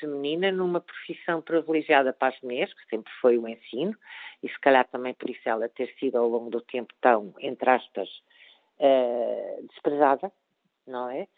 [0.00, 3.96] feminina, numa profissão privilegiada para as mulheres, que sempre foi o ensino,
[4.42, 7.70] e se calhar também por isso ela ter sido ao longo do tempo tão, entre
[7.70, 8.08] aspas,
[8.80, 10.32] uh, desprezada,
[10.86, 11.28] não é?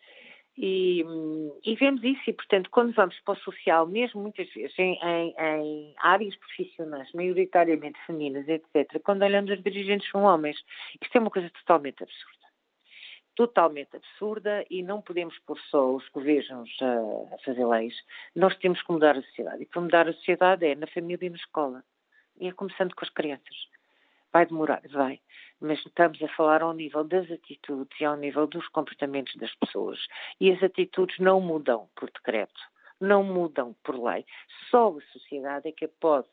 [0.60, 1.05] E,
[1.64, 5.35] e, vemos isso, e portanto, quando vamos para o social, mesmo muitas vezes em, em,
[5.39, 10.56] em, áreas profissionais, maioritariamente femininas, etc., quando olhamos as dirigentes são homens,
[11.01, 12.38] isto é uma coisa totalmente absurda
[13.39, 17.94] totalmente absurda e não podemos pôr só os governos a, a fazer leis.
[18.35, 19.62] Nós temos que mudar a sociedade.
[19.62, 21.85] E para mudar a sociedade é na família e na escola.
[22.40, 23.69] E é começando com as crianças.
[24.32, 25.20] Vai demorar, vai.
[25.60, 30.05] Mas estamos a falar ao nível das atitudes e ao nível dos comportamentos das pessoas.
[30.40, 32.60] E as atitudes não mudam por decreto,
[33.01, 34.27] não mudam por lei.
[34.69, 36.27] Só a sociedade é que a pode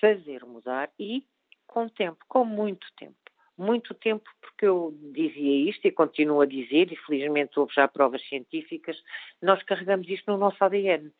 [0.00, 1.26] fazer mudar e
[1.66, 3.25] com tempo, com muito tempo
[3.58, 8.26] muito tempo, porque eu dizia isto e continuo a dizer, e felizmente houve já provas
[8.28, 8.96] científicas,
[9.42, 11.10] nós carregamos isto no nosso ADN.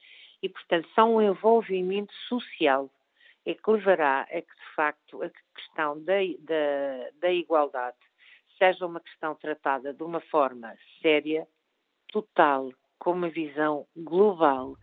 [0.42, 2.90] E, portanto, são um envolvimento social
[3.46, 7.96] é que levará a que, de facto, a questão da, da, da igualdade
[8.58, 11.46] seja uma questão tratada de uma forma séria,
[12.08, 14.76] total, com uma visão global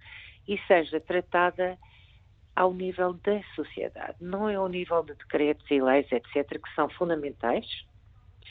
[0.48, 1.78] e seja tratada
[2.56, 6.90] ao nível da sociedade, não é ao nível de decretos e leis, etc., que são
[6.90, 7.66] fundamentais,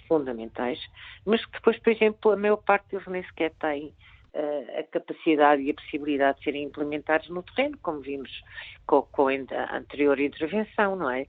[0.09, 0.81] fundamentais,
[1.25, 3.95] mas que depois, por exemplo, a maior parte deles nem sequer tem
[4.35, 8.31] uh, a capacidade e a possibilidade de serem implementados no terreno, como vimos
[8.87, 11.27] com, com a anterior intervenção, não é?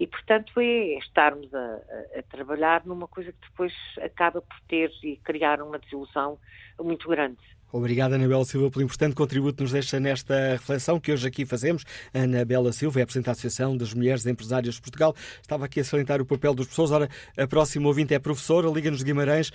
[0.00, 1.80] E, portanto, é estarmos a,
[2.16, 6.38] a, trabalhar numa coisa que depois acaba por ter e criar uma desilusão
[6.78, 7.57] muito grande.
[7.72, 11.84] Obrigado, Anabela Silva, pelo importante contributo que nos deixa nesta reflexão que hoje aqui fazemos.
[12.14, 15.14] Anabela Silva é a Presidente da Associação das Mulheres Empresárias de Portugal.
[15.42, 16.92] Estava aqui a salientar o papel dos professores.
[16.92, 19.50] Ora, a próxima ouvinte é professora, Liga-nos de Guimarães.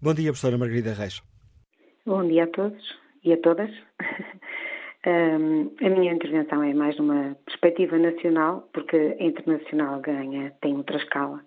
[0.00, 1.20] Bom dia, professora Margarida Reis.
[2.06, 2.82] Bom dia a todos
[3.22, 3.70] e a todas.
[5.04, 11.40] A minha intervenção é mais numa perspectiva nacional, porque a internacional ganha, tem outra escala.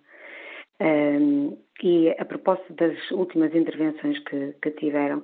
[1.84, 5.22] E a propósito das últimas intervenções que, que tiveram,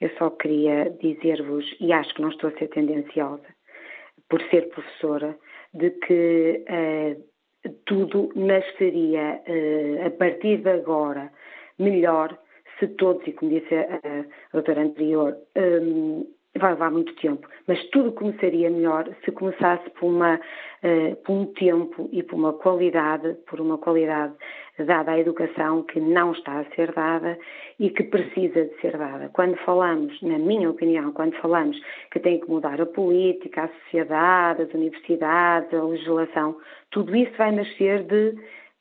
[0.00, 3.46] eu só queria dizer-vos, e acho que não estou a ser tendenciosa,
[4.28, 5.36] por ser professora,
[5.74, 11.30] de que uh, tudo nasceria uh, a partir de agora
[11.78, 12.38] melhor
[12.78, 16.26] se todos, e como disse a, a doutora anterior, um,
[16.56, 21.46] vai levar muito tempo, mas tudo começaria melhor se começasse por, uma, uh, por um
[21.54, 24.34] tempo e por uma qualidade, por uma qualidade
[24.84, 27.38] dada à educação que não está a ser dada
[27.78, 29.30] e que precisa de ser dada.
[29.32, 31.80] Quando falamos, na minha opinião, quando falamos
[32.10, 36.56] que tem que mudar a política, a sociedade, as universidades, a legislação,
[36.90, 38.34] tudo isso vai nascer de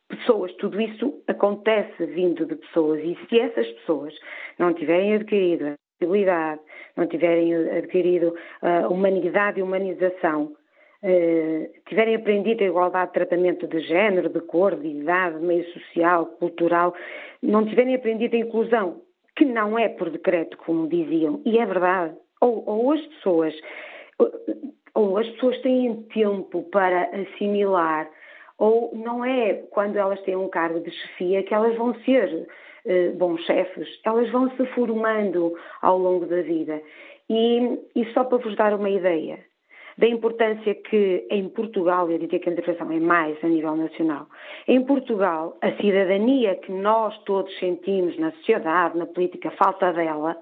[0.07, 4.14] pessoas, tudo isso acontece vindo de pessoas e se essas pessoas
[4.57, 6.61] não tiverem adquirido possibilidade,
[6.95, 10.56] não tiverem adquirido uh, humanidade e humanização,
[11.88, 16.26] tiverem aprendido a igualdade de tratamento de género, de cor, de idade, de meio social,
[16.26, 16.94] cultural,
[17.41, 19.02] não tiverem aprendido a inclusão,
[19.36, 23.53] que não é por decreto, como diziam, e é verdade, ou, ou as pessoas,
[24.95, 28.10] ou as pessoas têm tempo para assimilar,
[28.57, 32.48] ou não é quando elas têm um cargo de chefia que elas vão ser
[32.86, 36.82] eh, bons chefes, elas vão se formando ao longo da vida.
[37.30, 39.38] E, e só para vos dar uma ideia
[39.98, 44.28] da importância que em Portugal, eu diria que a intervenção é mais a nível nacional,
[44.68, 50.38] em Portugal, a cidadania que nós todos sentimos na sociedade, na política, falta dela,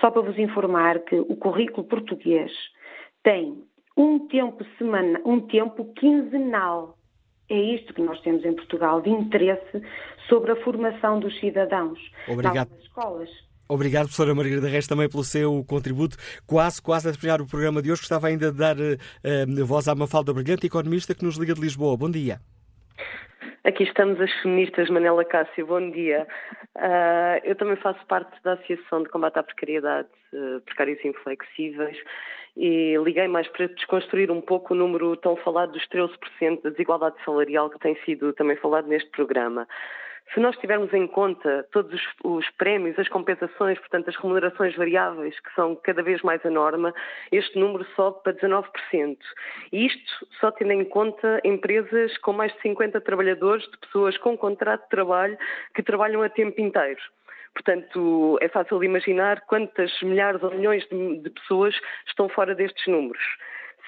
[0.00, 2.52] só para vos informar que o currículo português
[3.22, 3.64] tem
[3.96, 6.96] um tempo semana, um tempo quinzenal
[7.50, 9.82] é isto que nós temos em Portugal, de interesse
[10.28, 11.98] sobre a formação dos cidadãos
[12.28, 12.70] Obrigado.
[12.70, 13.49] nas escolas.
[13.70, 16.16] Obrigado, professora Margarida Reis, também pelo seu contributo.
[16.44, 19.94] Quase, quase a terminar o programa de hoje, gostava ainda de dar uh, voz à
[19.94, 21.96] Mafalda Brilhante, economista que nos liga de Lisboa.
[21.96, 22.40] Bom dia.
[23.62, 26.26] Aqui estamos as feministas Manela Cássio, bom dia.
[26.74, 31.96] Uh, eu também faço parte da Associação de Combate à Precariedade, uh, Precários Inflexíveis,
[32.56, 37.14] e liguei mais para desconstruir um pouco o número tão falado dos 13% da desigualdade
[37.24, 39.68] salarial que tem sido também falado neste programa.
[40.32, 45.38] Se nós tivermos em conta todos os, os, prémios, as compensações, portanto as remunerações variáveis,
[45.40, 46.94] que são cada vez mais a norma,
[47.32, 49.18] este número sobe para 19%.
[49.72, 54.38] E isto só tendo em conta empresas com mais de 50 trabalhadores, de pessoas com
[54.38, 55.36] contrato de trabalho,
[55.74, 57.00] que trabalham a tempo inteiro.
[57.52, 61.74] Portanto, é fácil imaginar quantas milhares ou milhões de, de pessoas
[62.06, 63.24] estão fora destes números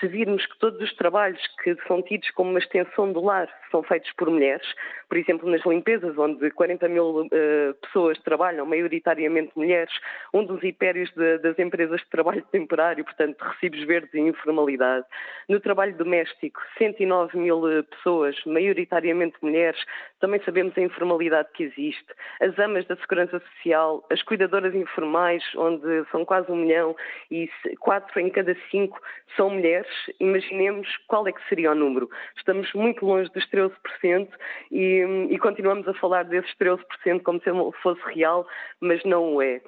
[0.03, 3.85] se virmos que todos os trabalhos que são tidos como uma extensão do lar são
[3.85, 4.67] feitos por mulheres,
[5.09, 9.93] por exemplo, nas limpezas, onde 40 mil uh, pessoas trabalham, maioritariamente mulheres,
[10.35, 15.07] um dos impérios de, das empresas de trabalho temporário, portanto, recibos verdes e informalidade.
[15.49, 19.81] No trabalho doméstico, 109 mil eh, pessoas, maioritariamente mulheres,
[20.19, 22.07] também sabemos a informalidade que existe.
[22.41, 26.97] As amas da segurança social, as cuidadoras informais, onde são quase um milhão
[27.31, 27.49] e
[27.79, 29.01] quatro em cada cinco
[29.37, 32.09] são mulheres imaginemos qual é que seria o número.
[32.37, 34.29] Estamos muito longe dos 13%
[34.71, 38.47] e, e continuamos a falar desses 13% como se fosse real,
[38.81, 39.61] mas não o é.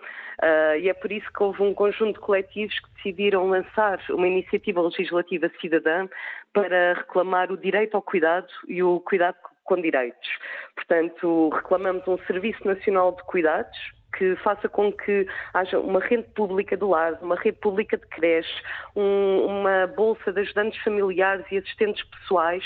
[0.42, 4.26] Uh, e é por isso que houve um conjunto de coletivos que decidiram lançar uma
[4.26, 6.08] iniciativa legislativa cidadã
[6.52, 10.28] para reclamar o direito ao cuidado e o cuidado com direitos.
[10.74, 13.78] Portanto, reclamamos um Serviço Nacional de Cuidados,
[14.16, 18.62] que faça com que haja uma rede pública do lar, uma rede pública de creche,
[18.94, 22.64] um, uma bolsa de ajudantes familiares e assistentes pessoais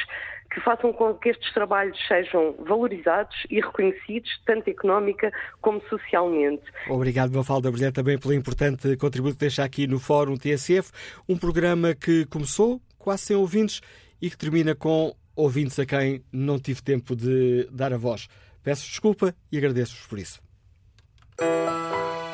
[0.53, 5.31] que façam com que estes trabalhos sejam valorizados e reconhecidos, tanto económica
[5.61, 6.63] como socialmente.
[6.89, 10.91] Obrigado, Mafalda Brilhante, também pelo importante contributo que deixa aqui no Fórum TSF,
[11.29, 13.81] um programa que começou quase sem ouvintes
[14.21, 18.27] e que termina com ouvintes a quem não tive tempo de dar a voz.
[18.63, 20.48] Peço desculpa e agradeço-vos por isso.
[21.41, 22.28] Música